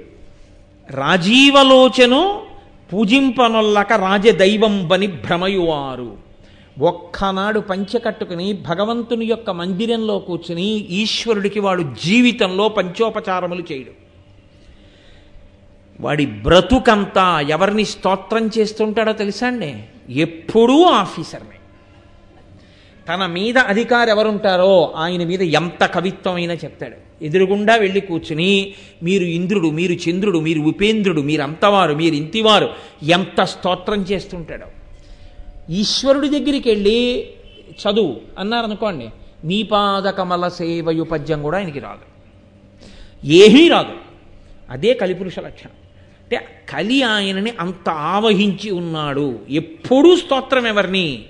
[0.89, 2.41] రాజీవలోచను
[2.93, 6.17] పూజింపనొల్లక రాజదైవం బని భ్రమయువారు.
[6.79, 13.91] ఒక్కనాడు పంచెకట్టుకుని భగవంతుని యొక్క మందిరంలో కూర్చుని ఈశ్వరుడికి వాడు జీవితంలో పంచోపచారములు చేయడు.
[16.01, 19.83] వాడి బ్రతుకంతా ఎవరిని స్తోత్రం చేస్తుంటాడో తెలుసా అండి?
[20.09, 21.57] ఎప్పుడూ ఆఫీసర్నే.
[23.09, 27.10] తన మీద అధికారు ఎవరుంటారో ఆయన మీద ఎంత కవిత్వమైనా చెప్తాడు.
[27.21, 28.73] ఎదురుగుండా వెళ్ళి కూర్చుని
[29.03, 32.69] మీరు ఇంద్రుడు మీరు చంద్రుడు మీరు ఉపేంద్రుడు మీరు అంతవారు మీరు ఇంతివారు
[33.03, 34.65] ఎంత స్తోత్రం చేస్తుంటాడో.
[35.69, 37.29] ఈశ్వరుడి దగ్గరికి వెళ్ళి
[37.71, 39.09] చదువు అన్నారనుకోండి
[39.43, 42.11] నీ పాదకమల సేవయు పద్యం కూడా ఆయనకి రాదు.
[43.27, 43.93] ఏమీ రాదు.
[44.69, 45.71] అదే కలిపురుష లక్షణం.
[46.23, 49.39] అంటే కలి ఆయనని అంత ఆవహించి ఉన్నాడు.
[49.49, 51.25] ఎప్పుడూ స్తోత్రం ఎవరిని?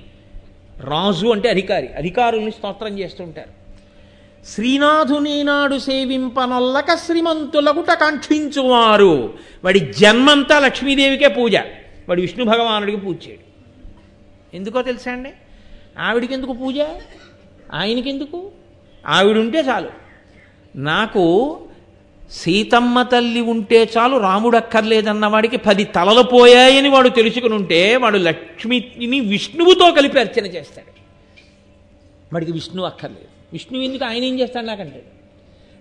[0.80, 1.88] రాజు అంటే అధికారి.
[1.88, 3.61] అధికారుల్ని స్తోత్రం చేస్తుంటారు.
[4.48, 11.56] శ్రీనాథుని నాడు సేవింపనొల్లక శ్రీమంతులకుట కాంక్షించువారు వాడి జన్మంతా లక్ష్మీదేవికే పూజ.
[12.10, 13.52] వాడి విష్ణు భగవానుడికి పూజ చేయడు.
[14.56, 15.30] ఎందుకో తెలుసా అండి?
[16.00, 16.76] ఆవిడికి ఎందుకు పూజ?
[17.74, 18.52] ఆయనకెందుకు?
[19.08, 19.90] ఆవిడుంటే చాలు.
[20.76, 21.60] నాకు
[22.32, 29.20] సీతమ్మ తల్లి ఉంటే చాలు రాముడు అక్కర్లేదన్న వాడికి పది తలలు పోయాయని వాడు తెలుసుకుని ఉంటే వాడు లక్ష్మిని
[29.20, 30.92] విష్ణువుతో కలిపి అర్చన చేస్తాడు.
[32.34, 33.31] వాడికి విష్ణువు అక్కర్లేదు.
[33.54, 35.04] విష్ణువు ఎందుకు ఆయన ఏం చేస్తాడు నాకంటే?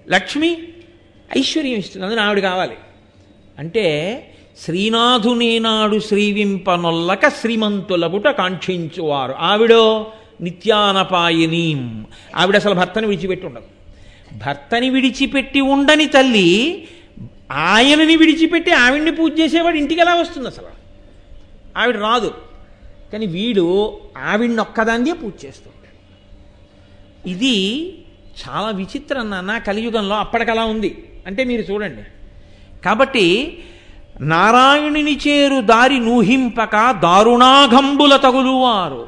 [0.09, 0.63] లక్ష్మి
[1.39, 2.77] ఐశ్వర్యం ఇస్తుంది అందులో ఆవిడ కావాలి.
[3.59, 4.27] అంటే
[4.59, 9.33] శ్రీనాథునేనాడు శ్రీవింపనొల్లక శ్రీమంతులబుట కాంక్షించువారు.
[9.33, 12.07] ఆవిడో నిత్యానపాయనీం.
[12.37, 13.65] ఆవిడ అసలు భర్తని విడిచిపెట్టి ఉండదు.
[14.47, 16.89] భర్తని విడిచిపెట్టి ఉండని తల్లి
[17.53, 20.67] ఆయనని విడిచిపెట్టి ఆవిడ్ని పూజ చేసేవాడు ఇంటికి ఎలా వస్తుంది అసలు?
[21.79, 22.35] ఆవిడ రాదు.
[23.13, 25.80] కానీ వీడు ఆవిడ్ని ఒక్కదాన్నే పూజ చేస్తాడు.
[27.27, 27.87] ఇది
[28.41, 31.21] చాలా విచిత్రం నాన్న కలియుగంలో అప్పటికలా ఉంది.
[31.27, 32.03] అంటే మీరు చూడండి.
[32.85, 33.59] కాబట్టి
[34.21, 39.07] నారాయణుని చేరు దారి నూహింపక దారుణాఘంబుల తగులువారు.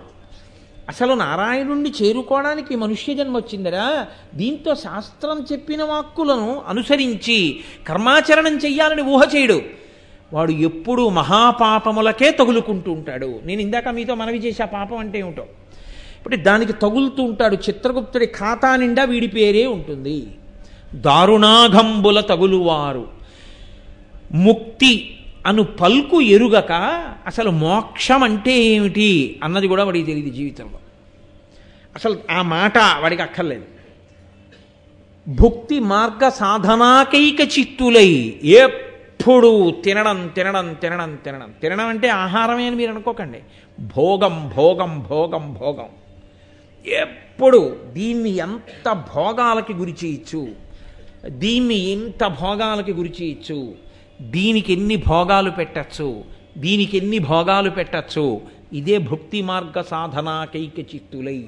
[0.88, 4.06] అసలు నారాయణుణ్ణి చేరుకోవడానికి మనుష్య జన్మ వచ్చిందరా?
[4.34, 9.62] దీంతో శాస్త్రం చెప్పిన వాక్కులను అనుసరించి కర్మాచరణం చెయ్యాలని ఊహ చేయడు.
[10.32, 13.40] వాడు ఎప్పుడూ మహాపాపములకే తగులుకుంటూ ఉంటాడు.
[13.44, 15.46] నేను ఇందాక మీతో మనవి చేసే పాపం అంటే ఏమిటో?
[16.22, 17.54] ఇప్పుడు దానికి తగులుతూ ఉంటాడు.
[17.54, 20.26] చిత్రగుప్తుడి ఖాతా నిండా వీడి పేరే ఉంటుంది.
[20.94, 23.08] దారుణాఘంబుల తగులువారు.
[24.32, 26.72] ముక్తి అను పల్కు ఎరుగక
[27.26, 30.78] అసలు మోక్షం అంటే ఏమిటి అన్నది కూడా వాడికి తెలియదు జీవితంలో.
[31.96, 33.64] అసలు ఆ మాట వాడికి అక్కర్లేదు.
[35.28, 41.52] భుక్తి మార్గ సాధనాకైక చిత్తులై ఎప్పుడు తినడం తినడం తినడం తినడం.
[41.62, 43.38] తినడం అంటే ఆహారమే అని మీరు అనుకోకండి.
[43.80, 46.01] భోగం భోగం భోగం భోగం.
[46.84, 47.60] ఎప్పుడు
[47.92, 50.42] దీన్ని ఎంత భోగాలకి గురి చేయొచ్చు?
[51.42, 53.58] దీన్ని ఎంత భోగాలకి గురి చేయొచ్చు?
[54.34, 56.08] దీనికి ఎన్ని భోగాలు పెట్టచ్చు?
[56.58, 58.26] దీనికి ఎన్ని భోగాలు పెట్టచ్చు?
[58.78, 61.40] ఇదే భక్తి మార్గ సాధనాకైక చిత్తులై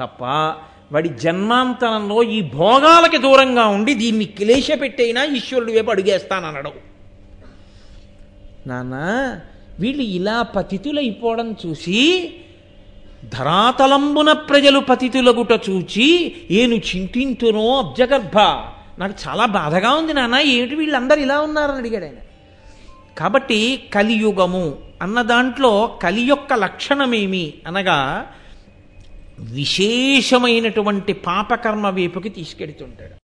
[0.00, 0.24] తప్ప
[0.92, 6.72] వాడి జన్మాంతరంలో ఈ భోగాలకి దూరంగా ఉండి దీన్ని క్లేశ పెట్టైనా ఈశ్వరుడు వైపు అడుగేస్తాననడం
[8.66, 8.96] నాన్న
[9.80, 11.98] వీళ్ళు ఇలా పతితులైపోవడం చూసి
[13.24, 18.38] ధరాతలంబున ప్రజలు పతితులగుట చూచి ఏను చింతింతునో అబ్జగర్భ.
[18.98, 22.14] నాకు చాలా బాధగా ఉంది నాన్న ఏమిటి వీళ్ళందరూ ఇలా ఉన్నారని అడిగాడు ఆయన.
[23.18, 28.26] కాబట్టి కలియుగము అన్న దాంట్లో కలి యొక్క లక్షణమేమి అనగా
[29.38, 33.14] విశేషమైనటువంటి పాపకర్మ వైపుకి తీసుకెడుతుంటాడు.